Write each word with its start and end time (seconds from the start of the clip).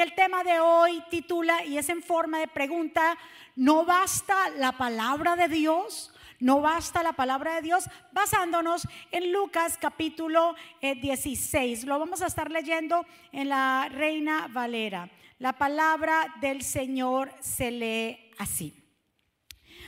El 0.00 0.14
tema 0.14 0.44
de 0.44 0.60
hoy 0.60 1.02
titula, 1.10 1.64
y 1.64 1.76
es 1.76 1.88
en 1.88 2.02
forma 2.04 2.38
de 2.38 2.46
pregunta, 2.46 3.18
¿no 3.56 3.84
basta 3.84 4.48
la 4.50 4.70
palabra 4.70 5.34
de 5.34 5.48
Dios? 5.48 6.14
¿No 6.38 6.60
basta 6.60 7.02
la 7.02 7.14
palabra 7.14 7.56
de 7.56 7.62
Dios? 7.62 7.90
Basándonos 8.12 8.86
en 9.10 9.32
Lucas 9.32 9.76
capítulo 9.76 10.54
16. 10.80 11.82
Eh, 11.82 11.86
Lo 11.86 11.98
vamos 11.98 12.22
a 12.22 12.26
estar 12.26 12.48
leyendo 12.48 13.04
en 13.32 13.48
la 13.48 13.88
Reina 13.90 14.46
Valera. 14.48 15.10
La 15.40 15.54
palabra 15.54 16.32
del 16.40 16.62
Señor 16.62 17.32
se 17.40 17.72
lee 17.72 18.30
así. 18.38 18.80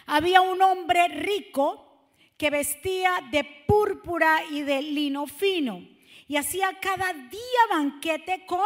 Había 0.07 0.41
un 0.41 0.61
hombre 0.61 1.07
rico 1.07 2.09
que 2.37 2.51
vestía 2.51 3.13
de 3.31 3.45
púrpura 3.45 4.43
y 4.51 4.63
de 4.63 4.83
lino 4.83 5.29
fino 5.29 5.87
y 6.27 6.37
hacía 6.37 6.79
cada 6.81 7.13
día 7.13 7.61
banquete 7.71 8.45
con 8.47 8.61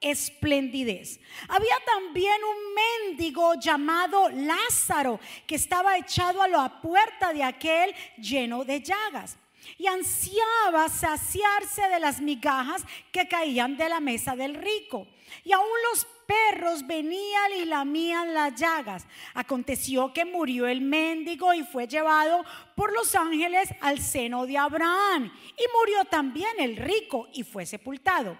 esplendidez. 0.00 1.20
Había 1.48 1.76
también 1.84 2.36
un 2.44 3.10
mendigo 3.10 3.54
llamado 3.54 4.28
Lázaro 4.30 5.20
que 5.46 5.54
estaba 5.56 5.96
echado 5.96 6.42
a 6.42 6.48
la 6.48 6.80
puerta 6.80 7.32
de 7.32 7.42
aquel 7.42 7.94
lleno 8.18 8.64
de 8.64 8.80
llagas 8.80 9.36
y 9.78 9.86
ansiaba 9.86 10.88
saciarse 10.88 11.88
de 11.88 12.00
las 12.00 12.20
migajas 12.20 12.84
que 13.12 13.28
caían 13.28 13.76
de 13.76 13.88
la 13.88 14.00
mesa 14.00 14.36
del 14.36 14.54
rico. 14.54 15.06
Y 15.44 15.52
aún 15.52 15.66
los 15.90 16.06
perros 16.26 16.86
venían 16.86 17.52
y 17.58 17.64
lamían 17.64 18.34
las 18.34 18.54
llagas. 18.54 19.06
Aconteció 19.34 20.12
que 20.12 20.24
murió 20.24 20.66
el 20.66 20.80
mendigo 20.80 21.52
y 21.54 21.62
fue 21.62 21.86
llevado 21.86 22.44
por 22.74 22.92
los 22.92 23.14
ángeles 23.14 23.68
al 23.80 24.00
seno 24.00 24.46
de 24.46 24.58
Abraham. 24.58 25.32
Y 25.56 25.64
murió 25.78 26.04
también 26.04 26.50
el 26.58 26.76
rico 26.76 27.28
y 27.32 27.42
fue 27.42 27.66
sepultado. 27.66 28.36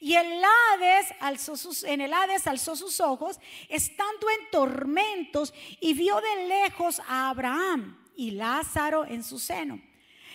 Y 0.00 0.14
el 0.14 0.42
Hades 0.42 1.14
alzó 1.20 1.56
sus, 1.56 1.84
en 1.84 2.00
el 2.00 2.12
Hades 2.12 2.46
alzó 2.46 2.76
sus 2.76 3.00
ojos, 3.00 3.38
estando 3.68 4.28
en 4.30 4.50
tormentos, 4.50 5.52
y 5.80 5.94
vio 5.94 6.20
de 6.20 6.46
lejos 6.46 7.00
a 7.08 7.30
Abraham 7.30 7.98
y 8.16 8.32
Lázaro 8.32 9.04
en 9.04 9.22
su 9.22 9.38
seno. 9.38 9.80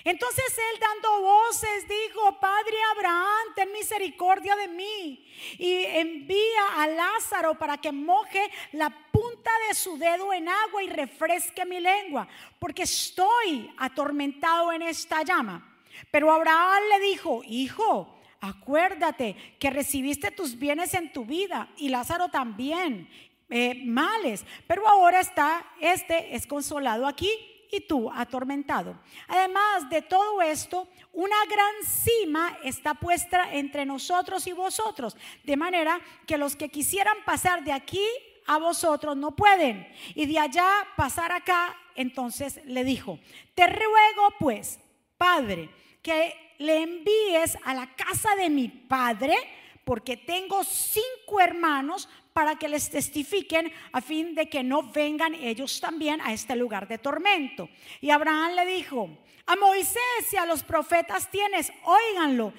Entonces 0.05 0.45
él 0.73 0.79
dando 0.81 1.21
voces 1.21 1.87
dijo, 1.87 2.37
Padre 2.39 2.75
Abraham, 2.93 3.53
ten 3.55 3.71
misericordia 3.71 4.55
de 4.57 4.67
mí 4.67 5.25
y 5.57 5.85
envía 5.85 6.67
a 6.75 6.87
Lázaro 6.87 7.57
para 7.57 7.77
que 7.77 7.93
moje 7.93 8.51
la 8.73 8.89
punta 8.89 9.51
de 9.69 9.75
su 9.75 9.97
dedo 9.97 10.33
en 10.33 10.49
agua 10.49 10.83
y 10.83 10.89
refresque 10.89 11.65
mi 11.65 11.79
lengua, 11.79 12.27
porque 12.59 12.83
estoy 12.83 13.73
atormentado 13.77 14.73
en 14.73 14.81
esta 14.81 15.23
llama. 15.23 15.73
Pero 16.11 16.33
Abraham 16.33 16.83
le 16.89 16.99
dijo, 17.07 17.41
hijo, 17.45 18.19
acuérdate 18.43 19.37
que 19.57 19.69
recibiste 19.69 20.29
tus 20.29 20.59
bienes 20.59 20.93
en 20.93 21.13
tu 21.13 21.23
vida 21.23 21.69
y 21.77 21.87
Lázaro 21.87 22.27
también, 22.27 23.09
eh, 23.49 23.81
males, 23.85 24.45
pero 24.67 24.85
ahora 24.85 25.21
está, 25.21 25.65
este 25.79 26.35
es 26.35 26.45
consolado 26.45 27.07
aquí 27.07 27.31
y 27.71 27.79
tú 27.87 28.11
atormentado. 28.11 28.99
Además 29.29 29.89
de 29.89 30.01
todo 30.01 30.41
esto, 30.41 30.89
una 31.13 31.37
gran 31.45 31.73
cima 31.85 32.57
está 32.65 32.93
puesta 32.93 33.53
entre 33.53 33.85
nosotros 33.85 34.45
y 34.45 34.51
vosotros, 34.51 35.15
de 35.45 35.55
manera 35.55 36.01
que 36.27 36.37
los 36.37 36.57
que 36.57 36.67
quisieran 36.67 37.15
pasar 37.25 37.63
de 37.63 37.71
aquí 37.71 38.05
a 38.45 38.57
vosotros 38.57 39.15
no 39.15 39.37
pueden, 39.37 39.87
y 40.15 40.25
de 40.25 40.37
allá 40.37 40.67
pasar 40.97 41.31
acá, 41.31 41.77
entonces 41.95 42.59
le 42.65 42.83
dijo, 42.83 43.19
te 43.55 43.67
ruego 43.67 44.33
pues, 44.37 44.81
Padre, 45.17 45.69
que 46.01 46.42
le 46.57 46.83
envíes 46.83 47.57
a 47.63 47.73
la 47.73 47.87
casa 47.95 48.35
de 48.35 48.49
mi 48.49 48.67
Padre, 48.67 49.35
porque 49.83 50.17
tengo 50.17 50.63
cinco 50.63 51.39
hermanos 51.41 52.07
para 52.33 52.55
que 52.55 52.67
les 52.67 52.89
testifiquen 52.89 53.71
a 53.91 54.01
fin 54.01 54.33
de 54.33 54.49
que 54.49 54.63
no 54.63 54.83
vengan 54.83 55.35
ellos 55.35 55.79
también 55.79 56.19
a 56.21 56.33
este 56.33 56.55
lugar 56.55 56.87
de 56.87 56.97
tormento. 56.97 57.69
Y 58.01 58.09
Abraham 58.09 58.55
le 58.55 58.65
dijo, 58.65 59.09
a 59.45 59.55
Moisés 59.55 60.31
y 60.31 60.37
a 60.37 60.45
los 60.45 60.63
profetas 60.63 61.29
tienes, 61.29 61.71
óiganlo. 61.83 62.53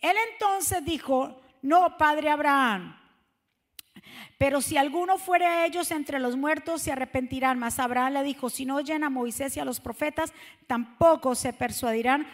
Él 0.00 0.16
entonces 0.32 0.84
dijo, 0.84 1.40
no, 1.62 1.98
padre 1.98 2.30
Abraham. 2.30 2.96
Pero 4.38 4.60
si 4.60 4.76
alguno 4.76 5.18
fuere 5.18 5.46
a 5.46 5.66
ellos 5.66 5.90
entre 5.90 6.20
los 6.20 6.36
muertos, 6.36 6.82
se 6.82 6.92
arrepentirán. 6.92 7.58
Mas 7.58 7.78
Abraham 7.78 8.14
le 8.14 8.22
dijo, 8.22 8.48
si 8.50 8.64
no 8.64 8.76
oyen 8.76 9.02
a 9.02 9.10
Moisés 9.10 9.56
y 9.56 9.60
a 9.60 9.64
los 9.64 9.80
profetas, 9.80 10.32
tampoco 10.66 11.34
se 11.34 11.52
persuadirán, 11.52 12.26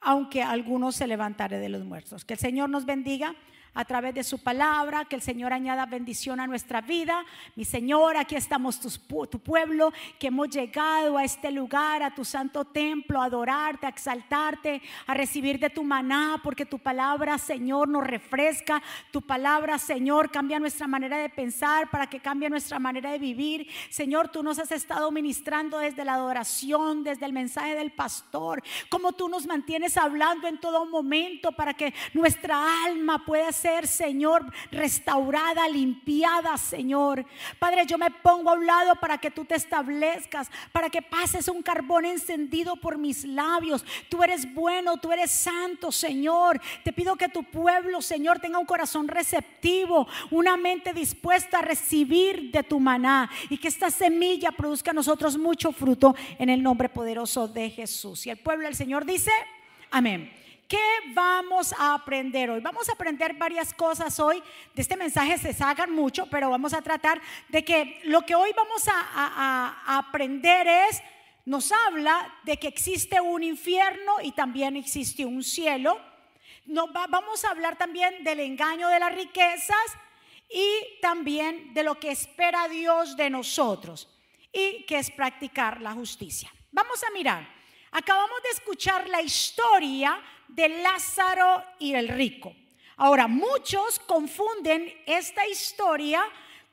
aunque 0.00 0.42
alguno 0.42 0.92
se 0.92 1.06
levantare 1.06 1.58
de 1.58 1.68
los 1.68 1.84
muertos. 1.84 2.24
Que 2.24 2.34
el 2.34 2.40
Señor 2.40 2.70
nos 2.70 2.86
bendiga 2.86 3.34
a 3.74 3.84
través 3.84 4.14
de 4.14 4.24
su 4.24 4.38
palabra, 4.38 5.04
que 5.04 5.16
el 5.16 5.22
Señor 5.22 5.52
añada 5.52 5.86
bendición 5.86 6.40
a 6.40 6.46
nuestra 6.46 6.80
vida. 6.80 7.24
Mi 7.56 7.64
Señor, 7.64 8.16
aquí 8.16 8.36
estamos 8.36 8.80
tu, 8.80 9.38
pueblo, 9.38 9.92
que 10.18 10.28
hemos 10.28 10.48
llegado 10.48 11.16
a 11.16 11.24
este 11.24 11.50
lugar, 11.50 12.02
a 12.02 12.14
tu 12.14 12.24
santo 12.24 12.64
templo, 12.64 13.20
a 13.20 13.26
adorarte, 13.26 13.86
a 13.86 13.90
exaltarte, 13.90 14.82
a 15.06 15.14
recibir 15.14 15.58
de 15.58 15.70
tu 15.70 15.84
maná, 15.84 16.40
porque 16.42 16.66
tu 16.66 16.78
palabra, 16.78 17.38
Señor, 17.38 17.88
nos 17.88 18.06
refresca. 18.06 18.82
Tu 19.10 19.22
palabra, 19.22 19.78
Señor, 19.78 20.30
cambia 20.30 20.58
nuestra 20.58 20.86
manera 20.86 21.18
de 21.18 21.28
pensar 21.28 21.90
para 21.90 22.08
que 22.08 22.20
cambie 22.20 22.50
nuestra 22.50 22.78
manera 22.78 23.12
de 23.12 23.18
vivir. 23.18 23.68
Señor, 23.90 24.28
tú 24.28 24.42
nos 24.42 24.58
has 24.58 24.72
estado 24.72 25.10
ministrando 25.10 25.78
desde 25.78 26.04
la 26.04 26.14
adoración, 26.14 27.04
desde 27.04 27.26
el 27.26 27.32
mensaje 27.32 27.74
del 27.74 27.92
pastor, 27.92 28.62
como 28.88 29.12
tú 29.12 29.28
nos 29.28 29.46
mantienes 29.46 29.96
hablando 29.96 30.48
en 30.48 30.58
todo 30.58 30.86
momento 30.86 31.52
para 31.52 31.74
que 31.74 31.94
nuestra 32.14 32.84
alma 32.84 33.24
pueda 33.24 33.52
ser, 33.60 33.86
Señor, 33.86 34.44
restaurada, 34.70 35.68
limpiada, 35.68 36.56
Señor. 36.56 37.24
Padre, 37.58 37.84
yo 37.86 37.98
me 37.98 38.10
pongo 38.10 38.50
a 38.50 38.54
un 38.54 38.66
lado 38.66 38.94
para 38.96 39.18
que 39.18 39.30
tú 39.30 39.44
te 39.44 39.54
establezcas, 39.54 40.50
para 40.72 40.88
que 40.88 41.02
pases 41.02 41.48
un 41.48 41.62
carbón 41.62 42.04
encendido 42.04 42.76
por 42.76 42.98
mis 42.98 43.24
labios. 43.24 43.84
Tú 44.08 44.22
eres 44.22 44.52
bueno, 44.54 44.96
tú 44.96 45.12
eres 45.12 45.30
santo, 45.30 45.92
Señor. 45.92 46.60
Te 46.84 46.92
pido 46.92 47.16
que 47.16 47.28
tu 47.28 47.44
pueblo, 47.44 48.00
Señor, 48.00 48.38
tenga 48.38 48.58
un 48.58 48.66
corazón 48.66 49.08
receptivo, 49.08 50.06
una 50.30 50.56
mente 50.56 50.92
dispuesta 50.92 51.58
a 51.58 51.62
recibir 51.62 52.50
de 52.50 52.62
tu 52.62 52.80
maná 52.80 53.30
y 53.48 53.58
que 53.58 53.68
esta 53.68 53.90
semilla 53.90 54.52
produzca 54.52 54.90
a 54.92 54.94
nosotros 54.94 55.36
mucho 55.36 55.72
fruto 55.72 56.14
en 56.38 56.48
el 56.48 56.62
nombre 56.62 56.88
poderoso 56.88 57.48
de 57.48 57.70
Jesús. 57.70 58.26
Y 58.26 58.30
el 58.30 58.38
pueblo 58.38 58.64
del 58.64 58.74
Señor 58.74 59.04
dice, 59.04 59.32
amén. 59.90 60.39
¿Qué 60.70 61.12
vamos 61.14 61.72
a 61.76 61.94
aprender 61.94 62.48
hoy? 62.48 62.60
Vamos 62.60 62.88
a 62.88 62.92
aprender 62.92 63.34
varias 63.34 63.74
cosas 63.74 64.20
hoy. 64.20 64.40
De 64.72 64.82
este 64.82 64.96
mensaje 64.96 65.36
se 65.36 65.52
sacan 65.52 65.90
mucho, 65.92 66.26
pero 66.30 66.48
vamos 66.48 66.74
a 66.74 66.80
tratar 66.80 67.20
de 67.48 67.64
que 67.64 68.00
lo 68.04 68.22
que 68.22 68.36
hoy 68.36 68.52
vamos 68.56 68.84
a, 68.86 69.98
aprender 69.98 70.68
es, 70.68 71.02
nos 71.44 71.72
habla 71.72 72.32
de 72.44 72.56
que 72.56 72.68
existe 72.68 73.20
un 73.20 73.42
infierno 73.42 74.18
y 74.22 74.30
también 74.30 74.76
existe 74.76 75.26
un 75.26 75.42
cielo. 75.42 76.00
vamos 77.08 77.44
a 77.44 77.50
hablar 77.50 77.76
también 77.76 78.22
del 78.22 78.38
engaño 78.38 78.86
de 78.86 79.00
las 79.00 79.12
riquezas 79.12 79.98
y 80.48 81.00
también 81.02 81.74
de 81.74 81.82
lo 81.82 81.98
que 81.98 82.12
espera 82.12 82.68
Dios 82.68 83.16
de 83.16 83.28
nosotros 83.28 84.08
y 84.52 84.86
que 84.86 84.98
es 84.98 85.10
practicar 85.10 85.80
la 85.80 85.94
justicia. 85.94 86.48
Vamos 86.70 87.02
a 87.02 87.10
mirar. 87.10 87.58
Acabamos 87.90 88.40
de 88.44 88.50
escuchar 88.50 89.08
la 89.08 89.20
historia 89.20 90.22
de 90.54 90.68
Lázaro 90.68 91.64
y 91.78 91.94
el 91.94 92.08
rico. 92.08 92.54
Ahora, 92.96 93.26
muchos 93.26 93.98
confunden 94.00 94.92
esta 95.06 95.46
historia 95.48 96.22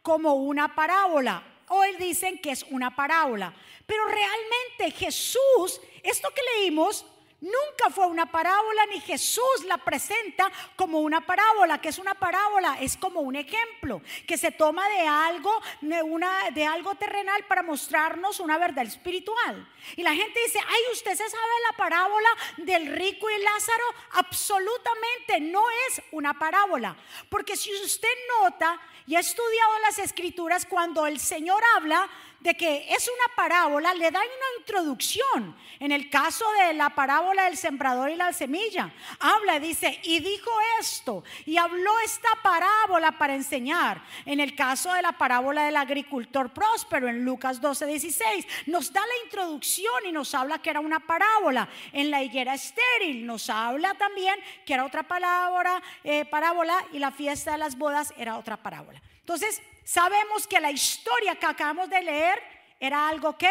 como 0.02 0.36
una 0.36 0.76
parábola. 0.76 1.44
Hoy 1.70 1.96
dicen 1.98 2.38
que 2.40 2.52
es 2.52 2.64
una 2.70 2.96
parábola. 2.96 3.54
Pero 3.86 4.06
realmente 4.06 4.92
Jesús, 4.98 5.82
esto 6.04 6.30
que 6.36 6.42
leímos, 6.60 7.06
Nunca 7.40 7.92
fue 7.92 8.08
una 8.08 8.32
parábola 8.32 8.88
ni 8.88 9.00
Jesús 9.00 9.64
la 9.68 9.78
presenta 9.78 10.52
como 10.76 11.02
una 11.02 11.24
parábola, 11.24 11.80
que 11.80 11.90
es 11.90 12.00
una 12.00 12.16
parábola, 12.16 12.80
es 12.82 12.98
como 12.98 13.20
un 13.20 13.36
ejemplo 13.36 14.02
que 14.26 14.40
se 14.40 14.52
toma 14.52 14.90
de 14.90 15.08
algo, 15.08 15.62
de, 15.82 16.66
algo 16.66 16.96
terrenal 16.96 17.46
para 17.48 17.62
mostrarnos 17.62 18.40
una 18.40 18.58
verdad 18.58 18.86
espiritual. 18.86 19.72
Y 19.96 20.02
la 20.02 20.16
gente 20.16 20.40
dice, 20.46 20.60
ay, 20.68 20.82
usted 20.94 21.12
se 21.12 21.30
sabe 21.30 21.54
la 21.70 21.78
parábola 21.78 22.30
del 22.58 22.88
rico 22.88 23.30
y 23.30 23.40
Lázaro. 23.40 23.86
Absolutamente 24.14 25.40
no 25.40 25.64
es 25.88 26.02
una 26.12 26.34
parábola, 26.40 26.98
porque 27.30 27.56
si 27.56 27.72
usted 27.84 28.10
nota 28.42 28.82
y 29.06 29.16
ha 29.16 29.20
estudiado 29.20 29.80
las 29.82 30.00
escrituras, 30.00 30.66
cuando 30.66 31.06
el 31.06 31.20
Señor 31.20 31.64
habla 31.76 32.10
de 32.40 32.56
que 32.56 32.88
es 32.90 33.08
una 33.08 33.36
parábola, 33.36 33.94
le 33.94 34.12
da 34.12 34.20
una 34.20 34.60
introducción. 34.60 35.56
En 35.80 35.92
el 35.92 36.10
caso 36.10 36.46
de 36.62 36.74
la 36.74 36.90
parábola 36.90 37.46
del 37.46 37.58
sembrador 37.58 38.10
y 38.10 38.16
la 38.16 38.34
semilla, 38.34 38.92
habla, 39.20 39.60
dice, 39.60 40.00
y 40.04 40.20
dijo 40.20 40.52
esto, 40.80 41.24
y 41.46 41.58
habló 41.58 41.92
esta 42.00 42.30
parábola 42.44 43.18
para 43.18 43.36
enseñar. 43.36 44.02
En 44.26 44.40
el 44.40 44.56
caso 44.56 44.94
de 44.94 45.02
la 45.02 45.14
parábola 45.14 45.66
del 45.66 45.76
agricultor 45.76 46.52
próspero, 46.52 47.08
en 47.08 47.26
Lucas 47.26 47.60
12, 47.62 47.86
16, 47.86 48.48
nos 48.68 48.92
da 48.94 49.02
la 49.02 49.26
introducción 49.26 50.06
y 50.08 50.12
nos 50.12 50.34
habla 50.36 50.60
que 50.60 50.70
era 50.70 50.80
una 50.80 51.00
parábola. 51.00 51.68
En 51.92 52.12
la 52.12 52.24
higuera 52.24 52.54
estéril 52.54 53.26
nos 53.26 53.50
habla 53.50 53.94
también 53.96 54.36
que 54.66 54.74
era 54.74 54.86
otra 54.86 55.04
palabra, 55.04 55.82
eh, 56.04 56.26
parábola, 56.26 56.86
y 56.92 57.00
la 57.00 57.12
fiesta 57.12 57.52
de 57.52 57.58
las 57.58 57.78
bodas 57.78 58.14
era 58.18 58.38
otra 58.38 58.58
parábola. 58.58 59.02
Entonces, 59.20 59.62
sabemos 59.88 60.46
que 60.46 60.60
la 60.60 60.70
historia 60.70 61.36
que 61.36 61.46
acabamos 61.46 61.90
de 61.90 62.02
leer 62.02 62.44
era 62.78 63.08
algo 63.08 63.38
que, 63.38 63.50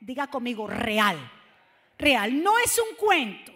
diga 0.00 0.26
conmigo, 0.26 0.66
real. 0.66 1.16
Real, 1.96 2.42
no 2.42 2.58
es 2.58 2.76
un 2.78 2.96
cuento, 2.96 3.54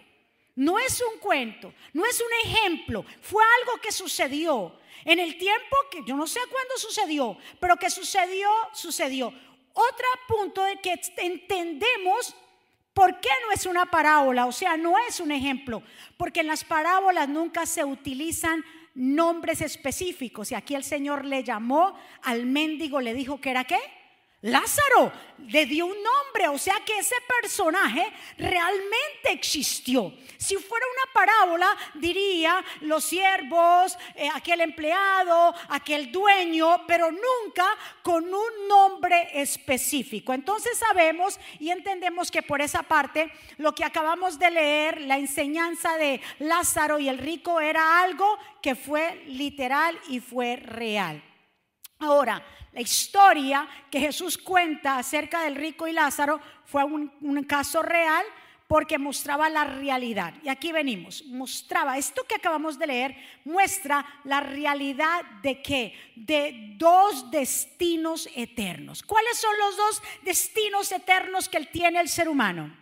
no 0.55 0.79
es 0.79 1.01
un 1.01 1.19
cuento, 1.19 1.73
no 1.91 2.05
es 2.05 2.21
un 2.21 2.49
ejemplo, 2.49 3.05
fue 3.21 3.43
algo 3.59 3.81
que 3.81 3.91
sucedió 3.91 4.79
en 5.03 5.19
el 5.19 5.37
tiempo 5.37 5.75
que 5.91 6.03
yo 6.05 6.15
no 6.15 6.25
sé 6.25 6.39
cuándo 6.49 6.77
sucedió, 6.77 7.37
pero 7.59 7.75
que 7.75 7.89
sucedió, 7.89 8.49
sucedió. 8.73 9.33
Otro 9.73 10.07
punto 10.27 10.63
de 10.63 10.77
que 10.79 10.99
entendemos 11.17 12.33
¿Por 12.93 13.21
qué 13.21 13.29
no 13.45 13.53
es 13.53 13.65
una 13.65 13.85
parábola? 13.85 14.45
O 14.47 14.51
sea, 14.51 14.75
no 14.75 14.95
es 15.07 15.21
un 15.21 15.31
ejemplo. 15.31 15.81
Porque 16.17 16.41
en 16.41 16.47
las 16.47 16.65
parábolas 16.65 17.29
nunca 17.29 17.65
se 17.65 17.85
utilizan 17.85 18.65
nombres 18.93 19.61
específicos. 19.61 20.51
Y 20.51 20.55
aquí 20.55 20.75
el 20.75 20.83
Señor 20.83 21.25
le 21.25 21.43
llamó 21.43 21.95
al 22.23 22.45
mendigo, 22.45 23.01
le 23.01 23.13
dijo 23.13 23.39
que 23.39 23.51
era 23.51 23.63
qué? 23.63 23.79
Lázaro 24.41 25.11
le 25.47 25.67
dio 25.67 25.85
un 25.85 25.97
nombre, 26.01 26.47
o 26.47 26.57
sea 26.57 26.79
que 26.83 26.97
ese 26.97 27.15
personaje 27.41 28.11
realmente 28.37 29.31
existió. 29.31 30.13
Si 30.37 30.55
fuera 30.55 30.85
una 30.87 31.13
parábola, 31.13 31.77
diría 31.93 32.63
los 32.81 33.03
siervos, 33.03 33.95
eh, 34.15 34.27
aquel 34.33 34.61
empleado, 34.61 35.53
aquel 35.69 36.11
dueño, 36.11 36.87
pero 36.87 37.11
nunca 37.11 37.65
con 38.01 38.23
un 38.23 38.67
nombre 38.67 39.29
específico. 39.33 40.33
Entonces 40.33 40.75
sabemos 40.75 41.39
y 41.59 41.69
entendemos 41.69 42.31
que 42.31 42.41
por 42.41 42.61
esa 42.61 42.81
parte 42.81 43.31
lo 43.57 43.75
que 43.75 43.83
acabamos 43.83 44.39
de 44.39 44.49
leer, 44.49 45.01
la 45.01 45.19
enseñanza 45.19 45.97
de 45.97 46.19
Lázaro 46.39 46.97
y 46.97 47.09
el 47.09 47.19
rico 47.19 47.59
era 47.59 48.01
algo 48.01 48.39
que 48.61 48.73
fue 48.73 49.23
literal 49.27 49.99
y 50.07 50.19
fue 50.19 50.55
real. 50.55 51.21
Ahora, 52.01 52.43
la 52.73 52.81
historia 52.81 53.67
que 53.91 53.99
Jesús 53.99 54.37
cuenta 54.37 54.97
acerca 54.97 55.43
del 55.43 55.55
rico 55.55 55.87
y 55.87 55.93
Lázaro 55.93 56.41
fue 56.65 56.83
un, 56.83 57.43
caso 57.43 57.83
real 57.83 58.25
porque 58.67 58.97
mostraba 58.97 59.49
la 59.49 59.65
realidad. 59.65 60.33
Y 60.43 60.49
aquí 60.49 60.71
venimos, 60.71 61.23
mostraba, 61.25 61.99
esto 61.99 62.23
que 62.23 62.35
acabamos 62.35 62.79
de 62.79 62.87
leer, 62.87 63.15
muestra 63.45 64.03
la 64.23 64.39
realidad 64.39 65.23
de 65.43 65.61
qué? 65.61 65.93
De 66.15 66.73
dos 66.77 67.29
destinos 67.29 68.27
eternos. 68.35 69.03
¿Cuáles 69.03 69.37
son 69.37 69.55
los 69.59 69.77
dos 69.77 70.01
destinos 70.23 70.91
eternos 70.91 71.49
que 71.49 71.59
tiene 71.65 71.99
el 71.99 72.09
ser 72.09 72.27
humano? 72.27 72.75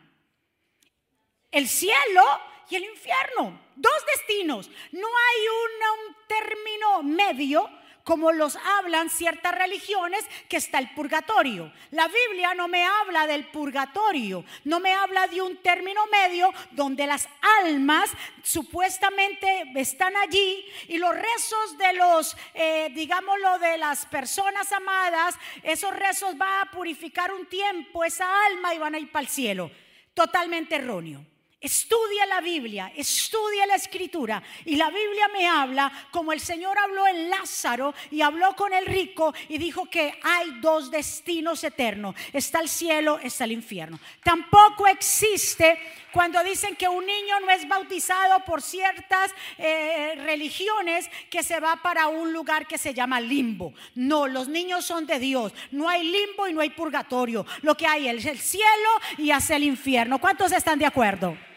El 1.51 1.67
cielo 1.67 2.23
y 2.69 2.75
el 2.75 2.85
infierno. 2.85 3.59
Dos 3.75 4.05
destinos. 4.15 4.69
No 4.93 5.07
hay 5.07 6.07
un 6.07 6.15
término 6.27 7.03
medio 7.03 7.78
como 8.09 8.31
los 8.31 8.55
hablan 8.55 9.11
ciertas 9.11 9.53
religiones, 9.53 10.25
que 10.47 10.57
está 10.57 10.79
el 10.79 10.89
purgatorio. 10.95 11.71
La 11.91 12.07
Biblia 12.07 12.55
no 12.55 12.67
me 12.67 12.83
habla 12.83 13.27
del 13.27 13.45
purgatorio, 13.45 14.43
no 14.63 14.79
me 14.79 14.91
habla 14.93 15.27
de 15.27 15.43
un 15.43 15.57
término 15.57 16.01
medio 16.07 16.51
donde 16.71 17.05
las 17.05 17.29
almas 17.61 18.09
supuestamente 18.41 19.71
están 19.75 20.17
allí 20.17 20.65
y 20.87 20.97
los 20.97 21.13
rezos 21.13 21.77
de 21.77 21.93
los, 21.93 22.35
eh, 22.55 22.89
digámoslo, 22.95 23.59
de 23.59 23.77
las 23.77 24.07
personas 24.07 24.71
amadas, 24.71 25.35
esos 25.61 25.95
rezos 25.95 26.35
van 26.35 26.67
a 26.67 26.71
purificar 26.71 27.31
un 27.31 27.45
tiempo 27.45 28.03
esa 28.03 28.25
alma 28.47 28.73
y 28.73 28.79
van 28.79 28.95
a 28.95 28.97
ir 28.97 29.11
para 29.11 29.21
el 29.21 29.29
cielo. 29.29 29.69
Totalmente 30.15 30.77
erróneo. 30.77 31.23
Estudia 31.61 32.25
la 32.25 32.39
Biblia, 32.39 32.93
estudia 32.95 33.65
la 33.67 33.75
escritura. 33.75 34.41
Y 34.63 34.77
la 34.77 34.89
Biblia 34.89 35.27
me 35.33 35.45
habla 35.45 35.91
como 36.09 36.31
el 36.31 36.39
Señor 36.39 36.77
habló 36.77 37.05
en 37.05 37.29
Lázaro 37.29 37.93
y 38.11 38.21
habló 38.21 38.55
con 38.55 38.71
el 38.71 38.85
rico 38.85 39.33
y 39.49 39.57
dijo 39.57 39.85
que 39.87 40.17
hay 40.23 40.61
dos 40.61 40.89
destinos 40.89 41.61
eternos. 41.65 42.15
Está 42.31 42.61
el 42.61 42.69
cielo, 42.69 43.19
está 43.21 43.43
el 43.43 43.51
infierno. 43.51 43.99
Tampoco 44.23 44.87
existe 44.87 45.77
cuando 46.13 46.41
dicen 46.45 46.77
que 46.77 46.87
un 46.87 47.05
niño 47.05 47.41
no 47.41 47.49
es 47.49 47.67
bautizado 47.67 48.39
por 48.45 48.61
ciertas 48.61 49.29
eh, 49.57 50.13
religiones 50.15 51.09
que 51.29 51.43
se 51.43 51.59
va 51.59 51.75
para 51.83 52.07
un 52.07 52.31
lugar 52.31 52.67
que 52.67 52.77
se 52.77 52.93
llama 52.93 53.19
limbo. 53.19 53.73
No, 53.95 54.27
los 54.27 54.47
niños 54.47 54.85
son 54.85 55.05
de 55.05 55.19
Dios. 55.19 55.51
No 55.71 55.89
hay 55.89 56.05
limbo 56.09 56.47
y 56.47 56.53
no 56.53 56.61
hay 56.61 56.69
purgatorio. 56.69 57.45
Lo 57.63 57.75
que 57.75 57.85
hay 57.85 58.07
es 58.07 58.25
el 58.25 58.39
cielo 58.39 58.89
y 59.17 59.31
hacia 59.31 59.57
el 59.57 59.65
infierno. 59.65 60.19
¿Cuántos 60.19 60.53
están 60.53 60.79
de 60.79 60.85
acuerdo? 60.85 61.48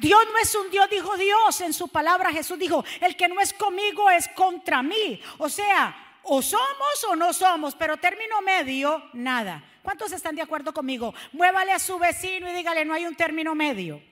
Dios 0.00 0.20
no 0.32 0.38
es 0.38 0.54
un 0.54 0.70
Dios, 0.70 0.88
dijo 0.90 1.16
Dios 1.16 1.60
en 1.60 1.72
su 1.72 1.88
palabra. 1.88 2.32
Jesús 2.32 2.58
dijo, 2.58 2.84
el 3.00 3.16
que 3.16 3.28
no 3.28 3.40
es 3.40 3.52
conmigo 3.52 4.08
es 4.10 4.28
contra 4.28 4.82
mí. 4.82 5.20
O 5.38 5.48
sea, 5.48 6.20
o 6.22 6.42
somos 6.42 7.04
o 7.08 7.16
no 7.16 7.32
somos, 7.32 7.74
pero 7.74 7.96
término 7.96 8.40
medio, 8.42 9.10
nada. 9.12 9.64
¿Cuántos 9.82 10.12
están 10.12 10.36
de 10.36 10.42
acuerdo 10.42 10.72
conmigo? 10.74 11.14
Muévale 11.32 11.72
a 11.72 11.78
su 11.78 11.98
vecino 11.98 12.50
y 12.50 12.54
dígale, 12.54 12.84
no 12.84 12.94
hay 12.94 13.06
un 13.06 13.16
término 13.16 13.54
medio. 13.54 14.02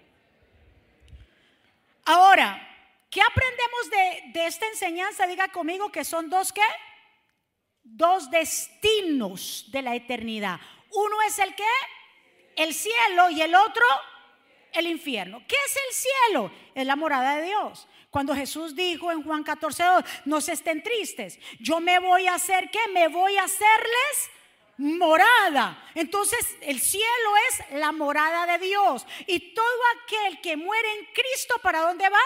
Ahora, 2.07 2.67
¿qué 3.11 3.21
aprendemos 3.21 3.91
de, 4.33 4.47
esta 4.47 4.67
enseñanza? 4.69 5.27
Diga 5.27 5.49
conmigo 5.49 5.91
que 5.93 6.05
son 6.05 6.31
dos 6.31 6.53
qué? 6.53 6.63
Dos 7.83 8.31
destinos 8.31 9.67
de 9.69 9.83
la 9.83 9.95
eternidad. 9.95 10.59
Uno 10.93 11.17
es 11.27 11.39
el 11.39 11.55
que? 11.55 11.65
El 12.57 12.73
cielo 12.73 13.29
y 13.31 13.43
el 13.43 13.55
otro 13.55 13.85
el 14.77 14.87
infierno. 14.87 15.43
¿Qué 15.47 15.57
es 15.67 15.77
el 15.89 15.95
cielo? 15.95 16.51
Es 16.75 16.87
la 16.87 16.97
morada 16.97 17.37
de 17.37 17.47
Dios. 17.47 17.89
Cuando 18.11 18.35
Jesús 18.35 18.75
dijo 18.75 19.13
en 19.13 19.23
Juan 19.23 19.43
14, 19.43 19.83
no 20.25 20.41
se 20.41 20.53
estén 20.53 20.83
tristes, 20.83 21.39
yo 21.61 21.81
me 21.81 21.99
voy 21.99 22.27
a 22.27 22.35
hacer 22.35 22.71
qué? 22.71 22.79
Me 22.93 23.09
voy 23.09 23.37
a 23.37 23.45
hacerles 23.45 24.31
morada. 24.79 25.83
Entonces 25.95 26.57
el 26.63 26.81
cielo 26.81 27.31
es 27.49 27.79
la 27.79 27.93
morada 27.93 28.47
de 28.47 28.65
Dios. 28.65 29.07
Y 29.27 29.55
todo 29.55 29.81
aquel 30.03 30.41
que 30.41 30.57
muere 30.57 30.89
en 30.99 31.07
Cristo, 31.07 31.57
¿para 31.63 31.81
dónde 31.81 32.09
va? 32.09 32.19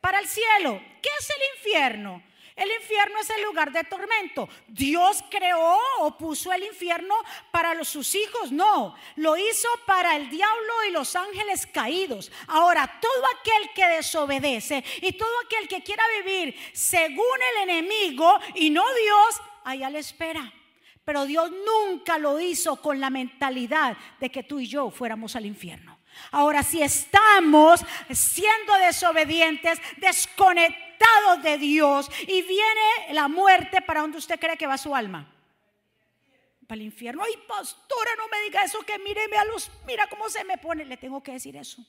Para 0.00 0.20
el 0.20 0.28
cielo. 0.28 0.80
¿Qué 1.02 1.10
es 1.18 1.30
el 1.30 1.56
infierno? 1.58 2.22
El 2.58 2.72
infierno 2.72 3.20
es 3.20 3.30
el 3.30 3.44
lugar 3.44 3.70
de 3.70 3.84
tormento. 3.84 4.48
Dios 4.66 5.22
creó 5.30 5.78
o 6.00 6.18
puso 6.18 6.52
el 6.52 6.64
infierno 6.64 7.14
para 7.52 7.72
los, 7.72 7.88
sus 7.88 8.16
hijos. 8.16 8.50
No, 8.50 8.96
lo 9.14 9.36
hizo 9.36 9.68
para 9.86 10.16
el 10.16 10.28
diablo 10.28 10.72
y 10.88 10.90
los 10.90 11.14
ángeles 11.14 11.68
caídos. 11.68 12.32
Ahora, 12.48 12.98
todo 13.00 13.24
aquel 13.38 13.72
que 13.74 13.86
desobedece 13.86 14.82
y 15.02 15.12
todo 15.12 15.30
aquel 15.46 15.68
que 15.68 15.84
quiera 15.84 16.02
vivir 16.20 16.56
según 16.72 17.38
el 17.54 17.70
enemigo 17.70 18.40
y 18.56 18.70
no 18.70 18.82
Dios, 18.92 19.40
allá 19.62 19.88
le 19.88 20.00
espera. 20.00 20.52
Pero 21.04 21.26
Dios 21.26 21.52
nunca 21.52 22.18
lo 22.18 22.40
hizo 22.40 22.82
con 22.82 22.98
la 22.98 23.08
mentalidad 23.08 23.96
de 24.18 24.30
que 24.32 24.42
tú 24.42 24.58
y 24.58 24.66
yo 24.66 24.90
fuéramos 24.90 25.36
al 25.36 25.46
infierno. 25.46 25.96
Ahora, 26.32 26.64
si 26.64 26.82
estamos 26.82 27.82
siendo 28.10 28.74
desobedientes, 28.78 29.78
desconectados, 29.98 30.87
de 31.36 31.58
Dios 31.58 32.10
y 32.22 32.42
viene 32.42 33.12
la 33.12 33.28
muerte, 33.28 33.80
¿para 33.82 34.00
donde 34.00 34.18
usted 34.18 34.38
cree 34.38 34.56
que 34.56 34.66
va 34.66 34.78
su 34.78 34.94
alma? 34.94 35.30
Para 36.66 36.80
el 36.80 36.86
infierno. 36.86 37.22
Ay, 37.24 37.34
pastora, 37.46 38.10
no 38.16 38.28
me 38.28 38.40
diga 38.42 38.62
eso, 38.64 38.80
que 38.80 38.98
mire, 38.98 39.24
a 39.36 39.44
los, 39.44 39.70
mira 39.86 40.06
cómo 40.08 40.28
se 40.28 40.44
me 40.44 40.58
pone. 40.58 40.84
Le 40.84 40.96
tengo 40.96 41.22
que 41.22 41.32
decir 41.32 41.56
eso. 41.56 41.84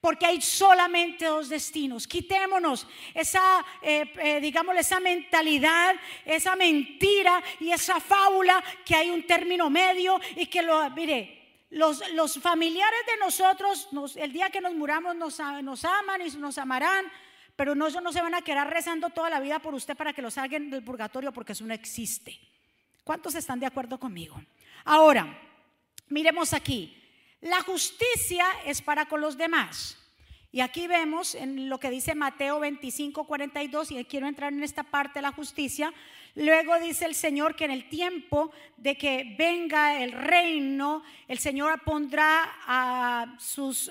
Porque 0.00 0.26
hay 0.26 0.40
solamente 0.40 1.24
dos 1.24 1.48
destinos. 1.48 2.06
Quitémonos 2.06 2.86
esa, 3.14 3.64
eh, 3.80 4.12
eh, 4.18 4.40
digamos, 4.40 4.76
esa 4.76 5.00
mentalidad, 5.00 5.94
esa 6.24 6.54
mentira 6.56 7.42
y 7.58 7.70
esa 7.70 8.00
fábula 8.00 8.62
que 8.84 8.94
hay 8.94 9.10
un 9.10 9.26
término 9.26 9.70
medio 9.70 10.20
y 10.36 10.46
que 10.46 10.62
lo, 10.62 10.90
mire, 10.90 11.64
los, 11.70 12.08
los 12.12 12.38
familiares 12.38 13.00
de 13.06 13.16
nosotros, 13.16 13.88
el 14.16 14.32
día 14.32 14.50
que 14.50 14.60
nos 14.60 14.74
muramos, 14.74 15.16
nos, 15.16 15.40
nos 15.62 15.84
aman 15.84 16.20
y 16.20 16.30
nos 16.36 16.58
amarán 16.58 17.10
pero 17.56 17.74
no, 17.74 17.88
no 17.88 18.12
se 18.12 18.22
van 18.22 18.34
a 18.34 18.42
quedar 18.42 18.70
rezando 18.70 19.10
toda 19.10 19.30
la 19.30 19.40
vida 19.40 19.60
por 19.60 19.74
usted 19.74 19.96
para 19.96 20.12
que 20.12 20.22
lo 20.22 20.30
salgan 20.30 20.70
del 20.70 20.82
purgatorio 20.82 21.32
porque 21.32 21.52
eso 21.52 21.64
no 21.64 21.74
existe. 21.74 22.38
¿Cuántos 23.04 23.34
están 23.34 23.60
de 23.60 23.66
acuerdo 23.66 23.98
conmigo? 23.98 24.42
Ahora, 24.84 25.38
miremos 26.08 26.52
aquí. 26.52 27.00
La 27.40 27.60
justicia 27.60 28.46
es 28.64 28.80
para 28.80 29.04
con 29.04 29.20
los 29.20 29.36
demás 29.36 29.98
Y 30.50 30.62
aquí 30.62 30.86
vemos 30.86 31.34
en 31.34 31.68
lo 31.68 31.78
que 31.78 31.90
dice 31.90 32.14
Mateo 32.14 32.60
25, 32.60 33.24
42, 33.24 33.90
y 33.90 34.04
quiero 34.06 34.26
entrar 34.26 34.52
en 34.52 34.62
esta 34.62 34.82
parte 34.82 35.18
de 35.18 35.22
la 35.22 35.32
justicia. 35.32 35.92
Luego 36.36 36.80
dice 36.80 37.04
el 37.04 37.14
Señor 37.14 37.54
que 37.54 37.64
en 37.64 37.70
el 37.70 37.88
tiempo 37.88 38.50
de 38.76 38.96
que 38.96 39.36
venga 39.38 40.02
el 40.02 40.10
reino, 40.10 41.02
el 41.28 41.38
Señor 41.38 41.82
pondrá 41.84 42.42
a 42.66 43.36
sus, 43.38 43.90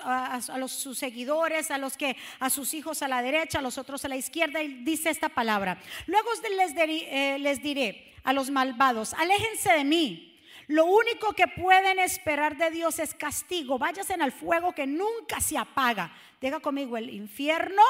los, 0.57 0.71
sus 0.71 0.97
seguidores, 0.97 1.71
a 1.71 1.77
los 1.77 1.95
que, 1.95 2.17
a 2.39 2.49
sus 2.49 2.73
hijos 2.73 3.01
a 3.01 3.07
la 3.07 3.21
derecha, 3.21 3.59
a 3.59 3.61
los 3.61 3.77
otros 3.77 4.03
a 4.03 4.09
la 4.09 4.17
izquierda, 4.17 4.61
y 4.61 4.83
dice 4.83 5.09
esta 5.09 5.29
palabra. 5.29 5.79
Luego 6.07 6.29
les, 6.57 6.73
eh, 6.77 7.37
les 7.39 7.63
diré 7.63 8.13
a 8.23 8.33
los 8.33 8.49
malvados, 8.49 9.13
aléjense 9.13 9.71
de 9.71 9.83
mí 9.85 10.29
lo 10.67 10.85
único 10.85 11.33
que 11.33 11.47
pueden 11.47 11.99
esperar 11.99 12.57
de 12.57 12.71
Dios 12.71 12.99
es 12.99 13.13
castigo. 13.13 13.77
Váyanse 13.77 14.13
al 14.13 14.31
fuego 14.31 14.73
que 14.73 14.87
nunca 14.87 15.41
se 15.41 15.57
apaga. 15.57 16.11
Diga 16.39 16.59
conmigo, 16.59 16.95
el 16.97 17.09
infierno 17.09 17.81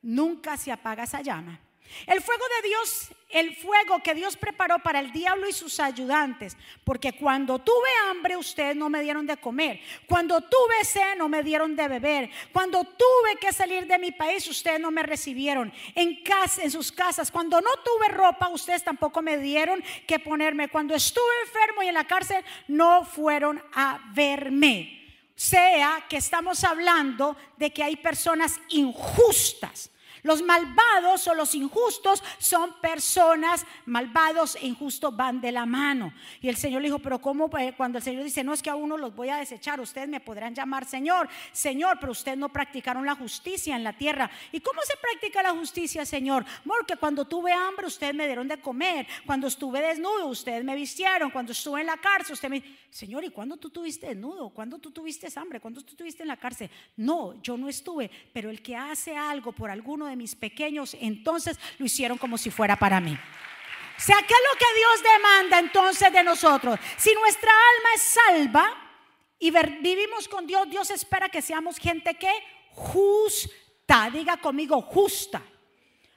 nunca 0.00 0.56
se 0.56 0.70
apaga 0.70 1.04
esa 1.04 1.22
llama. 1.22 1.60
El 2.06 2.20
fuego 2.20 2.44
de 2.60 2.68
Dios, 2.68 3.08
el 3.28 3.56
fuego 3.56 4.02
que 4.02 4.14
Dios 4.14 4.36
preparó 4.36 4.78
para 4.80 5.00
el 5.00 5.12
diablo 5.12 5.48
y 5.48 5.52
sus 5.52 5.80
ayudantes. 5.80 6.56
Porque 6.84 7.12
cuando 7.12 7.58
tuve 7.58 7.88
hambre, 8.08 8.36
ustedes 8.36 8.76
no 8.76 8.88
me 8.88 9.02
dieron 9.02 9.26
de 9.26 9.36
comer. 9.36 9.80
Cuando 10.06 10.40
tuve 10.40 10.84
sed, 10.84 11.16
no 11.16 11.28
me 11.28 11.42
dieron 11.42 11.74
de 11.76 11.88
beber. 11.88 12.30
Cuando 12.52 12.84
tuve 12.84 13.36
que 13.40 13.52
salir 13.52 13.86
de 13.86 13.98
mi 13.98 14.12
país, 14.12 14.46
ustedes 14.48 14.80
no 14.80 14.90
me 14.90 15.02
recibieron. 15.02 15.72
En 15.94 16.22
casa, 16.22 16.62
en 16.62 16.70
sus 16.70 16.92
casas. 16.92 17.30
Cuando 17.30 17.60
no 17.60 17.70
tuve 17.84 18.08
ropa, 18.08 18.48
ustedes 18.48 18.84
tampoco 18.84 19.22
me 19.22 19.38
dieron 19.38 19.82
que 20.06 20.18
ponerme. 20.18 20.68
Cuando 20.68 20.94
estuve 20.94 21.24
enfermo 21.46 21.82
y 21.82 21.88
en 21.88 21.94
la 21.94 22.06
cárcel, 22.06 22.44
no 22.68 23.04
fueron 23.04 23.62
a 23.74 24.00
verme. 24.14 24.98
Sea 25.34 26.04
que 26.08 26.18
estamos 26.18 26.62
hablando 26.64 27.36
de 27.56 27.72
que 27.72 27.82
hay 27.82 27.96
personas 27.96 28.60
injustas 28.68 29.91
los 30.22 30.42
malvados 30.42 31.26
o 31.26 31.34
los 31.34 31.54
injustos 31.54 32.22
son 32.38 32.74
personas 32.80 33.66
malvados 33.86 34.56
e 34.56 34.66
injustos 34.66 35.14
van 35.16 35.40
de 35.40 35.52
la 35.52 35.66
mano. 35.66 36.12
Y 36.40 36.48
el 36.48 36.56
Señor 36.56 36.82
le 36.82 36.88
dijo, 36.88 36.98
pero 36.98 37.20
¿cómo 37.20 37.50
eh, 37.58 37.74
cuando 37.76 37.98
el 37.98 38.04
Señor 38.04 38.24
dice, 38.24 38.44
no 38.44 38.52
es 38.52 38.62
que 38.62 38.70
a 38.70 38.76
uno 38.76 38.96
los 38.96 39.14
voy 39.14 39.28
a 39.28 39.36
desechar, 39.36 39.80
ustedes 39.80 40.08
me 40.08 40.20
podrán 40.20 40.54
llamar 40.54 40.86
Señor, 40.86 41.28
Señor, 41.52 41.98
pero 42.00 42.12
ustedes 42.12 42.38
no 42.38 42.48
practicaron 42.50 43.04
la 43.04 43.14
justicia 43.14 43.76
en 43.76 43.84
la 43.84 43.92
tierra. 43.92 44.30
¿Y 44.52 44.60
cómo 44.60 44.80
se 44.82 44.94
practica 44.96 45.42
la 45.42 45.50
justicia, 45.50 46.04
Señor? 46.04 46.44
Porque 46.64 46.96
cuando 46.96 47.24
tuve 47.24 47.52
hambre, 47.52 47.86
ustedes 47.86 48.14
me 48.14 48.26
dieron 48.26 48.48
de 48.48 48.60
comer. 48.60 49.06
Cuando 49.26 49.46
estuve 49.46 49.80
desnudo, 49.80 50.26
ustedes 50.26 50.64
me 50.64 50.74
vistieron. 50.74 51.30
Cuando 51.30 51.52
estuve 51.52 51.80
en 51.80 51.86
la 51.86 51.96
cárcel, 51.96 52.34
usted 52.34 52.48
me... 52.48 52.62
Señor, 52.90 53.24
¿y 53.24 53.30
cuándo 53.30 53.56
tú 53.56 53.70
tuviste 53.70 54.06
desnudo? 54.08 54.50
¿Cuándo 54.50 54.78
tú 54.78 54.90
tuviste 54.90 55.28
hambre? 55.36 55.60
¿Cuándo 55.60 55.82
tú 55.82 55.94
tuviste 55.94 56.22
en 56.22 56.28
la 56.28 56.36
cárcel? 56.36 56.70
No, 56.96 57.40
yo 57.42 57.56
no 57.56 57.68
estuve, 57.68 58.10
pero 58.32 58.50
el 58.50 58.62
que 58.62 58.76
hace 58.76 59.16
algo 59.16 59.52
por 59.52 59.70
alguno 59.70 60.06
de 60.06 60.11
mis 60.16 60.34
pequeños, 60.34 60.96
entonces 61.00 61.58
lo 61.78 61.86
hicieron 61.86 62.18
como 62.18 62.38
si 62.38 62.50
fuera 62.50 62.76
para 62.76 63.00
mí. 63.00 63.12
O 63.12 64.00
sea, 64.04 64.16
¿qué 64.16 64.34
es 64.34 64.40
lo 64.52 64.58
que 64.58 64.78
Dios 64.78 65.12
demanda 65.14 65.58
entonces 65.58 66.12
de 66.12 66.22
nosotros? 66.22 66.78
Si 66.96 67.14
nuestra 67.14 67.50
alma 67.50 67.88
es 67.94 68.02
salva 68.02 68.92
y 69.38 69.50
vivimos 69.50 70.28
con 70.28 70.46
Dios, 70.46 70.68
Dios 70.68 70.90
espera 70.90 71.28
que 71.28 71.42
seamos 71.42 71.78
gente 71.78 72.14
que 72.14 72.32
justa. 72.70 74.10
Diga 74.10 74.36
conmigo, 74.38 74.80
justa. 74.82 75.42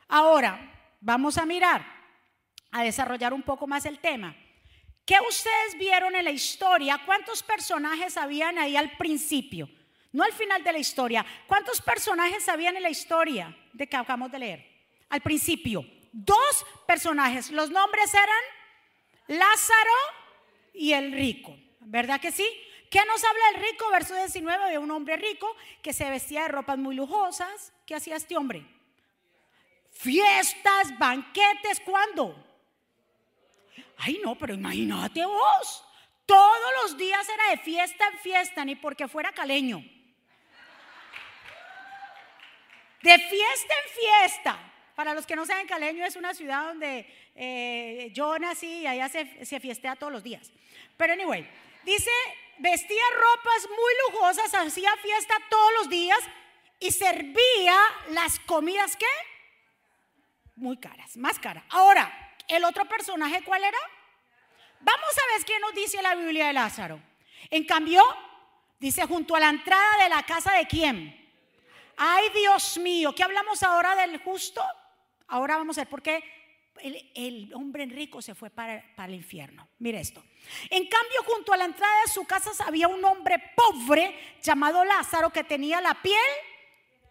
Ahora, 0.08 0.96
vamos 1.02 1.38
a 1.38 1.46
mirar, 1.46 1.86
a 2.72 2.84
desarrollar 2.84 3.34
un 3.34 3.44
poco 3.44 3.68
más 3.68 3.86
el 3.86 4.00
tema. 4.00 4.36
¿Qué 5.06 5.18
ustedes 5.30 5.78
vieron 5.78 6.16
en 6.16 6.26
la 6.26 6.32
historia? 6.32 7.02
¿Cuántos 7.06 7.44
personajes 7.44 8.18
habían 8.18 8.58
ahí 8.58 8.76
al 8.76 8.98
principio? 8.98 9.70
No 10.16 10.24
al 10.24 10.32
final 10.32 10.64
de 10.64 10.72
la 10.72 10.80
historia. 10.80 11.26
¿Cuántos 11.46 11.82
personajes 11.82 12.48
habían 12.48 12.78
en 12.78 12.84
la 12.84 12.90
historia 12.90 13.54
de 13.74 13.86
que 13.86 13.98
acabamos 13.98 14.32
de 14.32 14.40
leer? 14.40 14.66
Al 15.10 15.20
principio. 15.20 15.86
Dos 16.14 16.66
personajes. 16.88 17.52
Los 17.52 17.70
nombres 17.70 18.14
eran 18.14 19.40
Lázaro 19.40 19.98
y 20.74 20.94
el 20.94 21.12
rico. 21.12 21.54
¿Verdad 21.82 22.22
que 22.22 22.32
sí? 22.32 22.48
¿Qué 22.90 23.02
nos 23.06 23.22
habla 23.26 23.44
el 23.56 23.70
rico? 23.70 23.90
Verso 23.92 24.16
19, 24.16 24.64
había 24.64 24.80
un 24.80 24.90
hombre 24.92 25.18
rico 25.18 25.54
que 25.82 25.92
se 25.92 26.10
vestía 26.10 26.44
de 26.44 26.48
ropas 26.48 26.78
muy 26.78 26.96
lujosas. 26.96 27.74
¿Qué 27.86 27.94
hacía 27.94 28.16
este 28.16 28.38
hombre? 28.38 28.66
Fiestas, 29.92 30.98
banquetes, 30.98 31.82
¿cuándo? 31.82 32.42
Ay, 33.98 34.22
no, 34.24 34.38
pero 34.38 34.54
imagínate 34.54 35.26
vos. 35.26 35.84
Todos 36.26 36.72
los 36.84 36.98
días 36.98 37.28
era 37.28 37.50
de 37.50 37.58
fiesta 37.58 38.08
en 38.14 38.20
fiesta, 38.20 38.64
ni 38.64 38.76
porque 38.76 39.10
fuera 39.10 39.34
caleño 39.34 39.84
de 43.06 43.20
fiesta 43.20 43.74
en 43.84 43.90
fiesta. 43.94 44.74
Para 44.96 45.14
los 45.14 45.28
que 45.28 45.36
no 45.36 45.46
saben, 45.46 45.68
Caleño 45.68 46.04
es 46.06 46.16
una 46.16 46.34
ciudad 46.34 46.66
donde 46.66 47.06
eh, 47.36 48.10
yo 48.14 48.40
nací 48.40 48.80
y 48.82 48.88
allá 48.88 49.10
se, 49.10 49.46
se 49.46 49.60
fiestea 49.60 49.96
todos 49.96 50.12
los 50.12 50.24
días. 50.24 50.52
Pero 50.98 51.14
anyway, 51.14 51.48
dice, 51.84 52.10
vestía 52.58 53.04
ropas 53.14 53.70
muy 53.70 53.94
lujosas, 54.06 54.54
hacía 54.56 54.96
fiesta 54.98 55.36
todos 55.50 55.72
los 55.80 55.90
días 55.90 56.20
y 56.80 56.92
servía 56.92 57.78
las 58.10 58.40
comidas 58.40 58.96
que 58.96 59.06
muy 60.56 60.78
caras, 60.78 61.16
más 61.18 61.38
caras. 61.38 61.64
Ahora, 61.70 62.12
el 62.48 62.64
otro 62.64 62.86
personaje, 62.86 63.44
¿cuál 63.44 63.64
era? 63.66 63.78
Vamos 64.80 65.12
a 65.12 65.36
ver 65.36 65.46
qué 65.46 65.60
nos 65.60 65.76
dice 65.76 66.02
la 66.02 66.16
Biblia 66.16 66.48
de 66.48 66.54
Lázaro. 66.54 67.00
En 67.52 67.66
cambio, 67.66 68.02
dice 68.80 69.06
junto 69.06 69.36
a 69.36 69.42
la 69.42 69.50
entrada 69.50 70.04
de 70.04 70.10
la 70.10 70.24
casa 70.24 70.54
de 70.54 70.66
quién? 70.66 71.25
Ay 71.98 72.30
Dios 72.34 72.78
mío, 72.78 73.14
¿qué 73.16 73.24
hablamos 73.24 73.64
ahora 73.64 73.96
del 73.96 74.20
justo? 74.20 74.64
Ahora 75.28 75.58
vamos 75.58 75.78
a 75.78 75.82
ver 75.82 75.90
por 75.90 76.02
qué 76.02 76.24
el, 76.82 77.52
hombre 77.54 77.86
rico 77.86 78.22
se 78.22 78.36
fue 78.36 78.50
para, 78.50 78.84
para, 78.96 79.08
el 79.08 79.16
infierno. 79.16 79.68
Mire 79.80 80.00
esto. 80.00 80.24
En 80.70 80.88
cambio, 80.88 81.24
junto 81.26 81.54
a 81.54 81.58
la 81.58 81.66
entrada 81.66 82.02
de 82.06 82.12
su 82.12 82.26
casa 82.26 82.52
había 82.66 82.88
un 82.88 83.04
hombre 83.04 83.54
pobre 83.56 84.38
llamado 84.42 84.84
Lázaro 84.84 85.30
que 85.30 85.44
tenía 85.44 85.82
la 85.82 86.02
piel 86.02 86.20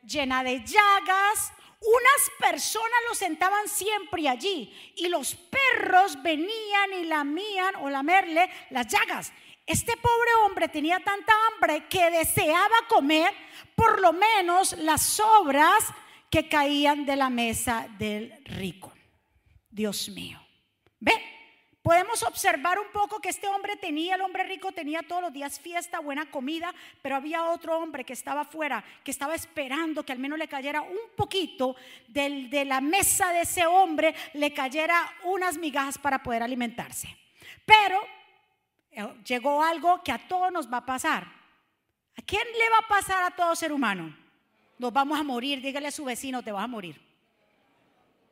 llena 0.07 0.45
de 0.45 0.61
llagas. 0.65 1.53
Unas 1.81 2.31
personas 2.39 2.99
lo 3.09 3.15
sentaban 3.15 3.69
siempre 3.69 4.29
allí 4.29 4.73
y 4.97 5.09
los 5.09 5.35
perros 5.35 6.23
venían 6.23 6.93
y 6.99 7.05
lamían 7.05 7.77
o 7.77 7.91
lamerle 7.91 8.49
las 8.71 8.87
llagas. 8.87 9.33
Este 9.67 9.97
pobre 9.97 10.31
hombre 10.45 10.69
tenía 10.69 11.01
tanta 11.01 11.33
hambre 11.49 11.87
que 11.89 12.11
deseaba 12.11 12.75
comer 12.89 13.33
por 13.75 14.01
lo 14.01 14.13
menos 14.13 14.77
las 14.79 15.03
sobras 15.03 15.85
que 16.31 16.49
caían 16.49 17.07
de 17.07 17.17
la 17.17 17.31
mesa 17.31 17.89
del 17.99 18.45
rico. 18.45 18.93
Dios 19.71 20.09
mío. 20.11 20.41
¿Ve? 21.01 21.13
Podemos 21.81 22.23
observar 22.23 22.79
un 22.79 22.91
poco 22.93 23.21
que 23.21 23.29
este 23.29 23.47
hombre 23.49 23.77
tenía, 23.77 24.15
el 24.15 24.23
hombre 24.23 24.45
rico 24.45 24.73
tenía 24.73 25.03
todos 25.03 25.21
los 25.21 25.33
días 25.33 25.61
fiesta, 25.61 25.99
buena 25.99 26.31
comida, 26.31 26.75
pero 27.03 27.17
había 27.17 27.45
otro 27.45 27.79
hombre 27.79 28.05
que 28.05 28.15
estaba 28.15 28.43
afuera, 28.43 28.83
que 29.03 29.11
estaba 29.11 29.35
esperando 29.35 30.03
que 30.03 30.13
al 30.13 30.19
menos 30.19 30.39
le 30.39 30.49
cayera 30.49 30.81
un 30.81 31.15
poquito 31.15 31.77
de 32.09 32.65
la 32.67 32.81
mesa 32.81 33.33
de 33.33 33.43
ese 33.43 33.67
hombre, 33.67 34.15
le 34.33 34.55
cayera 34.55 35.13
unas 35.25 35.59
migajas 35.59 35.99
para 35.99 36.23
poder 36.23 36.43
alimentarse. 36.43 37.15
Pero 37.67 38.01
llegó 39.25 39.63
algo 39.63 40.03
que 40.03 40.13
a 40.13 40.29
todos 40.29 40.53
nos 40.53 40.73
va 40.73 40.79
a 40.79 40.87
pasar. 40.87 41.25
¿A 42.17 42.23
quién 42.23 42.47
le 42.59 42.71
va 42.71 42.79
a 42.79 42.89
pasar 42.89 43.23
a 43.25 43.31
todo 43.31 43.57
ser 43.57 43.73
humano? 43.73 44.17
Nos 44.79 44.93
vamos 44.93 45.19
a 45.19 45.23
morir, 45.23 45.61
dígale 45.61 45.89
a 45.89 45.93
su 45.93 46.05
vecino, 46.05 46.43
te 46.43 46.53
vas 46.53 46.65
a 46.65 46.69
morir. 46.69 47.01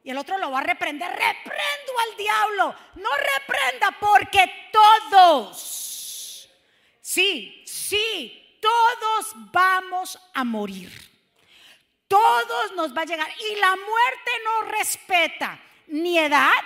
Y 0.04 0.10
el 0.10 0.18
otro 0.18 0.36
lo 0.38 0.50
va 0.50 0.58
a 0.58 0.64
reprender, 0.64 1.10
reprendo 1.10 1.92
al 2.10 2.16
diablo. 2.16 2.74
No 2.96 3.08
reprenda 3.38 3.96
porque 4.00 4.70
todos, 4.72 6.48
sí, 7.00 7.62
sí, 7.66 8.58
todos 8.60 9.34
vamos 9.52 10.18
a 10.34 10.44
morir. 10.44 10.90
Todos 12.08 12.72
nos 12.74 12.94
va 12.96 13.02
a 13.02 13.06
llegar. 13.06 13.28
Y 13.50 13.56
la 13.56 13.70
muerte 13.70 14.30
no 14.44 14.62
respeta 14.70 15.58
ni 15.86 16.18
edad, 16.18 16.62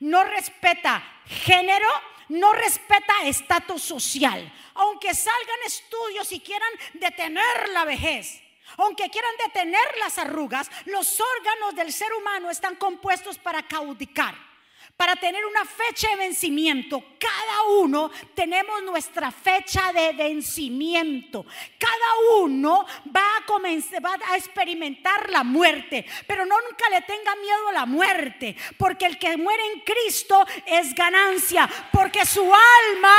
no 0.00 0.24
respeta 0.24 1.02
género, 1.26 1.88
no 2.32 2.52
respeta 2.52 3.12
estatus 3.24 3.82
social. 3.82 4.52
Aunque 4.74 5.14
salgan 5.14 5.62
estudios 5.66 6.32
y 6.32 6.40
quieran 6.40 6.72
detener 6.94 7.68
la 7.72 7.84
vejez, 7.84 8.42
aunque 8.78 9.10
quieran 9.10 9.32
detener 9.46 9.98
las 9.98 10.18
arrugas, 10.18 10.70
los 10.86 11.20
órganos 11.20 11.74
del 11.74 11.92
ser 11.92 12.12
humano 12.14 12.50
están 12.50 12.76
compuestos 12.76 13.38
para 13.38 13.62
caudicar 13.62 14.51
para 14.96 15.16
tener 15.16 15.44
una 15.44 15.64
fecha 15.64 16.08
de 16.10 16.16
vencimiento. 16.16 17.02
Cada 17.18 17.62
uno 17.80 18.10
tenemos 18.34 18.82
nuestra 18.82 19.30
fecha 19.30 19.92
de 19.92 20.12
vencimiento. 20.12 21.44
Cada 21.78 22.40
uno 22.40 22.86
va 23.14 23.38
a 23.38 23.46
comenzar, 23.46 24.04
va 24.04 24.16
a 24.28 24.36
experimentar 24.36 25.28
la 25.30 25.42
muerte, 25.42 26.06
pero 26.26 26.46
no 26.46 26.54
nunca 26.60 26.88
le 26.90 27.02
tenga 27.02 27.34
miedo 27.36 27.68
a 27.68 27.72
la 27.72 27.86
muerte, 27.86 28.56
porque 28.76 29.06
el 29.06 29.18
que 29.18 29.36
muere 29.36 29.62
en 29.72 29.80
Cristo 29.80 30.46
es 30.66 30.94
ganancia, 30.94 31.68
porque 31.90 32.24
su 32.24 32.42
alma 32.42 33.16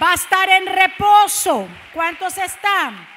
va 0.00 0.12
a 0.12 0.14
estar 0.14 0.48
en 0.48 0.66
reposo. 0.66 1.68
¿Cuántos 1.92 2.38
están? 2.38 3.08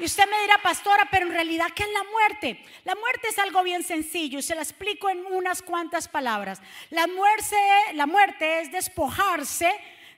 Y 0.00 0.04
usted 0.04 0.24
me 0.30 0.40
dirá, 0.40 0.56
pastora, 0.62 1.06
pero 1.10 1.26
en 1.26 1.32
realidad, 1.32 1.66
¿qué 1.74 1.82
es 1.82 1.90
la 1.90 2.04
muerte? 2.04 2.64
La 2.84 2.94
muerte 2.94 3.28
es 3.28 3.38
algo 3.38 3.62
bien 3.62 3.82
sencillo 3.82 4.38
y 4.38 4.42
se 4.42 4.54
la 4.54 4.62
explico 4.62 5.10
en 5.10 5.26
unas 5.26 5.60
cuantas 5.60 6.08
palabras. 6.08 6.62
La 6.88 7.06
muerte, 7.06 7.56
la 7.92 8.06
muerte 8.06 8.60
es 8.60 8.72
despojarse 8.72 9.70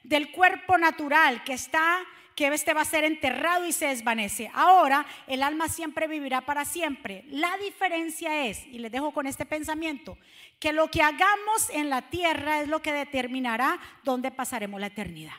del 0.04 0.30
cuerpo 0.30 0.78
natural 0.78 1.42
que 1.42 1.54
está 1.54 2.00
que 2.36 2.46
este 2.46 2.72
va 2.72 2.80
a 2.80 2.86
ser 2.86 3.04
enterrado 3.04 3.66
y 3.66 3.72
se 3.72 3.88
desvanece. 3.88 4.50
Ahora 4.54 5.04
el 5.26 5.42
alma 5.42 5.68
siempre 5.68 6.06
vivirá 6.06 6.40
para 6.42 6.64
siempre. 6.64 7.24
La 7.28 7.56
diferencia 7.58 8.46
es, 8.46 8.64
y 8.66 8.78
les 8.78 8.90
dejo 8.90 9.12
con 9.12 9.26
este 9.26 9.44
pensamiento, 9.44 10.16
que 10.58 10.72
lo 10.72 10.88
que 10.90 11.02
hagamos 11.02 11.70
en 11.70 11.90
la 11.90 12.02
tierra 12.02 12.62
es 12.62 12.68
lo 12.68 12.80
que 12.80 12.92
determinará 12.92 13.78
dónde 14.04 14.30
pasaremos 14.30 14.80
la 14.80 14.86
eternidad. 14.86 15.34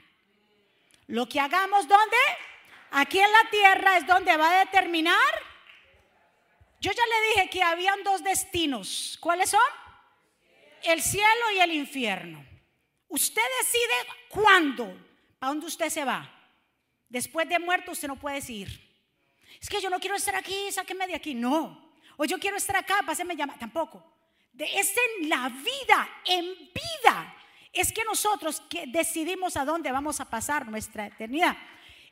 Lo 1.08 1.28
que 1.28 1.40
hagamos, 1.40 1.88
¿dónde? 1.88 2.18
Aquí 2.96 3.20
en 3.20 3.32
la 3.32 3.50
tierra 3.50 3.98
es 3.98 4.06
donde 4.06 4.38
va 4.38 4.52
a 4.52 4.66
determinar. 4.66 5.18
Yo 6.80 6.92
ya 6.92 7.04
le 7.06 7.28
dije 7.30 7.50
que 7.50 7.64
habían 7.64 8.04
dos 8.04 8.24
destinos. 8.24 9.18
¿Cuáles 9.20 9.50
son? 9.50 9.62
El 10.84 11.02
cielo 11.02 11.52
y 11.56 11.60
el 11.60 11.72
infierno. 11.72 12.46
Usted 13.08 13.42
decide 13.62 13.94
cuándo, 14.30 14.86
para 15.40 15.50
dónde 15.50 15.66
usted 15.66 15.90
se 15.90 16.06
va. 16.06 16.30
Después 17.10 17.50
de 17.50 17.58
muerto 17.58 17.92
usted 17.92 18.08
no 18.08 18.20
puede 18.20 18.36
decir, 18.36 18.68
es 19.60 19.70
que 19.70 19.82
yo 19.82 19.90
no 19.90 20.00
quiero 20.00 20.16
estar 20.16 20.36
aquí, 20.36 20.72
sáqueme 20.72 21.08
de 21.08 21.16
aquí. 21.16 21.34
No. 21.34 21.96
O 22.18 22.26
yo 22.26 22.38
quiero 22.40 22.58
estar 22.58 22.76
acá, 22.76 23.00
páseme 23.04 23.36
llama. 23.36 23.58
Tampoco. 23.58 24.04
De, 24.52 24.66
es 24.66 24.94
en 25.20 25.30
la 25.30 25.50
vida, 25.50 26.22
en 26.26 26.46
vida. 26.46 27.36
Es 27.72 27.92
que 27.92 28.04
nosotros 28.04 28.62
que 28.70 28.86
decidimos 28.86 29.58
a 29.58 29.66
dónde 29.66 29.92
vamos 29.92 30.20
a 30.20 30.30
pasar 30.30 30.68
nuestra 30.68 31.08
eternidad. 31.08 31.58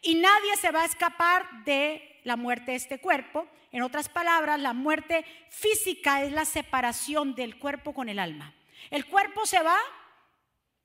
Y 0.01 0.15
nadie 0.15 0.57
se 0.57 0.71
va 0.71 0.81
a 0.81 0.85
escapar 0.85 1.63
de 1.63 2.19
la 2.23 2.35
muerte 2.35 2.71
de 2.71 2.77
este 2.77 2.99
cuerpo. 2.99 3.47
En 3.71 3.83
otras 3.83 4.09
palabras, 4.09 4.59
la 4.59 4.73
muerte 4.73 5.25
física 5.49 6.23
es 6.23 6.31
la 6.31 6.45
separación 6.45 7.35
del 7.35 7.57
cuerpo 7.57 7.93
con 7.93 8.09
el 8.09 8.19
alma. 8.19 8.53
El 8.89 9.05
cuerpo 9.05 9.45
se 9.45 9.61
va, 9.61 9.77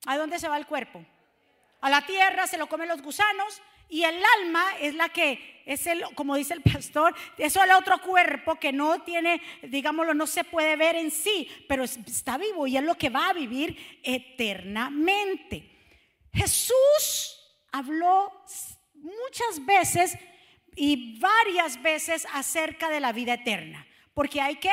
¿a 0.07 0.17
dónde 0.17 0.39
se 0.39 0.49
va 0.49 0.59
el 0.59 0.67
cuerpo? 0.67 1.05
A 1.81 1.91
la 1.91 2.05
tierra, 2.07 2.47
se 2.47 2.59
lo 2.59 2.69
comen 2.69 2.89
los 2.89 3.03
gusanos, 3.03 3.63
y 3.89 4.03
el 4.03 4.21
alma 4.41 4.65
es 4.81 4.95
la 4.95 5.09
que 5.09 5.63
es 5.65 5.87
el, 5.87 6.03
como 6.15 6.37
dice 6.37 6.55
el 6.55 6.63
pastor, 6.63 7.15
es 7.39 7.55
el 7.57 7.71
otro 7.73 8.01
cuerpo 8.01 8.57
que 8.57 8.73
no 8.73 9.03
tiene, 9.03 9.41
digámoslo, 9.63 10.13
no 10.13 10.27
se 10.27 10.45
puede 10.45 10.77
ver 10.77 10.97
en 10.97 11.11
sí, 11.11 11.49
pero 11.69 11.85
está 11.85 12.37
vivo 12.37 12.67
y 12.67 12.77
es 12.77 12.83
lo 12.83 12.97
que 12.97 13.11
va 13.11 13.29
a 13.29 13.33
vivir 13.33 14.01
eternamente. 14.03 15.71
Jesús 16.33 17.37
habló 17.73 18.33
muchas 19.07 19.65
veces 19.65 20.19
y 20.75 21.19
varias 21.19 21.81
veces 21.83 22.27
acerca 22.33 22.89
de 22.89 23.01
la 23.01 23.13
vida 23.13 23.35
eterna, 23.35 23.87
porque 24.15 24.41
hay 24.41 24.57
que 24.57 24.71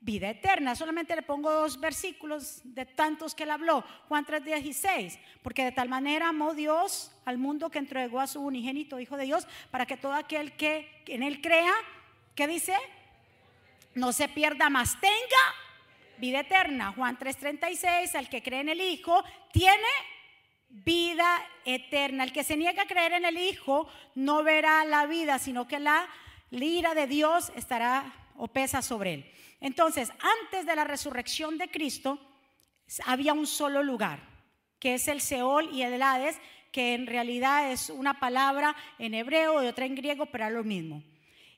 vida 0.00 0.30
eterna. 0.30 0.74
Solamente 0.74 1.14
le 1.14 1.22
pongo 1.22 1.52
dos 1.52 1.78
versículos 1.78 2.60
de 2.64 2.86
tantos 2.86 3.34
que 3.34 3.42
él 3.44 3.50
habló. 3.50 3.84
Juan 4.08 4.24
3:16, 4.24 5.18
porque 5.42 5.64
de 5.64 5.72
tal 5.72 5.88
manera 5.88 6.28
amó 6.28 6.54
Dios 6.54 7.12
al 7.24 7.38
mundo 7.38 7.70
que 7.70 7.78
entregó 7.78 8.20
a 8.20 8.26
su 8.26 8.40
unigénito 8.40 8.98
Hijo 8.98 9.16
de 9.16 9.24
Dios, 9.24 9.46
para 9.70 9.86
que 9.86 9.96
todo 9.96 10.14
aquel 10.14 10.56
que 10.56 11.02
en 11.06 11.22
él 11.22 11.40
crea, 11.40 11.72
¿qué 12.34 12.46
dice? 12.46 12.74
No 13.94 14.12
se 14.12 14.28
pierda 14.28 14.70
más, 14.70 14.98
tenga 15.00 15.44
vida 16.18 16.40
eterna. 16.40 16.92
Juan 16.92 17.18
3:36, 17.18 18.14
al 18.14 18.28
que 18.28 18.42
cree 18.42 18.60
en 18.60 18.70
el 18.70 18.80
Hijo, 18.80 19.22
tiene 19.52 19.88
vida 20.70 21.44
eterna. 21.64 22.24
El 22.24 22.32
que 22.32 22.44
se 22.44 22.56
niega 22.56 22.82
a 22.82 22.86
creer 22.86 23.12
en 23.12 23.24
el 23.24 23.36
Hijo 23.36 23.88
no 24.14 24.42
verá 24.42 24.84
la 24.84 25.06
vida, 25.06 25.38
sino 25.38 25.68
que 25.68 25.78
la 25.78 26.08
ira 26.50 26.94
de 26.94 27.06
Dios 27.06 27.52
estará 27.56 28.12
o 28.36 28.48
pesa 28.48 28.80
sobre 28.80 29.14
él. 29.14 29.30
Entonces, 29.60 30.10
antes 30.42 30.64
de 30.64 30.74
la 30.74 30.84
resurrección 30.84 31.58
de 31.58 31.70
Cristo, 31.70 32.18
había 33.04 33.34
un 33.34 33.46
solo 33.46 33.82
lugar, 33.82 34.20
que 34.78 34.94
es 34.94 35.06
el 35.08 35.20
Seol 35.20 35.68
y 35.72 35.82
el 35.82 36.00
Hades, 36.02 36.40
que 36.72 36.94
en 36.94 37.06
realidad 37.06 37.70
es 37.70 37.90
una 37.90 38.18
palabra 38.20 38.74
en 38.98 39.14
hebreo 39.14 39.62
y 39.62 39.66
otra 39.66 39.84
en 39.84 39.96
griego, 39.96 40.26
pero 40.26 40.44
era 40.44 40.54
lo 40.54 40.64
mismo. 40.64 41.02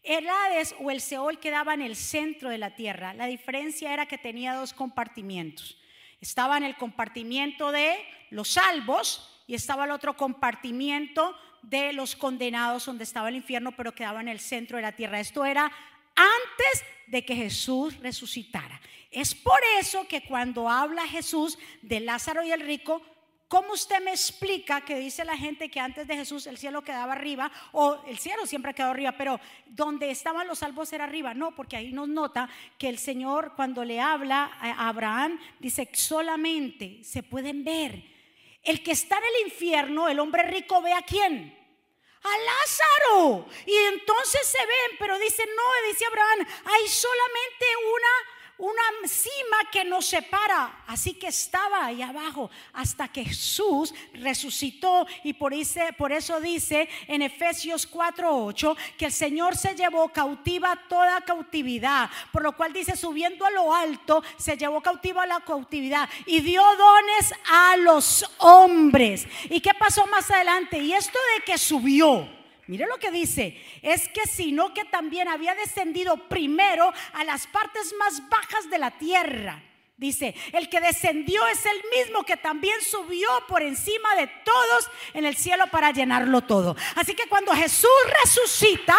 El 0.03 0.29
Hades 0.29 0.75
o 0.81 0.91
el 0.91 1.01
Seol 1.01 1.39
quedaba 1.39 1.75
en 1.75 1.83
el 1.83 1.95
centro 1.95 2.49
de 2.49 2.59
la 2.59 2.75
tierra. 2.75 3.15
La 3.15 3.27
diferencia 3.27 3.93
era 3.93 4.07
que 4.07 4.19
tenía 4.19 4.55
dos 4.55 4.73
compartimientos. 4.73 5.79
Estaba 6.23 6.57
en 6.57 6.63
el 6.63 6.77
compartimiento 6.77 7.73
de 7.73 7.97
los 8.31 8.51
salvos 8.51 9.43
y 9.49 9.57
estaba 9.57 9.85
el 9.85 9.91
otro 9.91 10.17
compartimiento 10.17 11.37
de 11.63 11.93
los 11.93 12.15
condenados 12.15 12.87
donde 12.87 13.03
estaba 13.03 13.29
el 13.29 13.35
infierno, 13.35 13.73
pero 13.73 13.93
quedaba 13.93 14.21
en 14.21 14.29
el 14.29 14.39
centro 14.39 14.77
de 14.77 14.83
la 14.83 14.93
tierra. 14.93 15.19
Esto 15.19 15.45
era 15.45 15.65
antes 16.15 16.85
de 17.09 17.25
que 17.25 17.35
Jesús 17.35 17.99
resucitara. 17.99 18.81
Es 19.11 19.35
por 19.35 19.59
eso 19.81 20.07
que 20.07 20.23
cuando 20.23 20.69
habla 20.69 21.09
Jesús 21.09 21.59
de 21.83 21.99
Lázaro 21.99 22.45
y 22.45 22.53
el 22.53 22.61
rico, 22.61 23.03
¿Cómo 23.53 23.75
usted 23.75 24.01
me 24.03 24.13
explica 24.13 24.81
que 24.81 24.97
dice 24.97 25.27
la 25.27 25.37
gente 25.37 25.69
que 25.69 25.79
antes 25.79 26.09
de 26.09 26.17
Jesús 26.17 26.47
el 26.47 26.57
cielo 26.57 26.81
quedaba 26.81 27.13
arriba 27.13 27.53
o 27.73 28.03
el 28.07 28.19
cielo 28.19 28.47
siempre 28.47 28.73
quedó 28.73 28.87
arriba, 28.87 29.13
pero 29.13 29.39
donde 29.67 30.11
estaban 30.11 30.49
los 30.49 30.61
salvos 30.61 30.91
era 30.95 31.05
arriba? 31.05 31.35
No, 31.35 31.55
porque 31.55 31.77
ahí 31.77 31.93
nos 31.93 32.09
nota 32.09 32.49
que 32.79 32.89
el 32.89 32.99
Señor 32.99 33.53
cuando 33.55 33.85
le 33.85 34.01
habla 34.01 34.53
a 34.59 34.89
Abraham 34.89 35.39
dice 35.59 35.87
solamente 35.93 37.05
se 37.05 37.23
pueden 37.23 37.63
ver. 37.63 38.03
El 38.63 38.83
que 38.83 38.93
está 38.93 39.19
en 39.19 39.25
el 39.25 39.49
infierno, 39.49 40.09
el 40.09 40.19
hombre 40.19 40.45
rico 40.45 40.81
ve 40.81 40.95
a 40.95 41.03
quién? 41.03 41.55
a 42.23 42.39
Lázaro. 42.39 43.47
Y 43.67 43.77
entonces 43.93 44.47
se 44.47 44.65
ven, 44.65 44.97
pero 44.99 45.19
dice, 45.19 45.45
no, 45.45 45.89
dice 45.91 46.07
Abraham, 46.07 46.47
hay 46.65 46.89
solamente 46.89 47.67
una 47.85 48.42
una 48.63 49.09
cima 49.09 49.71
que 49.73 49.85
nos 49.85 50.07
separa. 50.07 50.85
Así 50.87 51.15
que 51.15 51.27
estaba 51.27 51.87
ahí 51.87 52.01
abajo 52.01 52.49
hasta 52.73 53.09
que 53.09 53.25
Jesús 53.25 53.93
resucitó. 54.15 55.05
Y 55.25 55.33
por, 55.33 55.53
por 55.99 56.13
eso 56.13 56.41
dice 56.41 56.89
en 57.09 57.23
Efesios 57.23 57.91
4:8 57.91 58.77
que 58.97 59.07
el 59.07 59.13
Señor 59.13 59.57
se 59.57 59.75
llevó 59.75 60.09
cautiva 60.11 60.79
toda 60.89 61.21
cautividad. 61.23 62.09
Por 62.31 62.43
lo 62.45 62.57
cual 62.57 62.73
dice, 62.73 62.97
subiendo 62.97 63.45
a 63.45 63.51
lo 63.51 63.75
alto, 63.75 64.23
se 64.37 64.57
llevó 64.57 64.81
cautiva 64.81 65.27
la 65.27 65.41
cautividad 65.41 66.09
y 66.27 66.41
dio 66.41 66.63
dones 66.63 67.35
a 67.51 67.77
los 67.79 68.25
hombres. 68.39 69.27
¿Y 69.51 69.61
qué 69.61 69.75
pasó 69.75 70.07
más 70.07 70.31
adelante? 70.31 70.79
Y 70.79 70.93
esto 70.93 71.19
de 71.37 71.45
que 71.45 71.59
subió. 71.59 72.42
Mire 72.73 72.87
lo 72.87 72.97
que 72.97 73.11
dice, 73.11 73.63
es 73.83 74.09
que 74.09 74.27
sino 74.27 74.73
que 74.73 74.87
también 74.87 75.29
había 75.29 75.55
descendido 75.55 76.27
primero 76.27 76.91
a 77.13 77.23
las 77.23 77.47
partes 77.47 77.95
más 77.99 78.27
bajas 78.31 78.71
de 78.71 78.79
la 78.79 78.93
tierra. 78.93 79.63
Dice, 79.99 80.35
el 80.53 80.71
que 80.71 80.81
descendió 80.81 81.47
es 81.49 81.67
el 81.67 81.83
mismo 81.95 82.25
que 82.25 82.39
también 82.39 82.81
subió 82.81 83.29
por 83.47 83.61
encima 83.61 84.17
de 84.17 84.27
todos 84.27 84.91
en 85.13 85.27
el 85.27 85.37
cielo 85.37 85.67
para 85.67 85.91
llenarlo 85.91 86.41
todo. 86.41 86.75
Así 86.95 87.13
que 87.13 87.29
cuando 87.29 87.53
Jesús 87.53 87.91
resucita, 88.23 88.97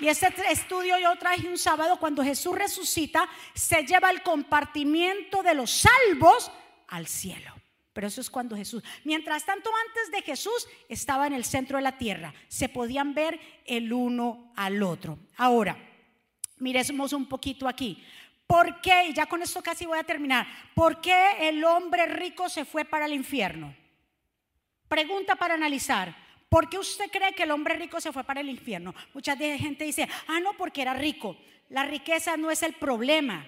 y 0.00 0.08
ese 0.08 0.32
estudio 0.48 0.96
yo 0.96 1.14
traje 1.16 1.46
un 1.46 1.58
sábado, 1.58 1.98
cuando 2.00 2.24
Jesús 2.24 2.56
resucita, 2.56 3.28
se 3.52 3.82
lleva 3.84 4.08
el 4.08 4.22
compartimiento 4.22 5.42
de 5.42 5.54
los 5.54 5.70
salvos 5.70 6.50
al 6.88 7.06
cielo. 7.06 7.53
Pero 7.94 8.08
eso 8.08 8.20
es 8.20 8.28
cuando 8.28 8.56
Jesús. 8.56 8.82
Mientras 9.04 9.46
tanto, 9.46 9.70
antes 9.86 10.10
de 10.10 10.20
Jesús 10.20 10.68
estaba 10.88 11.26
en 11.26 11.32
el 11.32 11.44
centro 11.44 11.78
de 11.78 11.82
la 11.82 11.96
tierra. 11.96 12.34
Se 12.48 12.68
podían 12.68 13.14
ver 13.14 13.40
el 13.64 13.92
uno 13.92 14.52
al 14.56 14.82
otro. 14.82 15.18
Ahora, 15.36 15.78
miremos 16.58 17.12
un 17.12 17.26
poquito 17.26 17.68
aquí. 17.68 18.04
¿Por 18.46 18.80
qué? 18.80 19.06
Y 19.08 19.14
ya 19.14 19.26
con 19.26 19.40
esto 19.42 19.62
casi 19.62 19.86
voy 19.86 19.98
a 19.98 20.04
terminar. 20.04 20.46
¿Por 20.74 21.00
qué 21.00 21.48
el 21.48 21.64
hombre 21.64 22.06
rico 22.06 22.48
se 22.48 22.64
fue 22.64 22.84
para 22.84 23.06
el 23.06 23.14
infierno? 23.14 23.74
Pregunta 24.88 25.36
para 25.36 25.54
analizar. 25.54 26.14
¿Por 26.48 26.68
qué 26.68 26.78
usted 26.78 27.10
cree 27.10 27.32
que 27.32 27.44
el 27.44 27.50
hombre 27.52 27.74
rico 27.74 28.00
se 28.00 28.12
fue 28.12 28.24
para 28.24 28.40
el 28.40 28.48
infierno? 28.48 28.94
Mucha 29.12 29.36
gente 29.36 29.84
dice, 29.84 30.08
ah, 30.26 30.40
no, 30.40 30.56
porque 30.56 30.82
era 30.82 30.94
rico. 30.94 31.36
La 31.68 31.84
riqueza 31.84 32.36
no 32.36 32.50
es 32.50 32.62
el 32.62 32.74
problema, 32.74 33.46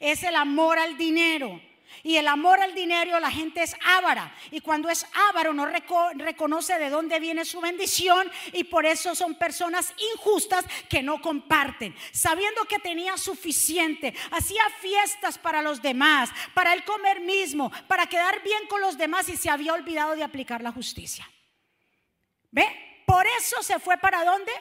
es 0.00 0.22
el 0.22 0.34
amor 0.34 0.78
al 0.78 0.96
dinero. 0.98 1.60
Y 2.02 2.16
el 2.16 2.28
amor 2.28 2.60
al 2.60 2.74
dinero, 2.74 3.18
la 3.20 3.30
gente 3.30 3.62
es 3.62 3.74
ávara. 3.84 4.34
Y 4.50 4.60
cuando 4.60 4.88
es 4.88 5.06
ávaro 5.30 5.52
no 5.52 5.66
reconoce 5.66 6.78
de 6.78 6.90
dónde 6.90 7.18
viene 7.20 7.44
su 7.44 7.60
bendición. 7.60 8.30
Y 8.52 8.64
por 8.64 8.86
eso 8.86 9.14
son 9.14 9.34
personas 9.34 9.92
injustas 10.14 10.64
que 10.88 11.02
no 11.02 11.20
comparten. 11.20 11.94
Sabiendo 12.12 12.64
que 12.64 12.78
tenía 12.78 13.16
suficiente. 13.16 14.14
Hacía 14.30 14.62
fiestas 14.80 15.38
para 15.38 15.62
los 15.62 15.82
demás. 15.82 16.30
Para 16.54 16.72
el 16.74 16.84
comer 16.84 17.20
mismo. 17.20 17.72
Para 17.88 18.06
quedar 18.06 18.42
bien 18.42 18.66
con 18.68 18.80
los 18.80 18.96
demás. 18.96 19.28
Y 19.28 19.36
se 19.36 19.50
había 19.50 19.74
olvidado 19.74 20.14
de 20.14 20.24
aplicar 20.24 20.62
la 20.62 20.72
justicia. 20.72 21.28
¿Ve? 22.50 23.02
Por 23.06 23.26
eso 23.26 23.62
se 23.62 23.78
fue 23.78 23.96
para 23.98 24.24
dónde? 24.24 24.52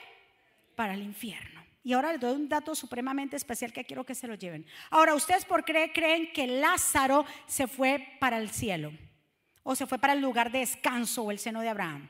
Para 0.76 0.94
el 0.94 1.02
infierno. 1.02 1.55
Y 1.86 1.94
ahora 1.94 2.12
les 2.12 2.20
doy 2.20 2.36
un 2.36 2.50
dato 2.50 2.74
supremamente 2.74 3.36
especial 3.36 3.72
que 3.72 3.86
quiero 3.86 4.04
que 4.04 4.16
se 4.16 4.28
lo 4.28 4.34
lleven. 4.34 4.66
Ahora, 4.90 5.14
¿ustedes 5.14 5.46
por 5.46 5.64
qué 5.64 5.92
creen 5.94 6.34
que 6.34 6.48
Lázaro 6.48 7.26
se 7.46 7.68
fue 7.68 8.18
para 8.20 8.40
el 8.40 8.50
cielo? 8.50 8.92
¿O 9.62 9.76
se 9.76 9.86
fue 9.86 10.00
para 10.00 10.14
el 10.14 10.20
lugar 10.20 10.52
de 10.52 10.60
descanso 10.60 11.22
o 11.22 11.30
el 11.30 11.38
seno 11.38 11.62
de 11.62 11.70
Abraham? 11.70 12.10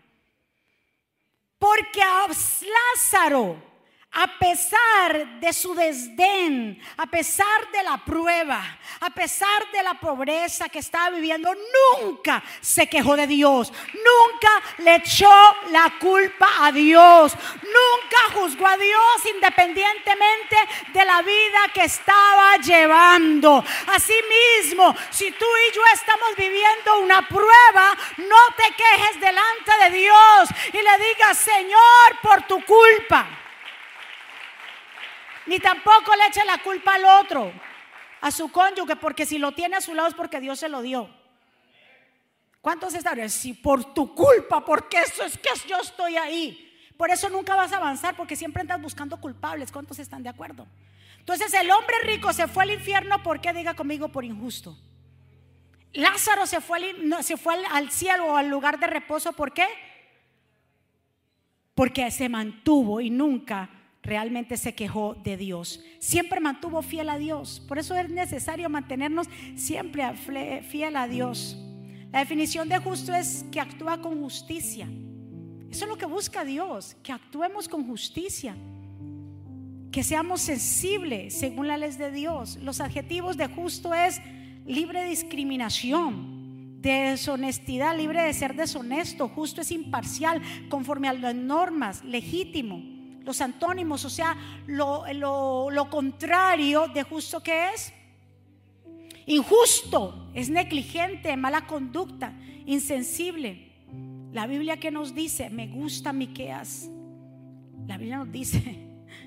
Porque 1.59 2.01
a 2.01 2.25
Lázaro, 2.25 3.61
a 4.15 4.27
pesar 4.39 5.39
de 5.41 5.51
su 5.51 5.75
desdén, 5.75 6.81
a 6.95 7.05
pesar 7.05 7.69
de 7.71 7.83
la 7.83 7.97
prueba, 7.97 8.63
a 9.01 9.09
pesar 9.09 9.69
de 9.73 9.83
la 9.83 9.93
pobreza 9.95 10.69
que 10.69 10.79
estaba 10.79 11.09
viviendo, 11.09 11.53
nunca 11.99 12.41
se 12.61 12.87
quejó 12.87 13.17
de 13.17 13.27
Dios, 13.27 13.73
nunca 13.93 14.63
le 14.77 14.95
echó 14.95 15.29
la 15.69 15.93
culpa 15.99 16.47
a 16.61 16.71
Dios, 16.71 17.33
nunca 17.61 18.39
juzgó 18.39 18.65
a 18.65 18.77
Dios 18.77 19.25
independientemente 19.35 20.55
de 20.93 21.05
la 21.05 21.21
vida 21.21 21.59
que 21.73 21.83
estaba 21.83 22.55
llevando. 22.57 23.65
Asimismo, 23.87 24.95
si 25.09 25.29
tú 25.31 25.45
y 25.69 25.75
yo 25.75 25.81
estamos 25.93 26.29
viviendo 26.37 26.99
una 26.99 27.27
prueba, 27.27 27.97
no 28.17 28.55
te 28.55 28.73
quejes 28.75 29.19
delante 29.19 29.71
de 29.83 29.97
Dios 29.97 30.49
y 30.71 30.77
le 30.77 31.05
digas, 31.09 31.37
Señor, 31.37 32.19
por 32.21 32.43
tu 32.43 32.63
culpa. 32.63 33.41
Ni 35.45 35.59
tampoco 35.59 36.15
le 36.15 36.27
eche 36.27 36.43
la 36.45 36.57
culpa 36.59 36.95
al 36.95 37.05
otro, 37.23 37.51
a 38.21 38.31
su 38.31 38.51
cónyuge, 38.51 38.95
porque 38.95 39.25
si 39.25 39.37
lo 39.37 39.51
tiene 39.51 39.75
a 39.77 39.81
su 39.81 39.93
lado 39.93 40.07
es 40.07 40.15
porque 40.15 40.39
Dios 40.39 40.59
se 40.59 40.69
lo 40.69 40.81
dio. 40.81 41.09
¿Cuántos 42.61 42.95
están? 42.95 43.29
Si 43.29 43.53
por 43.53 43.93
tu 43.93 44.15
culpa, 44.15 44.65
porque 44.65 45.01
eso 45.01 45.23
es 45.23 45.37
que 45.37 45.49
yo 45.67 45.77
estoy 45.77 46.17
ahí. 46.17 46.61
Por 46.97 47.11
eso 47.11 47.29
nunca 47.29 47.55
vas 47.55 47.71
a 47.73 47.77
avanzar, 47.77 48.15
porque 48.15 48.35
siempre 48.35 48.61
andas 48.61 48.81
buscando 48.81 49.21
culpables. 49.21 49.71
¿Cuántos 49.71 49.99
están 49.99 50.23
de 50.23 50.29
acuerdo? 50.29 50.65
Entonces 51.19 51.53
el 51.53 51.69
hombre 51.69 51.95
rico 52.03 52.33
se 52.33 52.47
fue 52.47 52.63
al 52.63 52.71
infierno, 52.71 53.21
¿por 53.21 53.41
qué? 53.41 53.53
Diga 53.53 53.75
conmigo, 53.75 54.07
por 54.09 54.23
injusto. 54.23 54.75
Lázaro 55.93 56.45
se 56.45 56.59
fue, 56.61 56.77
al, 56.79 57.23
se 57.23 57.37
fue 57.37 57.55
al 57.71 57.91
cielo 57.91 58.25
o 58.27 58.35
al 58.35 58.49
lugar 58.49 58.79
de 58.79 58.87
reposo, 58.87 59.33
¿por 59.33 59.53
qué? 59.53 59.67
Porque 61.73 62.09
se 62.11 62.29
mantuvo 62.29 62.99
y 62.99 63.09
nunca 63.09 63.69
realmente 64.05 64.55
se 64.55 64.75
quejó 64.75 65.15
de 65.15 65.35
Dios. 65.35 65.83
Siempre 65.99 66.39
mantuvo 66.39 66.81
fiel 66.81 67.09
a 67.09 67.17
Dios. 67.17 67.61
Por 67.67 67.79
eso 67.79 67.95
es 67.95 68.09
necesario 68.09 68.69
mantenernos 68.69 69.27
siempre 69.55 70.13
fiel 70.61 70.95
a 70.95 71.07
Dios. 71.07 71.57
La 72.11 72.19
definición 72.19 72.69
de 72.69 72.77
justo 72.77 73.13
es 73.13 73.45
que 73.51 73.59
actúa 73.59 73.99
con 73.99 74.21
justicia. 74.21 74.87
Eso 75.69 75.85
es 75.85 75.89
lo 75.89 75.97
que 75.97 76.05
busca 76.05 76.45
Dios, 76.45 76.95
que 77.03 77.11
actuemos 77.11 77.67
con 77.67 77.85
justicia. 77.85 78.55
Que 79.91 80.03
seamos 80.03 80.41
sensibles 80.41 81.33
según 81.33 81.67
la 81.67 81.77
ley 81.77 81.91
de 81.91 82.11
Dios. 82.11 82.57
Los 82.61 82.79
adjetivos 82.81 83.37
de 83.37 83.47
justo 83.47 83.93
es 83.93 84.21
libre 84.65 85.01
de 85.01 85.09
discriminación, 85.09 86.81
de 86.81 86.91
deshonestidad, 86.91 87.97
libre 87.97 88.21
de 88.21 88.33
ser 88.33 88.55
deshonesto. 88.55 89.27
Justo 89.29 89.61
es 89.61 89.71
imparcial, 89.71 90.41
conforme 90.69 91.07
a 91.07 91.13
las 91.13 91.35
normas, 91.35 92.03
legítimo 92.03 92.94
los 93.25 93.41
antónimos, 93.41 94.05
o 94.05 94.09
sea, 94.09 94.37
lo, 94.67 95.03
contrario 95.89 96.87
de 96.87 97.03
justo 97.03 97.41
que 97.41 97.71
es. 97.73 97.91
Injusto, 99.25 100.29
es 100.35 100.49
negligente, 100.49 101.35
mala 101.35 101.65
conducta, 101.65 102.33
insensible. 102.67 103.71
La 104.31 104.45
Biblia 104.45 104.77
que 104.77 104.91
nos 104.91 105.15
dice, 105.15 105.49
me 105.49 105.67
gusta 105.67 106.13
Miqueas. 106.13 106.87
La 107.87 107.97
Biblia 107.97 108.17
nos 108.17 108.31
dice, 108.31 108.77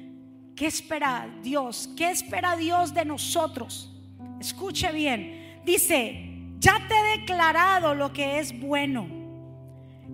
¿qué 0.56 0.66
espera 0.66 1.28
Dios? 1.42 1.90
¿Qué 1.96 2.10
espera 2.10 2.56
Dios 2.56 2.94
de 2.94 3.04
nosotros? 3.04 3.92
Escuche 4.40 4.92
bien. 4.92 5.60
Dice, 5.64 6.54
ya 6.60 6.86
te 6.86 6.94
he 6.94 7.18
declarado 7.18 7.94
lo 7.94 8.12
que 8.12 8.38
es 8.38 8.58
bueno. 8.58 9.08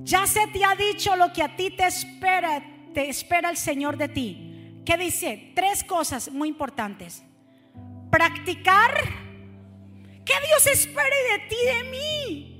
Ya 0.03 0.27
se 0.27 0.47
te 0.49 0.65
ha 0.65 0.75
dicho 0.75 1.15
lo 1.17 1.33
que 1.33 1.43
a 1.43 1.55
ti 1.55 1.71
te 1.71 1.87
espera 1.87 2.74
te 2.95 3.11
espera 3.11 3.51
el 3.51 3.57
Señor 3.57 3.99
de 3.99 4.09
ti. 4.09 4.83
¿Qué 4.87 4.97
dice? 4.97 5.53
Tres 5.55 5.85
cosas 5.85 6.31
muy 6.31 6.49
importantes. 6.49 7.23
Practicar. 8.11 8.95
¿Qué 10.25 10.35
Dios 10.47 10.67
espera 10.69 11.17
de 11.33 11.39
ti, 11.49 11.57
de 11.67 11.85
mí? 11.91 12.55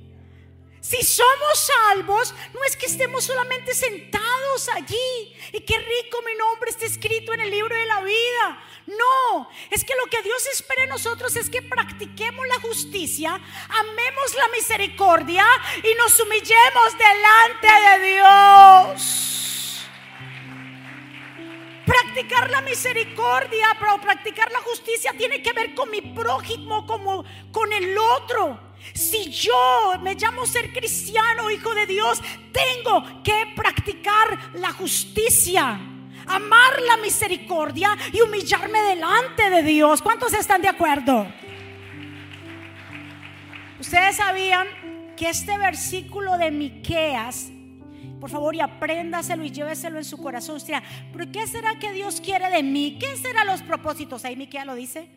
Si 0.81 1.01
somos 1.01 1.71
salvos, 1.73 2.35
no 2.53 2.63
es 2.63 2.77
que 2.77 2.85
estemos 2.85 3.23
solamente 3.23 3.73
sentados 3.73 4.69
allí 4.75 5.35
y 5.51 5.61
qué 5.61 5.79
rico 5.79 6.21
mi 6.23 6.35
nombre 6.35 6.69
está 6.69 6.85
escrito 6.85 7.33
en 7.33 7.41
el 7.41 7.49
libro 7.49 7.75
de 7.75 7.85
la 7.87 8.01
vida. 8.01 8.63
No, 8.85 9.49
es 9.71 9.83
que 9.83 9.95
lo 9.95 10.05
que 10.11 10.21
Dios 10.21 10.45
espera 10.53 10.83
de 10.83 10.87
nosotros 10.87 11.35
es 11.37 11.49
que 11.49 11.63
practiquemos 11.63 12.45
la 12.47 12.59
justicia, 12.59 13.33
amemos 13.67 14.35
la 14.35 14.47
misericordia 14.49 15.43
y 15.83 15.95
nos 15.95 16.19
humillemos 16.19 16.93
delante 16.99 17.67
de 17.89 18.13
Dios. 18.13 19.04
Practicar 22.25 22.49
la 22.49 22.61
misericordia, 22.61 23.67
pero 23.79 24.01
practicar 24.01 24.51
la 24.51 24.57
justicia 24.59 25.13
tiene 25.15 25.43
que 25.43 25.53
ver 25.53 25.75
con 25.75 25.91
mi 25.91 26.01
prójimo, 26.01 26.87
como 26.87 27.23
con 27.51 27.71
el 27.71 27.95
otro. 27.95 28.59
Si 28.95 29.29
yo 29.29 29.93
me 30.01 30.15
llamo 30.15 30.47
ser 30.47 30.73
cristiano, 30.73 31.51
hijo 31.51 31.75
de 31.75 31.85
Dios, 31.85 32.19
tengo 32.51 33.21
que 33.23 33.53
practicar 33.55 34.55
la 34.55 34.71
justicia, 34.71 35.79
amar 36.25 36.81
la 36.81 36.97
misericordia 36.97 37.95
y 38.11 38.21
humillarme 38.21 38.81
delante 38.81 39.51
de 39.51 39.61
Dios. 39.61 40.01
¿Cuántos 40.01 40.33
están 40.33 40.63
de 40.63 40.69
acuerdo? 40.69 41.27
Ustedes 43.79 44.15
sabían 44.15 44.67
que 45.15 45.29
este 45.29 45.59
versículo 45.59 46.39
de 46.39 46.49
Miqueas 46.49 47.51
por 48.25 48.31
favor, 48.31 48.55
y 48.55 48.59
apréndaselo 48.59 49.45
y 49.45 49.51
lléveselo 49.51 49.99
en 49.99 50.03
su 50.03 50.17
corazón. 50.17 50.55
Usted 50.55 50.81
pero 51.13 51.31
¿qué 51.31 51.45
será 51.45 51.77
que 51.77 51.93
Dios 51.93 52.19
quiere 52.19 52.49
de 52.49 52.63
mí? 52.63 52.97
¿Qué 52.99 53.15
serán 53.17 53.45
los 53.45 53.61
propósitos? 53.61 54.25
Ahí 54.25 54.35
Miquea 54.35 54.65
lo 54.65 54.73
dice. 54.73 55.07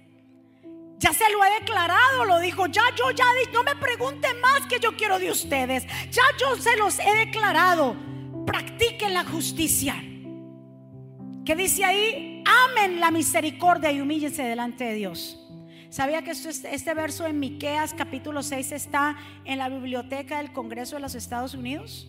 Ya 0.98 1.14
se 1.14 1.24
lo 1.32 1.42
he 1.42 1.58
declarado, 1.58 2.26
lo 2.26 2.38
dijo. 2.38 2.66
Ya 2.66 2.82
yo 2.94 3.10
ya 3.12 3.24
no 3.50 3.62
me 3.62 3.74
pregunten 3.76 4.38
más 4.42 4.66
que 4.66 4.78
yo 4.78 4.94
quiero 4.94 5.18
de 5.18 5.30
ustedes. 5.30 5.86
Ya 6.10 6.22
yo 6.38 6.54
se 6.56 6.76
los 6.76 6.98
he 6.98 7.14
declarado. 7.24 7.96
Practiquen 8.44 9.14
la 9.14 9.24
justicia. 9.24 9.94
¿Qué 11.46 11.56
dice 11.56 11.86
ahí? 11.86 12.44
Amen 12.46 13.00
la 13.00 13.10
misericordia 13.10 13.90
y 13.90 14.02
humíllense 14.02 14.42
delante 14.42 14.84
de 14.84 14.92
Dios. 14.92 15.42
¿Sabía 15.88 16.20
que 16.20 16.32
este 16.32 16.92
verso 16.92 17.26
en 17.26 17.40
Miqueas 17.40 17.94
capítulo 17.94 18.42
6 18.42 18.72
está 18.72 19.16
en 19.46 19.56
la 19.56 19.70
biblioteca 19.70 20.36
del 20.36 20.52
Congreso 20.52 20.96
de 20.96 21.00
los 21.00 21.14
Estados 21.14 21.54
Unidos? 21.54 22.06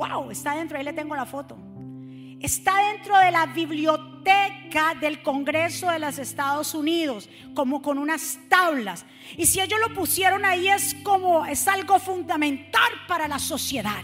Wow, 0.00 0.30
está 0.30 0.56
dentro, 0.56 0.78
ahí 0.78 0.84
le 0.84 0.94
tengo 0.94 1.14
la 1.14 1.26
foto. 1.26 1.58
Está 2.40 2.90
dentro 2.90 3.18
de 3.18 3.30
la 3.30 3.44
biblioteca 3.44 4.94
del 4.98 5.22
Congreso 5.22 5.90
de 5.90 5.98
los 5.98 6.18
Estados 6.18 6.74
Unidos, 6.74 7.28
como 7.54 7.82
con 7.82 7.98
unas 7.98 8.38
tablas. 8.48 9.04
Y 9.36 9.44
si 9.44 9.60
ellos 9.60 9.78
lo 9.78 9.94
pusieron 9.94 10.46
ahí 10.46 10.68
es 10.68 10.96
como, 11.02 11.44
es 11.44 11.68
algo 11.68 11.98
fundamental 11.98 12.90
para 13.06 13.28
la 13.28 13.38
sociedad. 13.38 14.02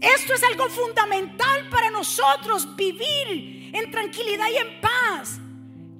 Esto 0.00 0.34
es 0.34 0.42
algo 0.42 0.68
fundamental 0.68 1.68
para 1.70 1.90
nosotros, 1.90 2.74
vivir 2.74 3.70
en 3.72 3.88
tranquilidad 3.92 4.48
y 4.52 4.56
en 4.56 4.80
paz. 4.80 5.38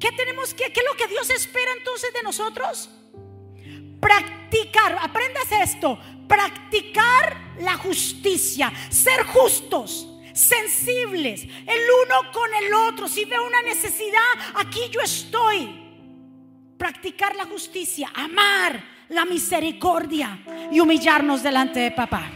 ¿Qué 0.01 0.11
tenemos 0.11 0.55
que, 0.55 0.73
qué 0.73 0.81
es 0.81 0.87
lo 0.90 0.97
que 0.97 1.07
Dios 1.07 1.31
espera 1.31 1.70
entonces 1.79 2.12
de 2.12 2.23
nosotros? 2.25 2.90
Practicar, 4.01 4.99
aprendas 5.01 5.53
esto, 5.53 6.01
practicar 6.27 7.43
la 7.61 7.77
justicia, 7.77 8.73
ser 8.90 9.25
justos, 9.25 10.09
sensibles, 10.33 11.43
el 11.43 11.81
uno 12.07 12.33
con 12.33 12.53
el 12.55 12.75
otro. 12.75 13.09
Si 13.09 13.25
veo 13.25 13.47
una 13.47 13.62
necesidad, 13.62 14.21
aquí 14.57 14.81
yo 14.90 15.01
estoy. 15.01 15.83
Practicar 16.77 17.37
la 17.37 17.45
justicia, 17.45 18.11
amar 18.14 18.83
la 19.09 19.25
misericordia 19.25 20.38
y 20.71 20.81
humillarnos 20.81 21.43
delante 21.43 21.81
de 21.81 21.90
papá. 21.93 22.31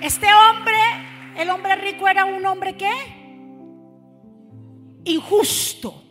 Este 0.00 0.28
hombre, 0.32 0.76
el 1.36 1.50
hombre 1.50 1.76
rico 1.76 2.08
era 2.08 2.24
un 2.24 2.44
hombre 2.46 2.76
que 2.76 2.90
injusto. 5.04 6.02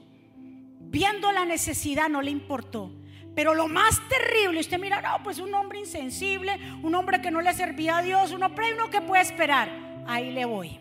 Viendo 0.88 1.32
la 1.32 1.46
necesidad 1.46 2.08
no 2.08 2.22
le 2.22 2.32
importó 2.32 2.92
pero 3.36 3.54
lo 3.54 3.68
más 3.68 4.02
terrible, 4.08 4.62
usted 4.62 4.80
mira, 4.80 5.02
no, 5.02 5.22
pues 5.22 5.40
un 5.40 5.54
hombre 5.54 5.80
insensible, 5.80 6.58
un 6.82 6.96
hombre 6.96 7.22
que 7.22 7.32
no 7.32 7.42
le 7.42 7.54
servía 7.54 7.98
a 7.98 8.02
Dios, 8.02 8.32
uno, 8.32 8.56
pero 8.56 8.76
uno 8.76 8.90
que 8.90 9.02
puede 9.02 9.22
esperar. 9.22 9.70
Ahí 10.08 10.32
le 10.32 10.46
voy. 10.46 10.80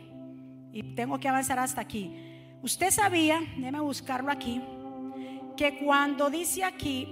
Y 0.73 0.95
tengo 0.95 1.19
que 1.19 1.29
avanzar 1.29 1.59
hasta 1.59 1.81
aquí. 1.81 2.15
Usted 2.63 2.91
sabía, 2.91 3.41
déjeme 3.57 3.81
buscarlo 3.81 4.31
aquí, 4.31 4.63
que 5.57 5.79
cuando 5.79 6.31
dice 6.31 6.65
aquí, 6.65 7.09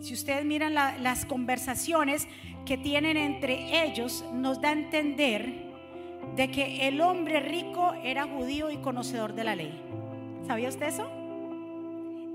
si 0.00 0.12
ustedes 0.12 0.44
miran 0.44 0.74
las 0.74 1.24
conversaciones 1.24 2.26
que 2.66 2.76
tienen 2.76 3.16
entre 3.16 3.84
ellos, 3.84 4.24
nos 4.32 4.60
da 4.60 4.70
a 4.70 4.72
entender 4.72 5.66
de 6.34 6.50
que 6.50 6.88
el 6.88 7.00
hombre 7.00 7.40
rico 7.40 7.94
era 8.02 8.24
judío 8.24 8.70
y 8.70 8.78
conocedor 8.78 9.34
de 9.34 9.44
la 9.44 9.54
ley. 9.54 9.80
¿Sabía 10.46 10.68
usted 10.68 10.88
eso? 10.88 11.25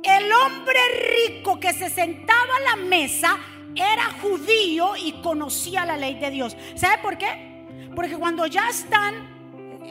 El 0.04 0.32
hombre 0.32 0.80
rico 1.28 1.60
que 1.60 1.74
se 1.74 1.90
sentaba 1.90 2.56
a 2.58 2.76
la 2.76 2.84
mesa 2.84 3.38
era 3.76 4.12
judío 4.22 4.94
y 4.98 5.14
conocía 5.22 5.86
la 5.86 5.98
ley 5.98 6.16
de 6.16 6.32
Dios. 6.32 6.58
¿Sabe 6.76 6.98
por 7.02 7.18
qué? 7.18 7.66
Porque 7.96 8.18
cuando 8.18 8.46
ya 8.48 8.70
están 8.70 9.30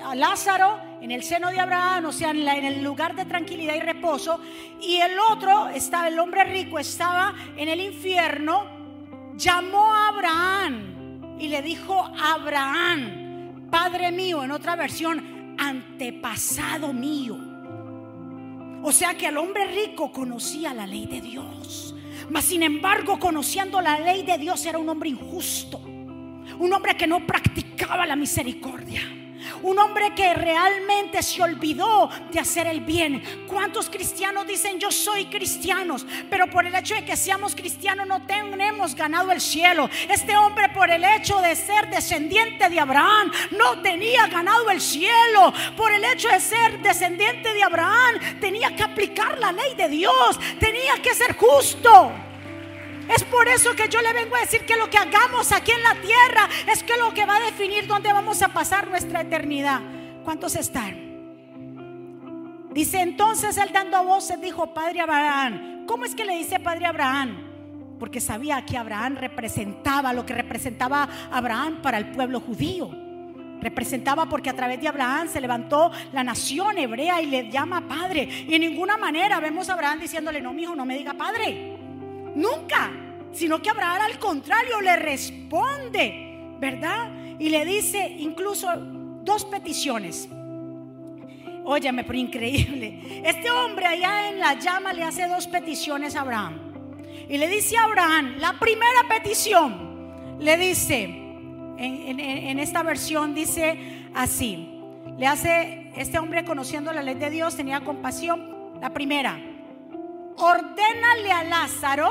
a 0.04 0.14
Lázaro 0.14 0.80
en 1.00 1.10
el 1.10 1.22
seno 1.22 1.50
de 1.50 1.60
Abraham, 1.60 2.06
o 2.06 2.12
sea, 2.12 2.30
en, 2.30 2.46
en, 2.48 2.64
el 2.64 2.82
lugar 2.82 3.14
de 3.14 3.24
tranquilidad 3.24 3.74
y 3.74 3.80
reposo, 3.80 4.40
y 4.80 4.96
el 4.96 5.18
otro 5.18 5.68
estaba, 5.68 6.08
el 6.08 6.18
hombre 6.18 6.44
rico 6.44 6.78
estaba 6.78 7.34
en 7.56 7.68
el 7.68 7.80
infierno, 7.80 8.64
llamó 9.36 9.94
a 9.94 10.08
Abraham 10.08 11.36
y 11.38 11.48
le 11.48 11.62
dijo, 11.62 12.04
Abraham, 12.18 13.68
Padre 13.70 14.10
mío, 14.10 14.42
en 14.42 14.50
otra 14.50 14.76
versión, 14.76 15.54
antepasado 15.58 16.92
mío. 16.92 17.49
O 18.82 18.92
sea 18.92 19.14
que 19.14 19.26
el 19.26 19.36
hombre 19.36 19.66
rico 19.66 20.10
conocía 20.10 20.72
la 20.72 20.86
ley 20.86 21.06
de 21.06 21.20
Dios. 21.20 21.94
Mas 22.30 22.44
sin 22.44 22.62
embargo, 22.62 23.18
conociendo 23.18 23.80
la 23.80 23.98
ley 23.98 24.22
de 24.22 24.38
Dios, 24.38 24.64
era 24.64 24.78
un 24.78 24.88
hombre 24.88 25.10
injusto. 25.10 25.78
Un 25.78 26.72
hombre 26.72 26.96
que 26.96 27.06
no 27.06 27.26
practicaba 27.26 28.06
la 28.06 28.16
misericordia. 28.16 29.19
Un 29.62 29.78
hombre 29.78 30.14
que 30.14 30.34
realmente 30.34 31.22
se 31.22 31.42
olvidó 31.42 32.10
de 32.30 32.40
hacer 32.40 32.66
el 32.66 32.80
bien. 32.80 33.44
¿Cuántos 33.46 33.90
cristianos 33.90 34.46
dicen 34.46 34.78
yo 34.78 34.90
soy 34.90 35.26
cristianos? 35.26 36.06
Pero 36.28 36.48
por 36.48 36.66
el 36.66 36.74
hecho 36.74 36.94
de 36.94 37.04
que 37.04 37.16
seamos 37.16 37.54
cristianos 37.54 38.06
no 38.06 38.22
tenemos 38.26 38.94
ganado 38.94 39.32
el 39.32 39.40
cielo. 39.40 39.88
Este 40.08 40.36
hombre 40.36 40.68
por 40.70 40.90
el 40.90 41.04
hecho 41.04 41.40
de 41.40 41.54
ser 41.56 41.90
descendiente 41.90 42.68
de 42.68 42.80
Abraham 42.80 43.30
no 43.50 43.80
tenía 43.82 44.26
ganado 44.28 44.70
el 44.70 44.80
cielo. 44.80 45.52
Por 45.76 45.92
el 45.92 46.04
hecho 46.04 46.28
de 46.28 46.40
ser 46.40 46.80
descendiente 46.80 47.52
de 47.52 47.62
Abraham 47.62 48.38
tenía 48.40 48.74
que 48.74 48.82
aplicar 48.82 49.38
la 49.38 49.52
ley 49.52 49.74
de 49.76 49.88
Dios. 49.88 50.38
Tenía 50.58 50.94
que 51.02 51.14
ser 51.14 51.36
justo. 51.36 52.29
Es 53.14 53.24
por 53.24 53.48
eso 53.48 53.74
que 53.74 53.88
yo 53.88 54.00
le 54.00 54.12
vengo 54.12 54.36
a 54.36 54.40
decir 54.40 54.64
que 54.64 54.76
lo 54.76 54.88
que 54.88 54.96
hagamos 54.96 55.50
aquí 55.50 55.72
en 55.72 55.82
la 55.82 55.94
tierra 55.94 56.48
es 56.72 56.84
que 56.84 56.96
lo 56.96 57.12
que 57.12 57.26
va 57.26 57.36
a 57.36 57.40
definir 57.40 57.88
dónde 57.88 58.12
vamos 58.12 58.40
a 58.40 58.48
pasar 58.48 58.88
nuestra 58.88 59.22
eternidad. 59.22 59.80
¿Cuántos 60.24 60.54
están? 60.54 61.10
Dice 62.72 63.00
entonces 63.00 63.56
él 63.56 63.70
dando 63.72 64.04
voces 64.04 64.40
dijo, 64.40 64.72
Padre 64.72 65.00
Abraham, 65.00 65.86
¿cómo 65.88 66.04
es 66.04 66.14
que 66.14 66.24
le 66.24 66.36
dice 66.36 66.60
Padre 66.60 66.86
Abraham? 66.86 67.96
Porque 67.98 68.20
sabía 68.20 68.64
que 68.64 68.78
Abraham 68.78 69.16
representaba 69.16 70.12
lo 70.12 70.24
que 70.24 70.34
representaba 70.34 71.08
Abraham 71.32 71.82
para 71.82 71.98
el 71.98 72.12
pueblo 72.12 72.38
judío. 72.38 72.90
Representaba 73.60 74.26
porque 74.26 74.50
a 74.50 74.54
través 74.54 74.80
de 74.80 74.86
Abraham 74.86 75.28
se 75.28 75.40
levantó 75.40 75.90
la 76.12 76.22
nación 76.22 76.78
hebrea 76.78 77.20
y 77.20 77.26
le 77.26 77.50
llama 77.50 77.88
padre. 77.88 78.28
Y 78.48 78.54
en 78.54 78.60
ninguna 78.60 78.96
manera 78.96 79.40
vemos 79.40 79.68
a 79.68 79.72
Abraham 79.72 79.98
diciéndole, 79.98 80.40
no, 80.40 80.52
mi 80.52 80.62
hijo, 80.62 80.76
no 80.76 80.86
me 80.86 80.96
diga 80.96 81.12
padre. 81.14 81.79
Nunca. 82.34 82.90
Sino 83.32 83.62
que 83.62 83.70
Abraham 83.70 84.02
al 84.02 84.18
contrario 84.18 84.80
le 84.80 84.96
responde, 84.96 86.56
¿verdad? 86.58 87.10
Y 87.38 87.48
le 87.48 87.64
dice 87.64 88.16
incluso 88.18 88.68
dos 88.76 89.44
peticiones. 89.44 90.28
Óyeme, 91.64 92.04
pero 92.04 92.18
increíble. 92.18 93.22
Este 93.24 93.50
hombre 93.50 93.86
allá 93.86 94.30
en 94.30 94.40
la 94.40 94.58
llama 94.58 94.92
le 94.92 95.04
hace 95.04 95.28
dos 95.28 95.46
peticiones 95.46 96.16
a 96.16 96.22
Abraham. 96.22 96.70
Y 97.28 97.38
le 97.38 97.48
dice 97.48 97.76
a 97.76 97.84
Abraham, 97.84 98.36
la 98.38 98.58
primera 98.58 99.06
petición, 99.08 100.36
le 100.40 100.56
dice, 100.56 101.04
en, 101.04 102.20
en, 102.20 102.58
esta 102.58 102.82
versión 102.82 103.34
dice 103.34 103.78
así, 104.14 104.68
le 105.16 105.26
hace, 105.26 105.92
este 105.96 106.18
hombre 106.18 106.44
conociendo 106.44 106.92
la 106.92 107.02
ley 107.02 107.14
de 107.14 107.30
Dios 107.30 107.56
tenía 107.56 107.82
compasión. 107.82 108.58
La 108.80 108.92
primera, 108.92 109.38
ordénale 110.40 111.32
a 111.32 111.44
Lázaro 111.44 112.08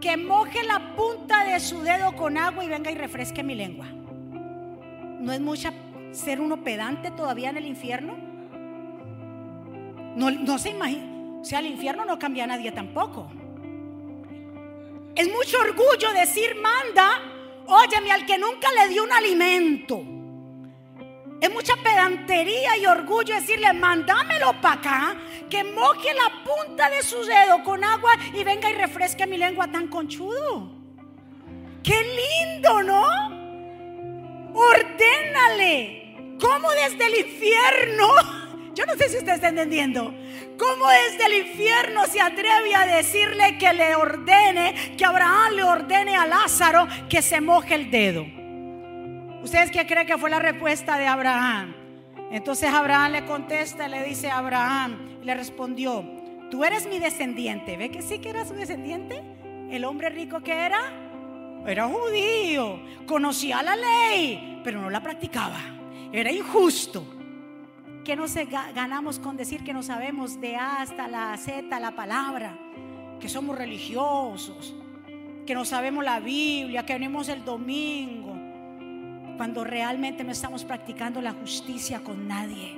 que 0.00 0.16
moje 0.16 0.62
la 0.64 0.94
punta 0.94 1.44
de 1.44 1.58
su 1.60 1.80
dedo 1.80 2.14
con 2.14 2.36
agua 2.36 2.64
y 2.64 2.68
venga 2.68 2.90
y 2.90 2.94
refresque 2.94 3.42
mi 3.42 3.54
lengua. 3.54 3.86
¿No 5.20 5.32
es 5.32 5.40
mucha 5.40 5.72
ser 6.12 6.40
uno 6.40 6.62
pedante 6.62 7.10
todavía 7.10 7.50
en 7.50 7.56
el 7.56 7.66
infierno? 7.66 8.16
No, 10.14 10.30
no 10.30 10.58
se 10.58 10.70
imagina. 10.70 11.40
O 11.40 11.44
sea, 11.44 11.60
el 11.60 11.66
infierno 11.66 12.04
no 12.04 12.18
cambia 12.18 12.44
a 12.44 12.48
nadie 12.48 12.72
tampoco. 12.72 13.30
Es 15.14 15.32
mucho 15.32 15.58
orgullo 15.60 16.12
decir, 16.12 16.56
manda, 16.60 17.22
óyeme, 17.66 18.12
al 18.12 18.26
que 18.26 18.38
nunca 18.38 18.68
le 18.72 18.88
dio 18.88 19.04
un 19.04 19.12
alimento. 19.12 20.15
Es 21.40 21.52
mucha 21.52 21.74
pedantería 21.76 22.78
y 22.78 22.86
orgullo 22.86 23.34
decirle, 23.34 23.72
mándamelo 23.72 24.58
para 24.60 24.74
acá, 24.74 25.16
que 25.50 25.64
moje 25.64 26.08
la 26.14 26.44
punta 26.44 26.88
de 26.88 27.02
su 27.02 27.22
dedo 27.24 27.62
con 27.62 27.84
agua 27.84 28.12
y 28.32 28.42
venga 28.42 28.70
y 28.70 28.74
refresque 28.74 29.26
mi 29.26 29.36
lengua 29.36 29.66
tan 29.68 29.88
conchudo. 29.88 30.72
Qué 31.82 31.94
lindo, 31.94 32.82
¿no? 32.82 33.04
Ordénale. 34.54 36.36
¿Cómo 36.40 36.70
desde 36.70 37.06
el 37.06 37.26
infierno? 37.26 38.08
Yo 38.74 38.84
no 38.86 38.94
sé 38.94 39.08
si 39.08 39.18
usted 39.18 39.34
está 39.34 39.48
entendiendo. 39.48 40.12
¿Cómo 40.58 40.88
desde 40.88 41.26
el 41.26 41.46
infierno 41.46 42.06
se 42.06 42.20
atreve 42.20 42.74
a 42.74 42.86
decirle 42.86 43.58
que 43.58 43.72
le 43.72 43.94
ordene, 43.94 44.94
que 44.96 45.04
Abraham 45.04 45.52
le 45.54 45.62
ordene 45.64 46.16
a 46.16 46.26
Lázaro 46.26 46.88
que 47.08 47.20
se 47.20 47.40
moje 47.40 47.74
el 47.74 47.90
dedo? 47.90 48.35
¿Ustedes 49.46 49.70
qué 49.70 49.86
creen 49.86 50.08
que 50.08 50.18
fue 50.18 50.28
la 50.28 50.40
respuesta 50.40 50.98
de 50.98 51.06
Abraham? 51.06 51.72
Entonces 52.32 52.68
Abraham 52.68 53.12
le 53.12 53.24
contesta, 53.26 53.86
le 53.86 54.02
dice 54.02 54.28
a 54.28 54.38
Abraham, 54.38 55.20
le 55.22 55.36
respondió, 55.36 56.04
tú 56.50 56.64
eres 56.64 56.88
mi 56.88 56.98
descendiente. 56.98 57.76
¿Ve 57.76 57.92
que 57.92 58.02
sí 58.02 58.18
que 58.18 58.30
era 58.30 58.44
su 58.44 58.54
descendiente? 58.54 59.22
El 59.70 59.84
hombre 59.84 60.08
rico 60.08 60.40
que 60.40 60.52
era, 60.52 60.80
era 61.64 61.86
judío, 61.86 62.80
conocía 63.06 63.62
la 63.62 63.76
ley, 63.76 64.62
pero 64.64 64.80
no 64.80 64.90
la 64.90 65.00
practicaba. 65.00 65.60
Era 66.12 66.32
injusto. 66.32 67.06
¿Qué 68.04 68.16
nos 68.16 68.34
ganamos 68.74 69.20
con 69.20 69.36
decir 69.36 69.62
que 69.62 69.72
no 69.72 69.84
sabemos 69.84 70.40
de 70.40 70.56
A 70.56 70.82
hasta 70.82 71.06
la 71.06 71.36
Z 71.36 71.78
la 71.78 71.92
palabra? 71.92 72.58
Que 73.20 73.28
somos 73.28 73.56
religiosos, 73.56 74.74
que 75.46 75.54
no 75.54 75.64
sabemos 75.64 76.04
la 76.04 76.18
Biblia, 76.18 76.84
que 76.84 76.94
venimos 76.94 77.28
el 77.28 77.44
domingo 77.44 78.35
cuando 79.36 79.64
realmente 79.64 80.24
no 80.24 80.32
estamos 80.32 80.64
practicando 80.64 81.20
la 81.20 81.32
justicia 81.32 82.00
con 82.00 82.26
nadie. 82.26 82.76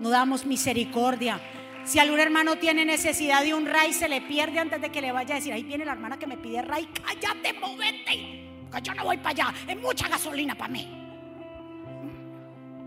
No 0.00 0.10
damos 0.10 0.44
misericordia. 0.46 1.40
Si 1.84 1.98
algún 1.98 2.20
hermano 2.20 2.56
tiene 2.56 2.84
necesidad 2.84 3.42
de 3.42 3.54
un 3.54 3.66
ray, 3.66 3.92
se 3.92 4.08
le 4.08 4.22
pierde 4.22 4.58
antes 4.58 4.80
de 4.80 4.90
que 4.90 5.00
le 5.00 5.12
vaya 5.12 5.34
a 5.34 5.38
decir, 5.38 5.52
ahí 5.52 5.62
viene 5.62 5.84
la 5.84 5.92
hermana 5.92 6.18
que 6.18 6.26
me 6.26 6.36
pide 6.36 6.62
ray, 6.62 6.88
cállate, 7.04 7.52
movete, 7.54 8.44
yo 8.82 8.94
no 8.94 9.04
voy 9.04 9.18
para 9.18 9.30
allá, 9.30 9.54
es 9.68 9.80
mucha 9.80 10.08
gasolina 10.08 10.54
para 10.54 10.72
mí. 10.72 10.88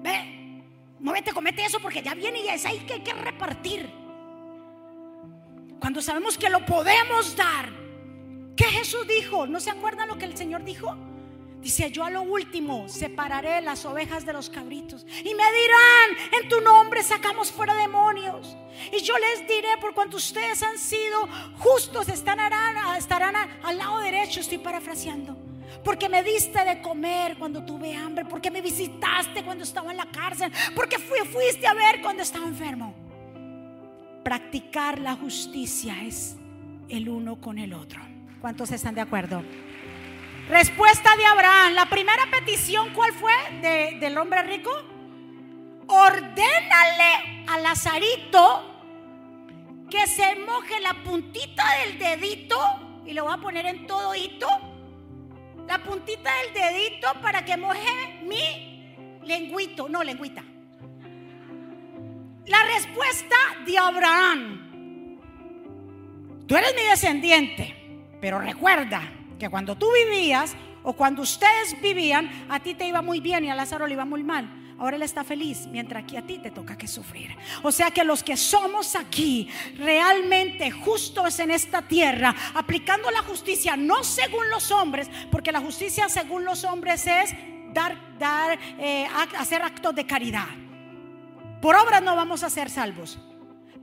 Ve, 0.01 0.63
muévete, 0.99 1.31
comete 1.31 1.63
eso 1.63 1.79
porque 1.79 2.01
ya 2.01 2.15
viene 2.15 2.41
y 2.41 2.47
es 2.47 2.65
ahí 2.65 2.79
que 2.79 2.93
hay 2.93 3.01
que 3.01 3.13
repartir. 3.13 3.89
Cuando 5.79 6.01
sabemos 6.01 6.37
que 6.37 6.49
lo 6.49 6.65
podemos 6.65 7.35
dar, 7.35 7.69
¿qué 8.55 8.65
Jesús 8.65 9.07
dijo? 9.07 9.45
¿No 9.45 9.59
se 9.59 9.69
acuerdan 9.69 10.07
lo 10.07 10.17
que 10.17 10.25
el 10.25 10.35
Señor 10.35 10.63
dijo? 10.63 10.95
Dice, 11.67 11.91
yo 11.91 12.05
a 12.05 12.09
lo 12.09 12.21
último 12.21 12.87
separaré 12.87 13.59
las 13.59 13.83
ovejas 13.83 14.25
de 14.25 14.31
los 14.31 14.49
cabritos. 14.49 15.05
Y 15.19 15.33
me 15.33 15.43
dirán, 15.51 16.41
en 16.41 16.47
tu 16.47 16.61
nombre 16.61 17.03
sacamos 17.03 17.51
fuera 17.51 17.75
demonios. 17.75 18.55
Y 18.89 19.01
yo 19.01 19.13
les 19.17 19.45
diré, 19.45 19.75
por 19.81 19.93
cuanto 19.93 20.15
ustedes 20.15 20.63
han 20.63 20.77
sido 20.77 21.27
justos, 21.57 22.07
estarán, 22.07 22.53
estarán 22.95 23.35
al 23.61 23.77
lado 23.77 23.99
derecho, 23.99 24.39
estoy 24.39 24.59
parafraseando. 24.59 25.35
Porque 25.83 26.07
me 26.07 26.23
diste 26.23 26.63
de 26.63 26.81
comer 26.81 27.35
cuando 27.37 27.65
tuve 27.65 27.93
hambre. 27.93 28.23
Porque 28.23 28.49
me 28.49 28.61
visitaste 28.61 29.43
cuando 29.43 29.65
estaba 29.65 29.91
en 29.91 29.97
la 29.97 30.09
cárcel. 30.09 30.49
Porque 30.73 30.97
fuiste 30.99 31.67
a 31.67 31.73
ver 31.73 32.01
cuando 32.01 32.23
estaba 32.23 32.47
enfermo. 32.47 32.95
Practicar 34.23 34.99
la 34.99 35.15
justicia 35.17 36.01
es 36.05 36.37
el 36.87 37.09
uno 37.09 37.41
con 37.41 37.57
el 37.59 37.73
otro. 37.73 37.99
¿Cuántos 38.39 38.71
están 38.71 38.95
de 38.95 39.01
acuerdo? 39.01 39.43
Respuesta 40.49 41.15
de 41.17 41.25
Abraham. 41.25 41.73
La 41.73 41.87
primera 41.87 42.25
petición, 42.31 42.93
¿cuál 42.93 43.11
fue 43.11 43.33
del 43.99 44.17
hombre 44.17 44.43
rico? 44.43 44.71
Ordénale 45.87 47.43
a 47.47 47.59
Lazarito 47.59 48.73
que 49.89 50.07
se 50.07 50.35
moje 50.35 50.79
la 50.79 50.93
puntita 51.03 51.63
del 51.79 51.99
dedito 51.99 52.57
y 53.05 53.13
lo 53.13 53.25
va 53.25 53.33
a 53.33 53.41
poner 53.41 53.65
en 53.65 53.87
todo 53.87 54.15
hito. 54.15 54.47
La 55.67 55.79
puntita 55.79 56.31
del 56.43 56.53
dedito 56.53 57.09
para 57.21 57.43
que 57.43 57.57
moje 57.57 58.21
mi 58.23 59.19
lengüito, 59.23 59.89
no 59.89 60.01
lengüita. 60.01 60.43
La 62.45 62.63
respuesta 62.73 63.35
de 63.65 63.77
Abraham. 63.77 64.63
Tú 66.47 66.55
eres 66.55 66.73
mi 66.73 66.83
descendiente, 66.83 67.75
pero 68.21 68.39
recuerda, 68.39 69.01
que 69.37 69.49
cuando 69.49 69.75
tú 69.75 69.87
vivías 69.93 70.55
o 70.83 70.93
cuando 70.93 71.21
ustedes 71.21 71.79
vivían, 71.81 72.29
a 72.49 72.59
ti 72.59 72.73
te 72.73 72.87
iba 72.87 73.01
muy 73.01 73.19
bien 73.19 73.45
y 73.45 73.49
a 73.49 73.55
Lázaro 73.55 73.87
le 73.87 73.93
iba 73.93 74.05
muy 74.05 74.23
mal. 74.23 74.49
ahora 74.79 74.95
Él 74.95 75.01
está 75.01 75.23
feliz, 75.23 75.67
mientras 75.67 76.03
que 76.05 76.17
a 76.17 76.21
ti 76.21 76.37
te 76.37 76.51
toca 76.51 76.77
que 76.77 76.87
sufrir. 76.87 77.35
O 77.63 77.71
sea 77.71 77.91
que 77.91 78.03
los 78.03 78.23
que 78.23 78.37
somos 78.37 78.95
aquí 78.95 79.49
realmente 79.77 80.71
justos 80.71 81.39
en 81.39 81.51
esta 81.51 81.81
tierra, 81.81 82.35
aplicando 82.53 83.09
la 83.11 83.23
justicia 83.23 83.75
no 83.75 84.03
según 84.03 84.49
los 84.49 84.71
hombres, 84.71 85.09
porque 85.31 85.51
la 85.51 85.59
justicia 85.59 86.09
según 86.09 86.45
los 86.45 86.63
hombres 86.63 87.05
es 87.07 87.33
dar, 87.73 87.97
dar, 88.17 88.57
eh, 88.79 89.07
hacer 89.37 89.61
actos 89.61 89.95
de 89.95 90.05
caridad. 90.05 90.47
Por 91.61 91.75
obras 91.75 92.03
no 92.03 92.15
vamos 92.15 92.43
a 92.43 92.49
ser 92.49 92.69
salvos. 92.69 93.19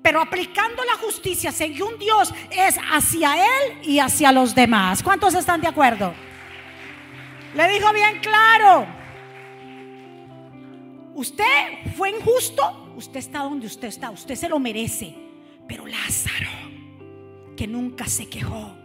Pero 0.05 0.21
aplicando 0.21 0.85
la 0.85 0.99
justicia 0.99 1.51
según 1.51 1.99
Dios 1.99 2.35
es 2.51 2.77
hacia 2.93 3.37
Él 3.37 3.79
y 3.85 4.01
hacia 4.01 4.33
los 4.33 4.55
demás. 4.55 5.03
¿Cuántos 5.03 5.33
están 5.33 5.63
de 5.63 5.69
acuerdo? 5.69 6.13
Le 7.55 7.67
dijo 7.69 7.91
bien 7.91 8.21
claro. 8.21 8.87
Usted 11.15 11.95
fue 11.97 12.11
injusto. 12.11 12.93
Usted 12.97 13.17
está 13.17 13.45
donde 13.45 13.67
usted 13.67 13.89
está. 13.89 14.11
Usted 14.11 14.35
se 14.35 14.47
lo 14.47 14.59
merece. 14.59 15.15
Pero 15.67 15.87
Lázaro, 15.87 16.51
que 17.57 17.67
nunca 17.67 18.05
se 18.05 18.29
quejó. 18.29 18.77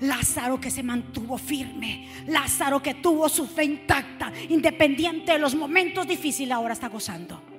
Lázaro 0.00 0.60
que 0.60 0.70
se 0.70 0.82
mantuvo 0.82 1.38
firme. 1.38 2.06
Lázaro 2.26 2.82
que 2.82 2.92
tuvo 2.92 3.30
su 3.30 3.46
fe 3.46 3.64
intacta. 3.64 4.30
Independiente 4.50 5.32
de 5.32 5.38
los 5.38 5.54
momentos 5.54 6.06
difíciles, 6.06 6.52
ahora 6.52 6.74
está 6.74 6.90
gozando. 6.90 7.55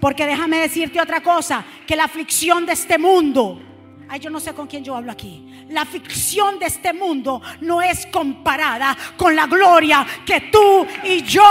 Porque 0.00 0.26
déjame 0.26 0.58
decirte 0.58 1.00
otra 1.00 1.22
cosa, 1.22 1.64
que 1.86 1.96
la 1.96 2.04
aflicción 2.04 2.66
de 2.66 2.72
este 2.72 2.98
mundo, 2.98 3.60
ay 4.08 4.20
yo 4.20 4.30
no 4.30 4.40
sé 4.40 4.54
con 4.54 4.66
quién 4.66 4.84
yo 4.84 4.96
hablo 4.96 5.12
aquí, 5.12 5.44
la 5.68 5.82
aflicción 5.82 6.58
de 6.58 6.66
este 6.66 6.92
mundo 6.92 7.42
no 7.60 7.82
es 7.82 8.06
comparada 8.06 8.96
con 9.16 9.34
la 9.34 9.46
gloria 9.46 10.06
que 10.24 10.42
tú 10.52 10.86
y 11.02 11.22
yo 11.22 11.44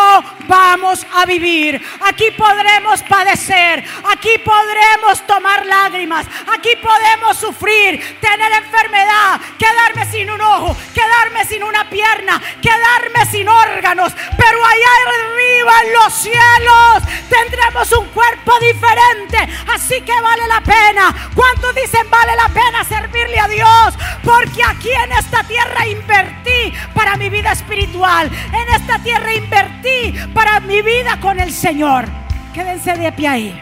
vamos 0.47 1.05
a 1.13 1.25
vivir. 1.25 1.81
Aquí 2.01 2.25
podremos 2.37 3.03
padecer, 3.03 3.83
aquí 4.11 4.37
podremos 4.43 5.21
tomar 5.27 5.65
lágrimas, 5.65 6.25
aquí 6.53 6.69
podemos 6.81 7.37
sufrir, 7.37 8.19
tener 8.21 8.51
enfermedad, 8.53 9.39
quedarme 9.57 10.11
sin 10.11 10.29
un 10.29 10.41
ojo, 10.41 10.75
quedarme 10.93 11.45
sin 11.45 11.63
una 11.63 11.89
pierna, 11.89 12.41
quedarme 12.61 13.25
sin 13.29 13.49
órganos, 13.49 14.13
pero 14.37 14.65
allá 14.65 14.87
arriba 15.09 15.73
en 15.83 15.93
los 15.93 16.13
cielos 16.13 17.03
tendremos 17.29 17.91
un 17.91 18.07
cuerpo 18.07 18.53
diferente, 18.59 19.37
así 19.73 20.01
que 20.01 20.21
vale 20.21 20.47
la 20.47 20.61
pena. 20.61 21.31
¿Cuántos 21.35 21.75
dicen 21.75 22.09
vale 22.09 22.35
la 22.35 22.44
pena 22.49 22.83
servirle 22.83 23.39
a 23.39 23.47
Dios? 23.47 23.95
Porque 24.23 24.61
aquí 24.67 24.89
en 24.91 25.11
esta 25.11 25.43
tierra 25.43 25.87
invertí 25.87 26.73
para 26.93 27.17
mi 27.17 27.29
vida 27.29 27.51
espiritual. 27.51 28.29
En 28.53 28.75
esta 28.75 28.99
tierra 28.99 29.33
invertí 29.33 30.13
para 30.33 30.59
mi 30.59 30.81
vida 30.81 31.19
con 31.19 31.39
el 31.39 31.51
Señor. 31.51 32.05
Quédense 32.53 32.93
de 32.95 33.11
pie 33.11 33.27
ahí. 33.27 33.61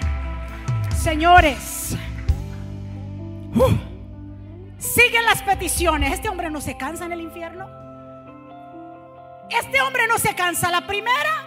Señores. 0.96 1.98
Uh, 3.56 3.72
siguen 4.78 5.26
las 5.26 5.42
peticiones. 5.42 6.14
Este 6.14 6.30
hombre 6.30 6.50
no 6.50 6.62
se 6.62 6.78
cansa 6.78 7.06
en 7.06 7.14
el 7.14 7.22
infierno. 7.22 7.68
Este 9.50 9.82
hombre 9.82 10.08
no 10.08 10.18
se 10.18 10.34
cansa. 10.36 10.72
La 10.72 10.88
primera, 10.88 11.46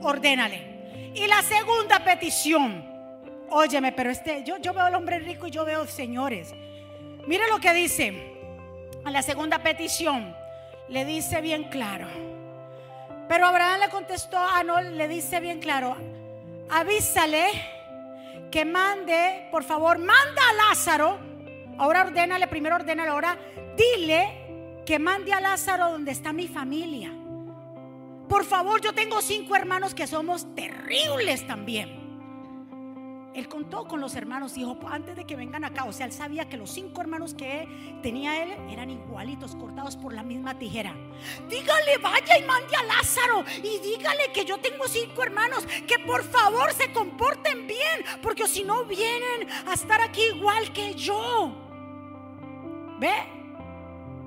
ordénale. 0.00 1.12
Y 1.14 1.26
la 1.26 1.42
segunda 1.42 2.00
petición. 2.04 2.93
Óyeme, 3.50 3.92
pero 3.92 4.10
este, 4.10 4.42
yo, 4.44 4.58
yo 4.58 4.72
veo 4.72 4.84
al 4.84 4.94
hombre 4.94 5.18
rico 5.18 5.46
y 5.46 5.50
yo 5.50 5.64
veo 5.64 5.86
señores. 5.86 6.54
Mire 7.26 7.48
lo 7.48 7.58
que 7.58 7.72
dice 7.72 8.34
a 9.04 9.10
la 9.10 9.22
segunda 9.22 9.58
petición. 9.58 10.34
Le 10.88 11.04
dice 11.04 11.40
bien 11.40 11.64
claro. 11.64 12.06
Pero 13.28 13.46
Abraham 13.46 13.80
le 13.80 13.88
contestó, 13.88 14.36
ah, 14.38 14.62
no, 14.62 14.80
le 14.80 15.08
dice 15.08 15.40
bien 15.40 15.58
claro, 15.58 15.96
avísale 16.68 17.46
que 18.50 18.64
mande, 18.64 19.48
por 19.50 19.64
favor, 19.64 19.98
manda 19.98 20.42
a 20.50 20.68
Lázaro. 20.68 21.18
Ahora 21.78 22.02
ordénale, 22.02 22.46
primero 22.48 22.76
ordénale, 22.76 23.10
ahora 23.10 23.38
dile 23.76 24.82
que 24.84 24.98
mande 24.98 25.32
a 25.32 25.40
Lázaro 25.40 25.90
donde 25.90 26.12
está 26.12 26.32
mi 26.32 26.46
familia. 26.46 27.10
Por 28.28 28.44
favor, 28.44 28.80
yo 28.80 28.92
tengo 28.92 29.22
cinco 29.22 29.56
hermanos 29.56 29.94
que 29.94 30.06
somos 30.06 30.54
terribles 30.54 31.46
también. 31.46 32.03
Él 33.34 33.48
contó 33.48 33.88
con 33.88 34.00
los 34.00 34.14
hermanos, 34.14 34.54
dijo, 34.54 34.78
antes 34.88 35.16
de 35.16 35.24
que 35.24 35.34
vengan 35.34 35.64
acá, 35.64 35.84
o 35.84 35.92
sea, 35.92 36.06
él 36.06 36.12
sabía 36.12 36.48
que 36.48 36.56
los 36.56 36.70
cinco 36.70 37.00
hermanos 37.00 37.34
que 37.34 37.66
tenía 38.00 38.42
él 38.44 38.50
eran 38.70 38.90
igualitos, 38.90 39.56
cortados 39.56 39.96
por 39.96 40.14
la 40.14 40.22
misma 40.22 40.56
tijera. 40.56 40.94
Dígale, 41.48 41.98
vaya 42.00 42.38
y 42.38 42.44
mande 42.44 42.76
a 42.76 42.82
Lázaro 42.84 43.44
y 43.58 43.78
dígale 43.80 44.30
que 44.32 44.44
yo 44.44 44.58
tengo 44.58 44.86
cinco 44.86 45.24
hermanos, 45.24 45.66
que 45.66 45.98
por 45.98 46.22
favor 46.22 46.72
se 46.72 46.92
comporten 46.92 47.66
bien, 47.66 48.04
porque 48.22 48.46
si 48.46 48.62
no 48.62 48.84
vienen 48.84 49.48
a 49.66 49.74
estar 49.74 50.00
aquí 50.00 50.22
igual 50.34 50.72
que 50.72 50.94
yo. 50.94 51.56
¿Ve? 53.00 53.12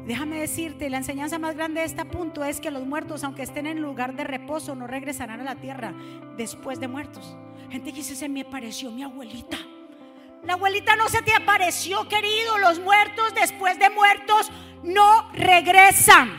Déjame 0.05 0.39
decirte, 0.39 0.89
la 0.89 0.97
enseñanza 0.97 1.39
más 1.39 1.55
grande 1.55 1.79
de 1.79 1.85
este 1.85 2.03
punto 2.03 2.43
es 2.43 2.59
que 2.59 2.71
los 2.71 2.85
muertos, 2.85 3.23
aunque 3.23 3.43
estén 3.43 3.67
en 3.67 3.81
lugar 3.81 4.15
de 4.15 4.25
reposo, 4.25 4.75
no 4.75 4.85
regresarán 4.85 5.39
a 5.41 5.43
la 5.43 5.55
tierra 5.55 5.93
después 6.37 6.79
de 6.79 6.87
muertos. 6.87 7.37
Gente 7.69 7.91
que 7.91 7.97
dice, 7.97 8.15
se 8.15 8.29
me 8.29 8.41
apareció 8.41 8.89
mi 8.91 9.03
abuelita. 9.03 9.57
La 10.43 10.53
abuelita 10.53 10.95
no 10.95 11.09
se 11.09 11.21
te 11.21 11.33
apareció, 11.33 12.07
querido. 12.07 12.57
Los 12.59 12.79
muertos 12.79 13.33
después 13.35 13.77
de 13.79 13.89
muertos 13.89 14.49
no 14.83 15.29
regresan. 15.33 16.31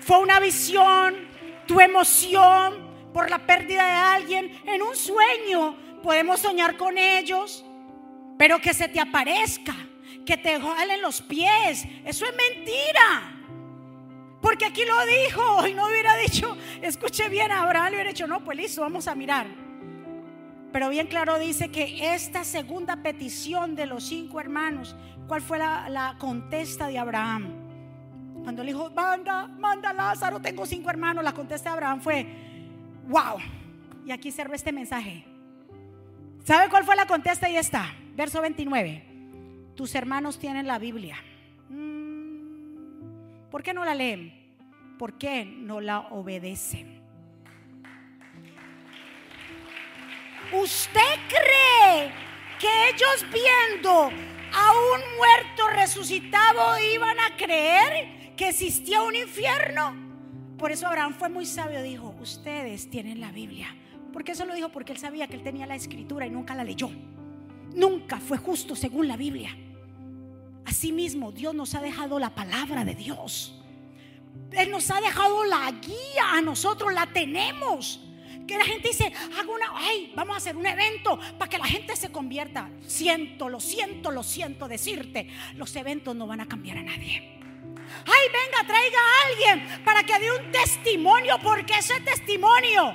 Fue 0.00 0.18
una 0.18 0.38
visión, 0.38 1.16
tu 1.66 1.80
emoción 1.80 3.10
por 3.12 3.30
la 3.30 3.38
pérdida 3.38 3.84
de 3.84 3.92
alguien. 3.92 4.62
En 4.66 4.82
un 4.82 4.94
sueño 4.94 5.76
podemos 6.02 6.40
soñar 6.40 6.76
con 6.76 6.98
ellos, 6.98 7.64
pero 8.38 8.60
que 8.60 8.74
se 8.74 8.86
te 8.86 9.00
aparezca, 9.00 9.74
que 10.24 10.36
te 10.36 10.60
jalen 10.60 11.02
los 11.02 11.22
pies. 11.22 11.84
Eso 12.04 12.26
es 12.26 12.34
mentira. 12.36 13.33
Porque 14.44 14.66
aquí 14.66 14.82
lo 14.84 14.94
dijo 15.06 15.66
y 15.66 15.72
no 15.72 15.86
hubiera 15.86 16.18
dicho, 16.18 16.54
escuche 16.82 17.30
bien, 17.30 17.50
Abraham 17.50 17.86
le 17.86 17.92
hubiera 17.92 18.10
dicho, 18.10 18.26
no, 18.26 18.44
pues 18.44 18.58
listo, 18.58 18.82
vamos 18.82 19.08
a 19.08 19.14
mirar. 19.14 19.46
Pero 20.70 20.90
bien 20.90 21.06
claro 21.06 21.38
dice 21.38 21.70
que 21.70 22.14
esta 22.14 22.44
segunda 22.44 22.96
petición 22.96 23.74
de 23.74 23.86
los 23.86 24.04
cinco 24.04 24.38
hermanos, 24.40 24.94
¿cuál 25.28 25.40
fue 25.40 25.58
la, 25.58 26.16
contesta 26.18 26.88
de 26.88 26.98
Abraham? 26.98 27.54
Cuando 28.42 28.62
le 28.62 28.72
dijo, 28.72 28.90
manda, 28.90 29.46
manda 29.46 29.94
Lázaro, 29.94 30.38
tengo 30.40 30.66
cinco 30.66 30.90
hermanos, 30.90 31.24
la 31.24 31.32
contesta 31.32 31.70
de 31.70 31.74
Abraham 31.76 32.02
fue, 32.02 32.26
wow. 33.08 33.38
Y 34.04 34.10
aquí 34.10 34.30
sirve 34.30 34.56
este 34.56 34.72
mensaje. 34.72 35.24
¿Sabe 36.44 36.68
cuál 36.68 36.84
fue 36.84 36.96
la 36.96 37.06
contesta? 37.06 37.48
Y 37.48 37.56
está, 37.56 37.94
verso 38.14 38.42
29. 38.42 39.72
Tus 39.74 39.94
hermanos 39.94 40.38
tienen 40.38 40.66
la 40.66 40.78
Biblia 40.78 41.16
¿Por 43.54 43.62
qué 43.62 43.72
no 43.72 43.84
la 43.84 43.94
leen? 43.94 44.34
¿Por 44.98 45.16
qué 45.16 45.44
no 45.44 45.80
la 45.80 46.00
obedecen? 46.08 47.00
¿Usted 50.52 51.00
cree 51.28 52.12
que 52.58 52.88
ellos 52.88 53.24
viendo 53.32 54.10
a 54.52 54.72
un 54.72 55.16
muerto 55.16 55.68
resucitado 55.72 56.80
iban 56.80 57.16
a 57.20 57.36
creer 57.36 58.34
que 58.36 58.48
existía 58.48 59.02
un 59.02 59.14
infierno? 59.14 59.94
Por 60.58 60.72
eso 60.72 60.88
Abraham 60.88 61.14
fue 61.14 61.28
muy 61.28 61.46
sabio, 61.46 61.80
dijo, 61.80 62.12
ustedes 62.20 62.90
tienen 62.90 63.20
la 63.20 63.30
Biblia. 63.30 63.68
¿Por 64.12 64.24
qué 64.24 64.32
eso 64.32 64.46
lo 64.46 64.54
dijo? 64.56 64.70
Porque 64.70 64.90
él 64.90 64.98
sabía 64.98 65.28
que 65.28 65.36
él 65.36 65.44
tenía 65.44 65.66
la 65.66 65.76
escritura 65.76 66.26
y 66.26 66.30
nunca 66.30 66.56
la 66.56 66.64
leyó. 66.64 66.90
Nunca 67.72 68.18
fue 68.18 68.36
justo 68.36 68.74
según 68.74 69.06
la 69.06 69.16
Biblia. 69.16 69.56
Asimismo, 70.66 71.32
Dios 71.32 71.54
nos 71.54 71.74
ha 71.74 71.80
dejado 71.80 72.18
la 72.18 72.34
palabra 72.34 72.84
de 72.84 72.94
Dios. 72.94 73.54
Él 74.52 74.70
nos 74.70 74.90
ha 74.90 75.00
dejado 75.00 75.44
la 75.44 75.70
guía 75.72 76.32
a 76.32 76.40
nosotros, 76.40 76.92
la 76.92 77.06
tenemos. 77.06 78.00
Que 78.46 78.58
la 78.58 78.64
gente 78.64 78.88
dice, 78.88 79.12
hago 79.38 79.54
una, 79.54 79.66
ay, 79.74 80.12
vamos 80.14 80.34
a 80.34 80.38
hacer 80.38 80.56
un 80.56 80.66
evento 80.66 81.18
para 81.38 81.48
que 81.48 81.58
la 81.58 81.64
gente 81.64 81.96
se 81.96 82.12
convierta. 82.12 82.70
Siento, 82.86 83.48
lo 83.48 83.58
siento, 83.58 84.10
lo 84.10 84.22
siento 84.22 84.68
decirte, 84.68 85.28
los 85.56 85.74
eventos 85.76 86.14
no 86.14 86.26
van 86.26 86.40
a 86.40 86.46
cambiar 86.46 86.78
a 86.78 86.82
nadie. 86.82 87.34
Ay, 88.06 88.28
venga, 88.32 88.66
traiga 88.66 88.98
a 88.98 89.28
alguien 89.28 89.84
para 89.84 90.02
que 90.04 90.18
dé 90.18 90.30
un 90.30 90.52
testimonio, 90.52 91.38
porque 91.42 91.74
ese 91.78 92.00
testimonio 92.00 92.94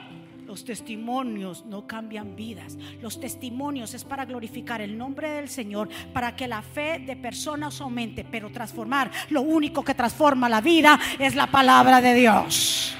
los 0.49 0.65
testimonios 0.65 1.63
no 1.65 1.85
cambian 1.85 2.35
vidas. 2.35 2.75
Los 3.03 3.19
testimonios 3.19 3.93
es 3.93 4.03
para 4.03 4.25
glorificar 4.25 4.81
el 4.81 4.97
nombre 4.97 5.29
del 5.29 5.47
Señor, 5.47 5.89
para 6.11 6.35
que 6.35 6.47
la 6.47 6.63
fe 6.63 6.97
de 6.97 7.15
personas 7.15 7.79
aumente, 7.81 8.25
pero 8.25 8.49
transformar, 8.49 9.11
lo 9.29 9.41
único 9.41 9.83
que 9.83 9.93
transforma 9.93 10.49
la 10.49 10.59
vida 10.59 10.99
es 11.19 11.35
la 11.35 11.45
palabra 11.45 12.01
de 12.01 12.15
Dios. 12.15 12.95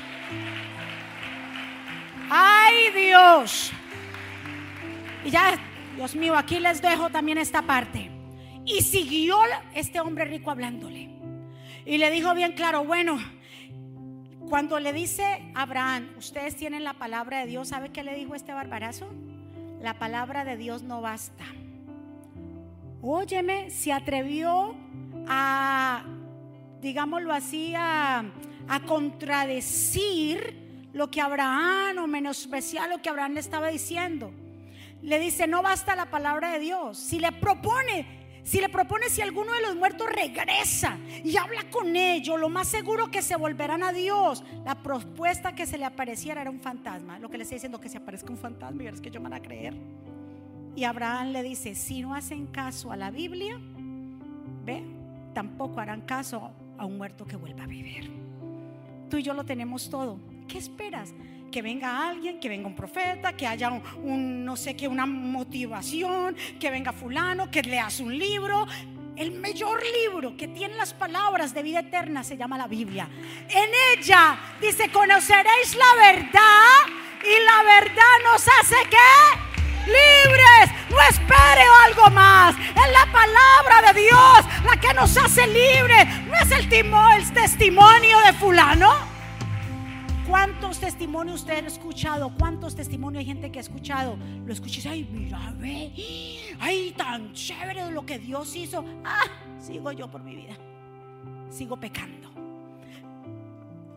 Ay 2.30 2.92
Dios. 2.96 3.72
Y 5.26 5.32
ya, 5.32 5.60
Dios 5.96 6.16
mío, 6.16 6.38
aquí 6.38 6.60
les 6.60 6.84
dejo 6.84 7.10
también 7.10 7.40
esta 7.40 7.64
parte. 7.64 8.12
Y 8.64 8.84
siguió 8.84 9.40
este 9.74 10.00
hombre 10.00 10.26
rico 10.26 10.52
hablándole. 10.52 11.10
Y 11.84 11.98
le 11.98 12.12
dijo 12.12 12.36
bien 12.36 12.52
claro, 12.52 12.84
bueno, 12.84 13.18
Cuando 14.50 14.80
le 14.80 14.94
dice 14.94 15.52
a 15.54 15.62
Abraham, 15.62 16.10
ustedes 16.18 16.56
tienen 16.56 16.84
la 16.84 16.94
palabra 16.94 17.42
de 17.42 17.46
Dios, 17.46 17.68
¿sabe 17.68 17.90
qué 17.90 18.04
le 18.04 18.16
dijo 18.16 18.34
este 18.34 18.52
barbarazo? 18.52 19.08
La 19.80 20.00
palabra 20.00 20.44
de 20.44 20.58
Dios 20.58 20.82
no 20.82 21.02
basta. 21.02 21.46
Óyeme, 23.04 23.70
se 23.70 23.94
atrevió 23.94 24.76
a, 25.28 26.04
digámoslo 26.82 27.32
así, 27.32 27.76
a, 27.76 28.24
a 28.68 28.80
contradecir 28.88 30.90
lo 30.94 31.12
que 31.12 31.22
Abraham 31.22 32.00
o 32.00 32.08
menospreciar 32.08 32.90
lo 32.90 33.04
que 33.04 33.10
Abraham 33.10 33.34
le 33.34 33.42
estaba 33.42 33.68
diciendo. 33.68 34.32
Le 35.04 35.20
dice, 35.20 35.46
no 35.46 35.62
basta 35.62 35.96
la 35.96 36.10
palabra 36.10 36.54
de 36.54 36.60
Dios. 36.60 36.98
Si 36.98 37.20
le 37.20 37.32
propone 37.34 38.19
si 38.50 38.60
le 38.60 38.68
propone 38.68 39.10
si 39.10 39.22
alguno 39.22 39.54
de 39.54 39.62
los 39.62 39.76
muertos 39.76 40.08
regresa 40.10 40.98
y 41.24 41.38
habla 41.38 41.70
con 41.70 41.96
ellos, 41.96 42.40
lo 42.40 42.50
más 42.50 42.68
seguro 42.68 43.12
que 43.12 43.22
se 43.22 43.36
volverán 43.36 43.84
a 43.84 43.94
Dios. 43.94 44.44
La 44.66 44.82
propuesta 44.82 45.54
que 45.54 45.68
se 45.68 45.78
le 45.78 45.86
apareciera 45.86 46.42
era 46.42 46.50
un 46.50 46.60
fantasma. 46.60 47.20
Lo 47.20 47.30
que 47.30 47.38
le 47.38 47.44
estoy 47.44 47.58
diciendo 47.58 47.80
que 47.80 47.90
se 47.90 48.00
aparezca 48.00 48.32
un 48.32 48.40
fantasma 48.40 48.82
y 48.82 48.88
es 48.88 49.02
que 49.02 49.12
yo 49.12 49.22
van 49.22 49.34
a 49.34 49.40
creer. 49.40 49.76
Y 50.76 50.84
Abraham 50.84 51.28
le 51.28 51.44
dice, 51.44 51.76
si 51.76 52.02
no 52.02 52.16
hacen 52.16 52.48
caso 52.48 52.92
a 52.92 52.98
la 52.98 53.12
Biblia, 53.12 53.60
ve, 54.66 54.84
tampoco 55.36 55.80
harán 55.80 56.02
caso 56.02 56.50
a 56.80 56.86
un 56.88 56.98
muerto 56.98 57.28
que 57.28 57.36
vuelva 57.36 57.66
a 57.66 57.68
vivir. 57.68 58.10
Tú 59.12 59.18
y 59.18 59.22
yo 59.22 59.36
lo 59.36 59.44
tenemos 59.46 59.92
todo. 59.92 60.18
¿Qué 60.48 60.58
esperas? 60.58 61.14
Que 61.50 61.62
venga 61.62 62.08
alguien, 62.10 62.40
que 62.40 62.50
venga 62.50 62.68
un 62.68 62.76
profeta, 62.76 63.34
que 63.34 63.48
haya 63.48 63.72
un, 63.72 64.46
no 64.46 64.56
sé 64.56 64.76
qué, 64.76 64.88
una 64.88 65.06
motivación, 65.06 66.36
que 66.60 66.70
venga 66.70 66.92
fulano, 66.92 67.50
que 67.50 67.62
leas 67.62 68.00
un 68.00 68.18
libro. 68.18 68.68
El 69.16 69.32
mayor 69.32 69.82
libro 70.02 70.38
que 70.38 70.48
tiene 70.48 70.76
las 70.76 70.94
palabras 70.94 71.54
de 71.54 71.62
vida 71.62 71.80
eterna 71.80 72.24
se 72.24 72.38
llama 72.38 72.58
la 72.58 72.68
Biblia. 72.68 73.10
En 73.50 73.70
ella 73.98 74.40
dice, 74.62 74.90
conoceréis 74.90 75.76
la 75.76 76.14
verdad 76.14 77.00
y 77.24 77.44
la 77.44 77.64
verdad 77.64 78.32
nos 78.32 78.48
hace 78.48 78.76
que 78.90 79.50
libres. 79.86 80.90
No 80.90 81.02
espere 81.10 81.66
algo 81.86 82.10
más. 82.12 82.56
Es 82.56 82.92
la 82.92 83.12
palabra 83.12 83.94
de 83.94 84.02
Dios 84.02 84.46
la 84.66 84.80
que 84.80 84.94
nos 84.94 85.18
hace 85.18 85.48
libres. 85.48 86.08
No 86.28 86.36
es 86.36 86.52
el, 86.52 86.74
el 86.74 87.34
testimonio 87.34 88.20
de 88.20 88.34
fulano. 88.34 89.09
¿Cuántos 90.30 90.80
testimonios 90.80 91.42
usted 91.42 91.64
ha 91.64 91.68
escuchado? 91.68 92.32
¿Cuántos 92.38 92.76
testimonios 92.76 93.22
hay 93.22 93.26
gente 93.26 93.52
que 93.52 93.58
ha 93.58 93.62
escuchado? 93.64 94.16
Lo 94.46 94.54
escuché, 94.54 94.88
ay, 94.88 95.10
mira, 95.12 95.52
ve, 95.58 95.92
ay, 96.60 96.94
tan 96.96 97.34
chévere 97.34 97.90
lo 97.90 98.06
que 98.06 98.20
Dios 98.20 98.56
hizo. 98.56 98.86
Ah, 99.04 99.26
sigo 99.58 99.92
yo 99.92 100.08
por 100.08 100.22
mi 100.22 100.36
vida, 100.36 100.56
sigo 101.50 101.80
pecando. 101.80 102.30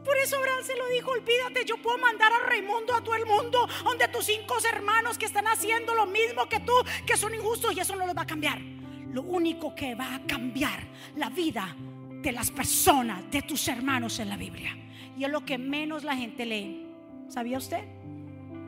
Por 0.03 0.17
eso 0.17 0.37
Abraham 0.39 0.65
se 0.65 0.75
lo 0.75 0.89
dijo, 0.89 1.11
olvídate, 1.11 1.67
yo 1.67 1.77
puedo 1.83 1.99
mandar 1.99 2.33
a 2.33 2.47
Raimundo 2.49 2.95
a 2.95 3.03
todo 3.03 3.15
el 3.15 3.27
mundo, 3.27 3.69
donde 3.85 4.09
tus 4.09 4.25
cinco 4.25 4.55
hermanos 4.73 5.19
que 5.19 5.27
están 5.27 5.47
haciendo 5.47 5.95
lo 5.95 6.07
mismo 6.07 6.49
que 6.49 6.61
tú, 6.61 6.73
que 7.07 7.19
son 7.19 7.35
injustos, 7.35 7.77
y 7.77 7.81
eso 7.81 7.95
no 7.95 8.07
los 8.07 8.17
va 8.17 8.23
a 8.23 8.27
cambiar. 8.27 8.59
Lo 8.59 9.21
único 9.21 9.75
que 9.75 9.95
va 9.95 10.15
a 10.15 10.23
cambiar 10.23 10.83
la 11.15 11.29
vida 11.29 11.77
de 12.23 12.33
las 12.33 12.51
personas, 12.51 13.31
de 13.31 13.43
tus 13.43 13.69
hermanos 13.69 14.19
en 14.19 14.31
la 14.31 14.39
Biblia 14.39 14.79
y 15.17 15.25
es 15.25 15.31
lo 15.31 15.45
que 15.45 15.59
menos 15.59 16.05
la 16.05 16.17
gente 16.17 16.47
lee. 16.47 16.87
¿Sabía 17.29 17.59
usted? 17.59 17.85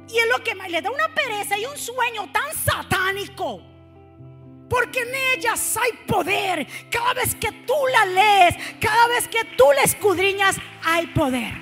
Y 0.09 0.19
es 0.19 0.27
lo 0.37 0.43
que 0.45 0.55
le 0.55 0.83
da 0.83 0.91
una 0.91 1.15
pereza 1.15 1.59
y 1.59 1.65
un 1.65 1.77
sueño 1.77 2.31
tan 2.33 2.53
satánico. 2.55 3.61
Porque 4.69 5.01
en 5.01 5.39
ellas 5.39 5.77
hay 5.77 5.93
poder. 6.07 6.67
Cada 6.91 7.15
vez 7.15 7.35
que 7.35 7.53
tú 7.67 7.75
la 7.93 8.07
lees, 8.07 8.57
cada 8.81 9.09
vez 9.09 9.29
que 9.29 9.45
tú 9.57 9.65
la 9.75 9.83
escudriñas, 9.83 10.57
hay 10.85 11.07
poder. 11.09 11.53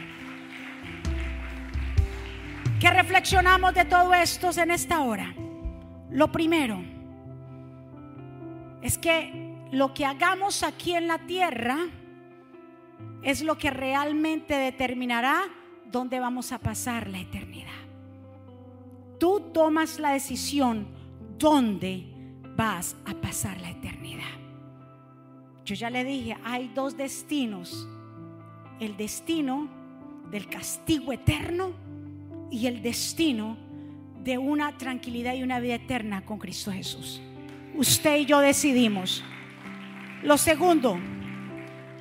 ¿Qué 2.80 2.90
reflexionamos 2.90 3.74
de 3.74 3.84
todo 3.84 4.12
esto 4.14 4.50
en 4.60 4.72
esta 4.72 5.02
hora? 5.02 5.34
Lo 6.10 6.32
primero 6.32 6.82
es 8.82 8.98
que 8.98 9.52
lo 9.70 9.94
que 9.94 10.04
hagamos 10.04 10.62
aquí 10.62 10.94
en 10.94 11.06
la 11.06 11.18
tierra 11.18 11.78
es 13.22 13.42
lo 13.42 13.57
que 13.57 13.70
realmente 13.70 14.55
determinará 14.55 15.44
dónde 15.90 16.18
vamos 16.18 16.53
a 16.53 16.59
pasar 16.59 17.09
la 17.09 17.20
eternidad. 17.20 17.70
Tú 19.18 19.50
tomas 19.53 20.00
la 20.00 20.11
decisión 20.11 20.86
dónde 21.38 22.05
vas 22.57 22.96
a 23.07 23.14
pasar 23.14 23.61
la 23.61 23.70
eternidad. 23.70 24.24
Yo 25.64 25.74
ya 25.74 25.90
le 25.90 26.05
dije, 26.05 26.36
hay 26.44 26.68
dos 26.74 26.96
destinos. 26.96 27.88
El 28.80 28.96
destino 28.96 29.68
del 30.30 30.48
castigo 30.48 31.12
eterno 31.12 31.72
y 32.50 32.66
el 32.66 32.82
destino 32.82 33.57
de 34.24 34.38
una 34.38 34.76
tranquilidad 34.76 35.34
y 35.34 35.42
una 35.42 35.61
vida 35.61 35.74
eterna 35.74 36.24
con 36.24 36.38
Cristo 36.38 36.72
Jesús. 36.72 37.20
Usted 37.74 38.18
y 38.18 38.26
yo 38.26 38.40
decidimos. 38.40 39.22
Lo 40.22 40.36
segundo, 40.36 40.98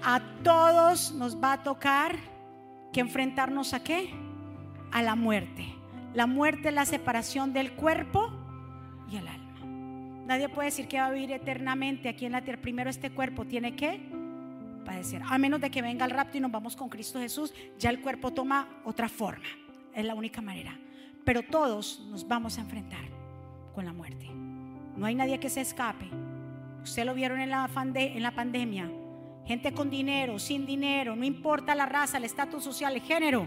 a 0.04 0.22
todos 0.44 1.12
nos 1.14 1.42
va 1.42 1.54
a 1.54 1.64
tocar 1.64 2.16
que 2.92 3.00
enfrentarnos 3.00 3.74
a 3.74 3.84
qué? 3.84 4.10
A 4.92 5.02
la 5.02 5.16
muerte. 5.16 5.76
La 6.14 6.28
muerte 6.28 6.70
es 6.70 6.74
la 6.74 6.86
separación 6.86 7.54
del 7.54 7.74
cuerpo 7.74 8.30
y 9.10 9.18
el 9.18 9.28
alma. 9.28 9.60
Nadie 10.26 10.50
puede 10.50 10.68
decir 10.68 10.88
que 10.88 11.00
va 11.00 11.08
a 11.08 11.12
vivir 11.12 11.32
eternamente 11.32 12.10
aquí 12.10 12.26
en 12.26 12.34
la 12.34 12.42
tierra. 12.42 12.62
Primero 12.62 12.90
este 12.90 13.12
cuerpo 13.12 13.46
tiene 13.46 13.76
que 13.76 14.02
padecer. 14.86 15.22
A 15.26 15.38
menos 15.38 15.62
de 15.62 15.70
que 15.70 15.82
venga 15.82 16.06
el 16.06 16.12
rapto 16.12 16.38
y 16.38 16.42
nos 16.42 16.52
vamos 16.52 16.76
con 16.76 16.90
Cristo 16.90 17.20
Jesús, 17.20 17.54
ya 17.78 17.90
el 17.90 18.02
cuerpo 18.02 18.32
toma 18.32 18.68
otra 18.84 19.08
forma. 19.08 19.48
Es 19.94 20.06
la 20.06 20.16
única 20.16 20.42
manera. 20.42 20.78
Pero 21.24 21.44
todos 21.44 22.06
nos 22.10 22.28
vamos 22.28 22.58
a 22.58 22.62
enfrentar 22.62 23.04
con 23.74 23.86
la 23.86 23.94
muerte. 23.94 24.30
No 24.98 25.06
hay 25.06 25.16
nadie 25.16 25.40
que 25.40 25.50
se 25.50 25.62
escape. 25.62 26.10
Usted 26.84 27.06
lo 27.06 27.14
vieron 27.14 27.40
en 27.40 27.52
la, 27.52 27.70
en 27.96 28.24
la 28.24 28.32
pandemia 28.32 28.92
gente 29.52 29.74
con 29.74 29.90
dinero, 29.90 30.40
sin 30.40 30.66
dinero, 30.66 31.14
no 31.14 31.26
importa 31.26 31.76
la 31.76 31.86
raza, 31.86 32.18
el 32.18 32.24
estatus 32.24 32.64
social, 32.64 32.94
el 32.94 33.02
género. 33.02 33.46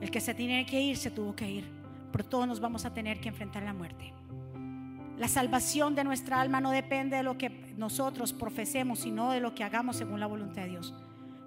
El 0.00 0.08
que 0.08 0.20
se 0.20 0.32
tiene 0.32 0.64
que 0.64 0.80
ir, 0.80 0.96
se 0.96 1.10
tuvo 1.10 1.34
que 1.34 1.50
ir. 1.50 1.64
Pero 2.12 2.24
todos 2.24 2.46
nos 2.46 2.60
vamos 2.60 2.84
a 2.84 2.94
tener 2.94 3.20
que 3.20 3.30
enfrentar 3.30 3.64
la 3.64 3.72
muerte. 3.72 4.12
La 5.18 5.26
salvación 5.26 5.96
de 5.96 6.04
nuestra 6.04 6.40
alma 6.40 6.60
no 6.60 6.70
depende 6.70 7.16
de 7.16 7.24
lo 7.24 7.36
que 7.36 7.48
nosotros 7.76 8.32
profesemos, 8.32 9.00
sino 9.00 9.32
de 9.32 9.40
lo 9.40 9.56
que 9.56 9.64
hagamos 9.64 9.96
según 9.96 10.20
la 10.20 10.28
voluntad 10.28 10.62
de 10.62 10.68
Dios. 10.68 10.94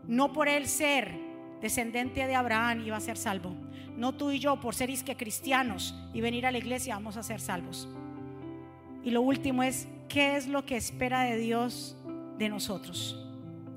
No 0.06 0.34
por 0.34 0.50
él 0.50 0.68
ser 0.68 1.18
descendiente 1.62 2.28
de 2.28 2.36
Abraham 2.36 2.82
iba 2.86 2.98
a 2.98 3.02
ser 3.02 3.16
salvo. 3.16 3.56
No 3.96 4.16
tú 4.16 4.32
y 4.32 4.40
yo 4.40 4.60
por 4.60 4.76
ser 4.76 4.90
isque 4.90 5.16
cristianos 5.16 5.96
y 6.14 6.20
venir 6.20 6.46
a 6.46 6.52
la 6.52 6.58
iglesia 6.58 6.96
vamos 6.96 7.16
a 7.16 7.24
ser 7.24 7.40
salvos. 7.40 7.88
Y 9.02 9.12
lo 9.12 9.22
último 9.22 9.64
es, 9.64 9.88
¿qué 10.10 10.36
es 10.36 10.46
lo 10.46 10.66
que 10.66 10.76
espera 10.76 11.22
de 11.22 11.38
Dios 11.38 11.96
de 12.38 12.50
nosotros? 12.50 13.24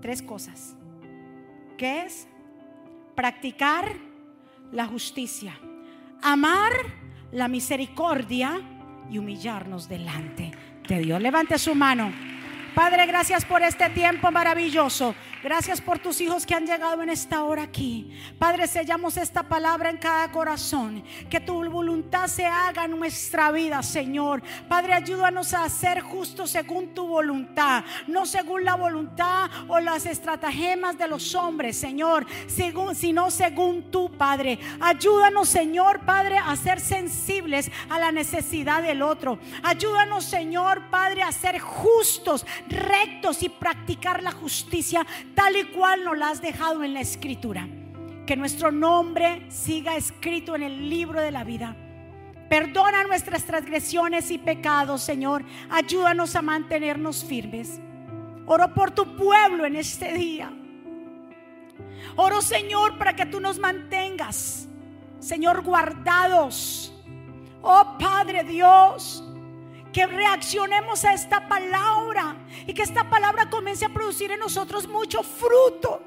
Tres 0.00 0.22
cosas. 0.22 0.74
¿Qué 1.76 2.02
es? 2.02 2.26
Practicar 3.14 3.92
la 4.72 4.86
justicia, 4.86 5.58
amar 6.22 6.72
la 7.32 7.48
misericordia 7.48 8.60
y 9.10 9.18
humillarnos 9.18 9.88
delante 9.88 10.52
de 10.88 10.98
Dios. 11.00 11.20
Levante 11.20 11.58
su 11.58 11.74
mano. 11.74 12.12
Padre, 12.74 13.06
gracias 13.06 13.44
por 13.44 13.62
este 13.62 13.90
tiempo 13.90 14.30
maravilloso. 14.30 15.14
Gracias 15.42 15.80
por 15.80 15.98
tus 15.98 16.20
hijos 16.20 16.44
que 16.44 16.54
han 16.54 16.66
llegado 16.66 17.02
en 17.02 17.08
esta 17.08 17.44
hora 17.44 17.62
aquí. 17.62 18.10
Padre, 18.38 18.66
sellamos 18.66 19.16
esta 19.16 19.42
palabra 19.42 19.88
en 19.88 19.96
cada 19.96 20.30
corazón. 20.30 21.02
Que 21.30 21.40
tu 21.40 21.64
voluntad 21.70 22.26
se 22.26 22.44
haga 22.44 22.84
en 22.84 22.98
nuestra 22.98 23.50
vida, 23.50 23.82
Señor. 23.82 24.42
Padre, 24.68 24.92
ayúdanos 24.92 25.54
a 25.54 25.66
ser 25.70 26.02
justos 26.02 26.50
según 26.50 26.92
tu 26.92 27.06
voluntad. 27.06 27.84
No 28.06 28.26
según 28.26 28.64
la 28.66 28.74
voluntad 28.74 29.50
o 29.68 29.80
las 29.80 30.04
estratagemas 30.04 30.98
de 30.98 31.08
los 31.08 31.34
hombres, 31.34 31.76
Señor. 31.78 32.26
sino 32.94 33.30
según 33.30 33.90
tu 33.90 34.10
Padre. 34.12 34.58
Ayúdanos, 34.78 35.48
Señor, 35.48 36.00
Padre, 36.00 36.36
a 36.36 36.54
ser 36.56 36.80
sensibles 36.80 37.70
a 37.88 37.98
la 37.98 38.12
necesidad 38.12 38.82
del 38.82 39.00
otro. 39.00 39.38
Ayúdanos, 39.62 40.24
Señor, 40.24 40.90
Padre, 40.90 41.22
a 41.22 41.32
ser 41.32 41.58
justos, 41.60 42.44
rectos 42.68 43.42
y 43.42 43.48
practicar 43.48 44.22
la 44.22 44.32
justicia 44.32 45.06
tal 45.40 45.56
y 45.56 45.64
cual 45.64 46.04
nos 46.04 46.18
la 46.18 46.28
has 46.28 46.42
dejado 46.42 46.84
en 46.84 46.92
la 46.92 47.00
escritura. 47.00 47.66
Que 48.26 48.36
nuestro 48.36 48.70
nombre 48.70 49.46
siga 49.48 49.96
escrito 49.96 50.54
en 50.54 50.62
el 50.62 50.90
libro 50.90 51.18
de 51.18 51.30
la 51.30 51.44
vida. 51.44 51.74
Perdona 52.50 53.04
nuestras 53.04 53.44
transgresiones 53.44 54.30
y 54.30 54.36
pecados, 54.36 55.00
Señor. 55.00 55.42
Ayúdanos 55.70 56.36
a 56.36 56.42
mantenernos 56.42 57.24
firmes. 57.24 57.80
Oro 58.44 58.74
por 58.74 58.90
tu 58.90 59.16
pueblo 59.16 59.64
en 59.64 59.76
este 59.76 60.12
día. 60.12 60.52
Oro, 62.16 62.42
Señor, 62.42 62.98
para 62.98 63.16
que 63.16 63.24
tú 63.24 63.40
nos 63.40 63.58
mantengas, 63.58 64.68
Señor, 65.20 65.62
guardados. 65.62 66.92
Oh 67.62 67.96
Padre 67.98 68.44
Dios, 68.44 69.24
que 69.92 70.06
reaccionemos 70.06 71.04
a 71.04 71.14
esta 71.14 71.48
palabra 71.48 72.36
y 72.66 72.74
que 72.74 72.82
esta 72.82 73.08
palabra 73.08 73.50
comience 73.50 73.84
a 73.84 73.88
producir 73.88 74.30
en 74.30 74.40
nosotros 74.40 74.88
mucho 74.88 75.22
fruto. 75.22 76.02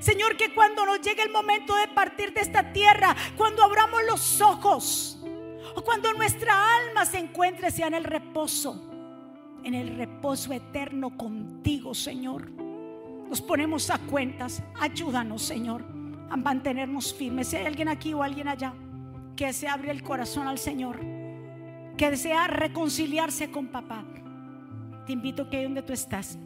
Señor, 0.00 0.36
que 0.36 0.52
cuando 0.54 0.84
nos 0.84 1.00
llegue 1.00 1.22
el 1.22 1.30
momento 1.30 1.76
de 1.76 1.88
partir 1.88 2.32
de 2.32 2.40
esta 2.40 2.72
tierra, 2.72 3.14
cuando 3.36 3.62
abramos 3.62 4.00
los 4.08 4.40
ojos, 4.40 5.18
o 5.74 5.82
cuando 5.82 6.12
nuestra 6.14 6.76
alma 6.76 7.04
se 7.04 7.18
encuentre 7.18 7.70
sea 7.70 7.86
en 7.86 7.94
el 7.94 8.04
reposo, 8.04 8.90
en 9.62 9.74
el 9.74 9.96
reposo 9.96 10.52
eterno 10.52 11.16
contigo, 11.16 11.94
Señor. 11.94 12.50
Nos 13.28 13.40
ponemos 13.40 13.90
a 13.90 13.98
cuentas. 13.98 14.62
Ayúdanos, 14.80 15.42
Señor, 15.42 15.84
a 16.30 16.36
mantenernos 16.36 17.14
firmes. 17.14 17.48
Si 17.48 17.56
hay 17.56 17.66
alguien 17.66 17.88
aquí 17.88 18.12
o 18.12 18.22
alguien 18.22 18.48
allá 18.48 18.74
que 19.36 19.52
se 19.52 19.68
abre 19.68 19.92
el 19.92 20.02
corazón 20.02 20.48
al 20.48 20.58
Señor, 20.58 20.98
que 21.96 22.10
desea 22.10 22.46
reconciliarse 22.46 23.50
con 23.50 23.68
papá, 23.68 24.04
te 25.06 25.12
invito 25.12 25.50
que 25.50 25.62
donde 25.62 25.82
tú 25.82 25.92
estás, 25.92 26.38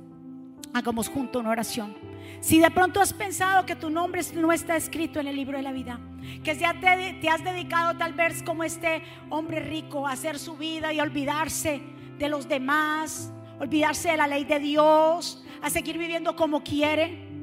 hagamos 0.73 1.09
junto 1.09 1.39
una 1.41 1.51
oración. 1.51 1.95
Si 2.41 2.61
de 2.61 2.71
pronto 2.71 3.01
has 3.01 3.13
pensado 3.13 3.65
que 3.65 3.77
tu 3.77 3.91
nombre 3.91 4.21
no 4.35 4.53
está 4.53 4.77
escrito 4.77 5.21
en 5.21 5.29
el 5.29 5.37
libro 5.37 5.57
de 5.57 5.63
la 5.63 5.73
vida, 5.73 5.99
que 6.43 6.55
ya 6.55 6.79
te, 6.79 7.29
has 7.29 7.45
dedicado 7.45 7.97
tal 7.97 8.13
vez 8.13 8.43
como 8.43 8.65
este 8.65 9.03
hombre 9.31 9.61
rico 9.61 10.07
a 10.07 10.13
hacer 10.13 10.39
su 10.39 10.57
vida 10.57 10.93
y 10.93 11.01
olvidarse 11.01 11.81
de 12.19 12.29
los 12.29 12.49
demás, 12.49 13.33
olvidarse 13.61 14.11
de 14.11 14.17
la 14.17 14.27
ley 14.27 14.45
de 14.45 14.59
Dios, 14.59 15.45
a 15.63 15.71
seguir 15.71 15.99
viviendo 15.99 16.37
como 16.37 16.63
quiere. 16.63 17.34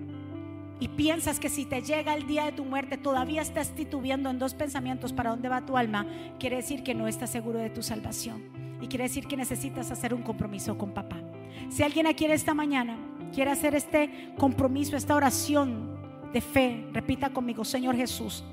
Y 0.82 0.88
piensas 0.88 1.40
que 1.40 1.48
si 1.48 1.66
te 1.66 1.84
llega 1.84 2.16
el 2.16 2.26
día 2.26 2.46
de 2.46 2.54
tu 2.54 2.66
muerte 2.66 2.98
todavía 2.98 3.44
estás 3.44 3.70
titubeando 3.70 4.32
en 4.32 4.40
dos 4.40 4.56
pensamientos 4.56 5.14
para 5.14 5.30
dónde 5.30 5.48
va 5.48 5.64
tu 5.64 5.78
alma, 5.78 6.08
quiere 6.40 6.56
decir 6.56 6.82
que 6.82 6.96
no 6.96 7.08
estás 7.08 7.30
seguro 7.30 7.60
de 7.60 7.70
tu 7.70 7.84
salvación. 7.84 8.42
Y 8.82 8.88
quiere 8.88 9.04
decir 9.04 9.28
que 9.28 9.38
necesitas 9.38 9.92
hacer 9.92 10.12
un 10.12 10.24
compromiso 10.24 10.80
con 10.80 10.92
papá. 10.92 11.22
Si 11.70 11.84
alguien 11.84 12.08
aquí 12.08 12.26
esta 12.26 12.56
mañana 12.56 12.98
quiere 13.32 13.52
hacer 13.52 13.76
este 13.76 14.34
compromiso, 14.40 14.98
esta 14.98 15.16
oración 15.16 16.00
de 16.34 16.42
fe, 16.42 16.88
repita 16.92 17.30
conmigo, 17.30 17.64
Señor 17.64 17.96
Jesús, 17.96 18.44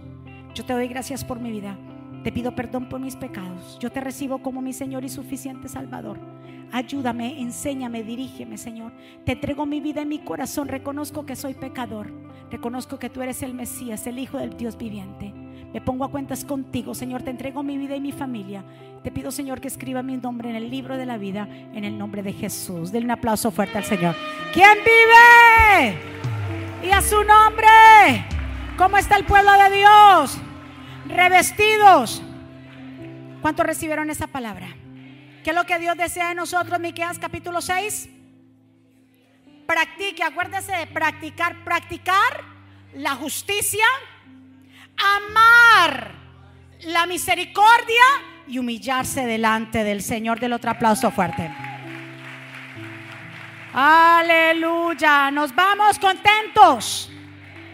yo 0.55 0.67
te 0.67 0.75
doy 0.75 0.87
gracias 0.87 1.25
por 1.25 1.41
mi 1.41 1.51
vida. 1.51 1.79
Te 2.23 2.33
pido 2.33 2.55
perdón 2.55 2.89
por 2.89 3.01
mis 3.01 3.17
pecados. 3.17 3.79
Yo 3.81 3.91
te 3.91 4.01
recibo 4.01 4.39
como 4.43 4.61
mi 4.61 4.73
Señor 4.73 5.05
y 5.05 5.09
suficiente 5.09 5.69
Salvador. 5.69 6.19
Ayúdame, 6.73 7.41
enséñame, 7.41 8.03
dirígeme, 8.03 8.59
Señor. 8.59 8.93
Te 9.25 9.33
entrego 9.33 9.65
mi 9.65 9.81
vida 9.81 10.03
y 10.03 10.07
mi 10.07 10.19
corazón. 10.19 10.69
Reconozco 10.69 11.25
que 11.25 11.37
soy 11.37 11.55
pecador. 11.55 12.13
Reconozco 12.51 12.99
que 12.99 13.09
tú 13.09 13.23
eres 13.23 13.43
el 13.43 13.55
Mesías, 13.55 14.07
el 14.07 14.19
Hijo 14.19 14.39
del 14.39 14.57
Dios 14.57 14.77
viviente. 14.77 15.33
Me 15.73 15.81
pongo 15.81 16.05
a 16.05 16.11
cuentas 16.11 16.45
contigo, 16.45 16.95
Señor. 16.95 17.23
Te 17.23 17.31
entrego 17.31 17.63
mi 17.63 17.79
vida 17.79 17.95
y 17.97 18.01
mi 18.01 18.13
familia. 18.13 18.65
Te 19.03 19.11
pido, 19.11 19.31
Señor, 19.31 19.61
que 19.61 19.69
escriba 19.69 20.03
mi 20.03 20.17
nombre 20.17 20.51
en 20.51 20.57
el 20.57 20.71
libro 20.71 20.97
de 20.97 21.07
la 21.07 21.19
vida, 21.19 21.49
en 21.75 21.85
el 21.85 21.97
nombre 21.97 22.23
de 22.23 22.33
Jesús. 22.33 22.91
Denle 22.91 23.07
un 23.07 23.13
aplauso 23.13 23.51
fuerte 23.51 23.79
al 23.79 23.85
Señor. 23.85 24.15
¿Quién 24.53 24.79
vive? 24.85 25.99
Y 26.87 26.91
a 26.91 27.01
su 27.01 27.17
nombre. 27.23 27.69
¿Cómo 28.77 28.97
está 28.97 29.17
el 29.17 29.25
pueblo 29.25 29.53
de 29.53 29.77
Dios? 29.77 30.48
Revestidos. 31.09 32.23
¿Cuántos 33.41 33.67
recibieron 33.67 34.11
esa 34.11 34.27
palabra? 34.27 34.69
¿Qué 35.43 35.51
es 35.51 35.57
lo 35.57 35.65
que 35.65 35.79
Dios 35.79 35.97
desea 35.97 36.29
de 36.29 36.35
nosotros? 36.35 36.79
Miqueas 36.79 37.19
capítulo 37.19 37.61
6. 37.61 38.09
Practique, 39.67 40.23
acuérdese 40.23 40.73
de 40.73 40.87
practicar, 40.87 41.65
practicar 41.65 42.45
la 42.95 43.15
justicia, 43.15 43.85
amar 44.97 46.13
la 46.85 47.07
misericordia 47.07 48.03
y 48.47 48.59
humillarse 48.59 49.27
delante 49.27 49.85
del 49.85 50.03
Señor. 50.03 50.41
Del 50.41 50.53
otro 50.53 50.71
aplauso 50.71 51.11
fuerte. 51.11 51.51
Aleluya. 53.73 55.31
Nos 55.31 55.55
vamos 55.55 55.99
contentos. 55.99 57.11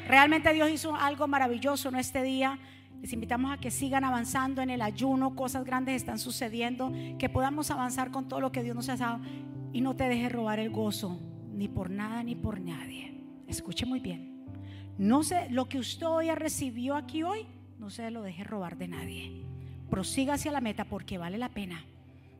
Realmente 0.06 0.52
Dios 0.52 0.70
hizo 0.70 0.94
algo 0.94 1.26
maravilloso 1.26 1.88
en 1.88 1.96
este 1.96 2.22
día. 2.22 2.58
Les 3.04 3.12
invitamos 3.12 3.52
a 3.52 3.58
que 3.58 3.70
sigan 3.70 4.02
avanzando 4.02 4.62
en 4.62 4.70
el 4.70 4.80
ayuno, 4.80 5.36
cosas 5.36 5.62
grandes 5.66 5.94
están 5.94 6.18
sucediendo, 6.18 6.90
que 7.18 7.28
podamos 7.28 7.70
avanzar 7.70 8.10
con 8.10 8.28
todo 8.28 8.40
lo 8.40 8.50
que 8.50 8.62
Dios 8.62 8.74
nos 8.74 8.88
ha 8.88 8.96
dado 8.96 9.20
y 9.74 9.82
no 9.82 9.94
te 9.94 10.04
dejes 10.04 10.32
robar 10.32 10.58
el 10.58 10.70
gozo, 10.70 11.20
ni 11.52 11.68
por 11.68 11.90
nada 11.90 12.22
ni 12.22 12.34
por 12.34 12.58
nadie. 12.58 13.12
Escuche 13.46 13.84
muy 13.84 14.00
bien. 14.00 14.46
No 14.96 15.22
sé, 15.22 15.50
lo 15.50 15.68
que 15.68 15.78
usted 15.78 16.06
hoy 16.06 16.30
recibió 16.30 16.96
aquí 16.96 17.22
hoy, 17.22 17.44
no 17.78 17.90
se 17.90 18.10
lo 18.10 18.22
deje 18.22 18.42
robar 18.42 18.78
de 18.78 18.88
nadie. 18.88 19.44
Prosiga 19.90 20.32
hacia 20.32 20.50
la 20.50 20.62
meta 20.62 20.86
porque 20.86 21.18
vale 21.18 21.36
la 21.36 21.50
pena. 21.50 21.84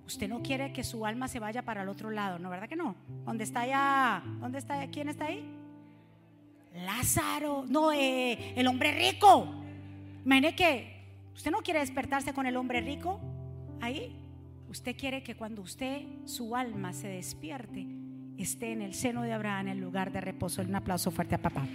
Usted 0.07 0.31
no 0.31 0.41
quiere 0.41 0.73
que 0.73 0.83
su 0.83 1.05
alma 1.05 1.29
se 1.29 1.41
vaya 1.41 1.61
para 1.61 1.83
el 1.83 1.91
otro 1.91 2.09
lado, 2.09 2.39
¿no? 2.39 2.49
¿Verdad 2.49 2.71
que 2.71 2.77
no? 2.77 2.97
¿Dónde 3.27 3.45
está 3.45 3.67
ya? 3.67 4.25
¿Dónde 4.41 4.61
está? 4.61 4.87
¿Quién 4.87 5.11
está 5.11 5.27
ahí? 5.27 5.45
Lázaro, 6.87 7.67
no, 7.69 7.93
eh, 7.93 8.55
el 8.57 8.67
hombre 8.67 8.93
rico. 8.93 9.61
Imagine 10.25 10.55
que 10.55 11.31
usted 11.35 11.51
no 11.51 11.59
quiere 11.59 11.81
despertarse 11.81 12.33
con 12.33 12.47
el 12.47 12.57
hombre 12.57 12.81
rico 12.81 13.21
ahí. 13.81 14.17
Usted 14.69 14.97
quiere 14.97 15.23
que 15.23 15.37
cuando 15.37 15.63
usted, 15.63 16.03
su 16.25 16.57
alma 16.57 16.93
se 16.93 17.09
despierte, 17.09 17.87
esté 18.39 18.73
en 18.73 18.83
el 18.83 18.95
seno 18.95 19.23
de 19.23 19.33
Abraham, 19.33 19.69
en 19.69 19.73
el 19.75 19.79
lugar 19.79 20.11
de 20.13 20.21
reposo. 20.21 20.63
Un 20.63 20.75
aplauso 20.75 21.11
fuerte 21.11 21.35
a 21.35 21.43
papá. 21.43 21.67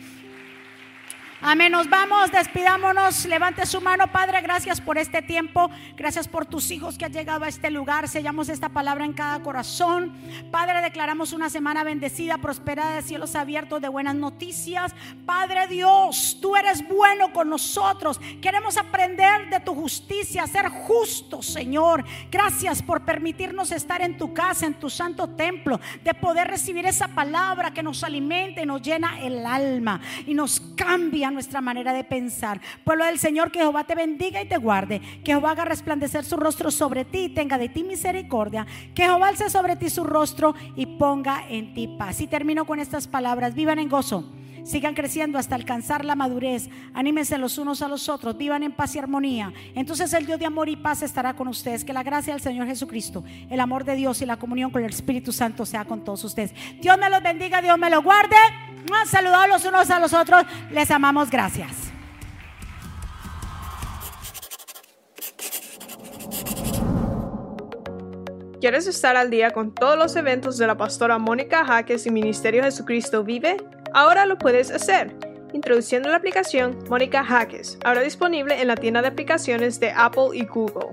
Amén. 1.41 1.71
Nos 1.71 1.89
vamos, 1.89 2.33
despidámonos. 2.33 3.25
Levante 3.25 3.65
su 3.65 3.79
mano, 3.79 4.11
Padre. 4.11 4.41
Gracias 4.41 4.81
por 4.81 4.97
este 4.97 5.21
tiempo. 5.21 5.69
Gracias 5.95 6.27
por 6.27 6.45
tus 6.45 6.69
hijos 6.69 6.97
que 6.97 7.05
han 7.05 7.13
llegado 7.13 7.45
a 7.45 7.47
este 7.47 7.71
lugar. 7.71 8.09
Sellamos 8.09 8.49
esta 8.49 8.67
palabra 8.67 9.05
en 9.05 9.13
cada 9.13 9.41
corazón. 9.41 10.13
Padre, 10.51 10.81
declaramos 10.81 11.31
una 11.31 11.49
semana 11.49 11.85
bendecida, 11.85 12.39
prosperada 12.39 12.95
de 12.95 13.03
cielos 13.03 13.35
abiertos, 13.35 13.81
de 13.81 13.87
buenas 13.87 14.15
noticias. 14.15 14.93
Padre 15.25 15.67
Dios, 15.67 16.39
tú 16.41 16.57
eres 16.57 16.85
bueno 16.85 17.31
con 17.31 17.49
nosotros. 17.49 18.19
Queremos 18.41 18.75
aprender 18.75 19.49
de 19.49 19.61
tu 19.61 19.73
justicia, 19.73 20.45
ser 20.45 20.67
justos, 20.67 21.45
Señor. 21.45 22.03
Gracias 22.29 22.83
por 22.83 23.05
permitirnos 23.05 23.71
estar 23.71 24.01
en 24.01 24.17
tu 24.17 24.33
casa, 24.33 24.65
en 24.65 24.73
tu 24.73 24.89
santo 24.89 25.29
templo, 25.29 25.79
de 26.03 26.13
poder 26.13 26.49
recibir 26.49 26.85
esa 26.85 27.07
palabra 27.07 27.71
que 27.71 27.81
nos 27.81 28.03
alimenta 28.03 28.61
y 28.61 28.65
nos 28.65 28.81
llena 28.81 29.21
el 29.21 29.45
alma 29.45 30.01
y 30.27 30.33
nos 30.33 30.59
cambia 30.75 31.28
nuestra 31.31 31.61
manera 31.61 31.93
de 31.93 32.03
pensar. 32.03 32.61
Pueblo 32.83 33.05
del 33.05 33.19
Señor, 33.19 33.51
que 33.51 33.59
Jehová 33.59 33.83
te 33.83 33.95
bendiga 33.95 34.41
y 34.41 34.47
te 34.47 34.57
guarde. 34.57 34.99
Que 35.23 35.31
Jehová 35.31 35.51
haga 35.51 35.65
resplandecer 35.65 36.25
su 36.25 36.37
rostro 36.37 36.71
sobre 36.71 37.05
ti 37.05 37.25
y 37.25 37.29
tenga 37.29 37.57
de 37.57 37.69
ti 37.69 37.83
misericordia. 37.83 38.65
Que 38.95 39.03
Jehová 39.03 39.29
alce 39.29 39.49
sobre 39.49 39.75
ti 39.75 39.89
su 39.89 40.03
rostro 40.03 40.55
y 40.75 40.85
ponga 40.85 41.43
en 41.49 41.73
ti 41.73 41.87
paz. 41.87 42.21
Y 42.21 42.27
termino 42.27 42.65
con 42.65 42.79
estas 42.79 43.07
palabras. 43.07 43.53
Vivan 43.53 43.79
en 43.79 43.89
gozo. 43.89 44.25
Sigan 44.63 44.93
creciendo 44.93 45.37
hasta 45.39 45.55
alcanzar 45.55 46.05
la 46.05 46.15
madurez. 46.15 46.69
Anímense 46.93 47.37
los 47.37 47.57
unos 47.57 47.81
a 47.81 47.87
los 47.87 48.09
otros. 48.09 48.37
Vivan 48.37 48.63
en 48.63 48.71
paz 48.71 48.95
y 48.95 48.99
armonía. 48.99 49.53
Entonces 49.75 50.13
el 50.13 50.25
Dios 50.25 50.39
de 50.39 50.45
amor 50.45 50.69
y 50.69 50.75
paz 50.75 51.01
estará 51.01 51.35
con 51.35 51.47
ustedes. 51.47 51.83
Que 51.83 51.93
la 51.93 52.03
gracia 52.03 52.33
del 52.33 52.41
Señor 52.41 52.67
Jesucristo, 52.67 53.23
el 53.49 53.59
amor 53.59 53.83
de 53.83 53.95
Dios 53.95 54.21
y 54.21 54.25
la 54.25 54.37
comunión 54.37 54.71
con 54.71 54.83
el 54.83 54.91
Espíritu 54.91 55.31
Santo 55.31 55.65
sea 55.65 55.85
con 55.85 56.03
todos 56.03 56.23
ustedes. 56.23 56.53
Dios 56.81 56.97
me 56.97 57.09
los 57.09 57.23
bendiga, 57.23 57.61
Dios 57.61 57.77
me 57.77 57.89
los 57.89 58.03
guarde. 58.03 58.35
Saludados 59.05 59.49
los 59.49 59.65
unos 59.65 59.89
a 59.89 59.99
los 59.99 60.13
otros. 60.13 60.43
Les 60.71 60.91
amamos. 60.91 61.29
Gracias. 61.29 61.71
¿Quieres 68.59 68.87
estar 68.87 69.15
al 69.15 69.29
día 69.29 69.51
con 69.51 69.73
todos 69.73 69.97
los 69.97 70.15
eventos 70.17 70.57
de 70.57 70.67
la 70.67 70.75
pastora 70.75 71.17
Mónica 71.17 71.63
Jaques 71.65 72.05
y 72.05 72.11
Ministerio 72.11 72.61
Jesucristo 72.61 73.23
Vive? 73.23 73.55
Ahora 73.93 74.25
lo 74.25 74.37
puedes 74.37 74.69
hacer 74.69 75.15
introduciendo 75.53 76.09
la 76.09 76.17
aplicación 76.17 76.77
Mónica 76.89 77.23
Jaques, 77.23 77.79
ahora 77.83 78.01
disponible 78.01 78.61
en 78.61 78.67
la 78.67 78.75
tienda 78.75 79.01
de 79.01 79.07
aplicaciones 79.07 79.79
de 79.79 79.91
Apple 79.95 80.29
y 80.33 80.45
Google. 80.45 80.89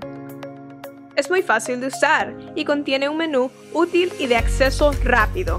Es 1.16 1.28
muy 1.28 1.42
fácil 1.42 1.80
de 1.80 1.88
usar 1.88 2.34
y 2.54 2.64
contiene 2.64 3.08
un 3.08 3.16
menú 3.16 3.50
útil 3.72 4.12
y 4.18 4.26
de 4.26 4.36
acceso 4.36 4.92
rápido 5.02 5.58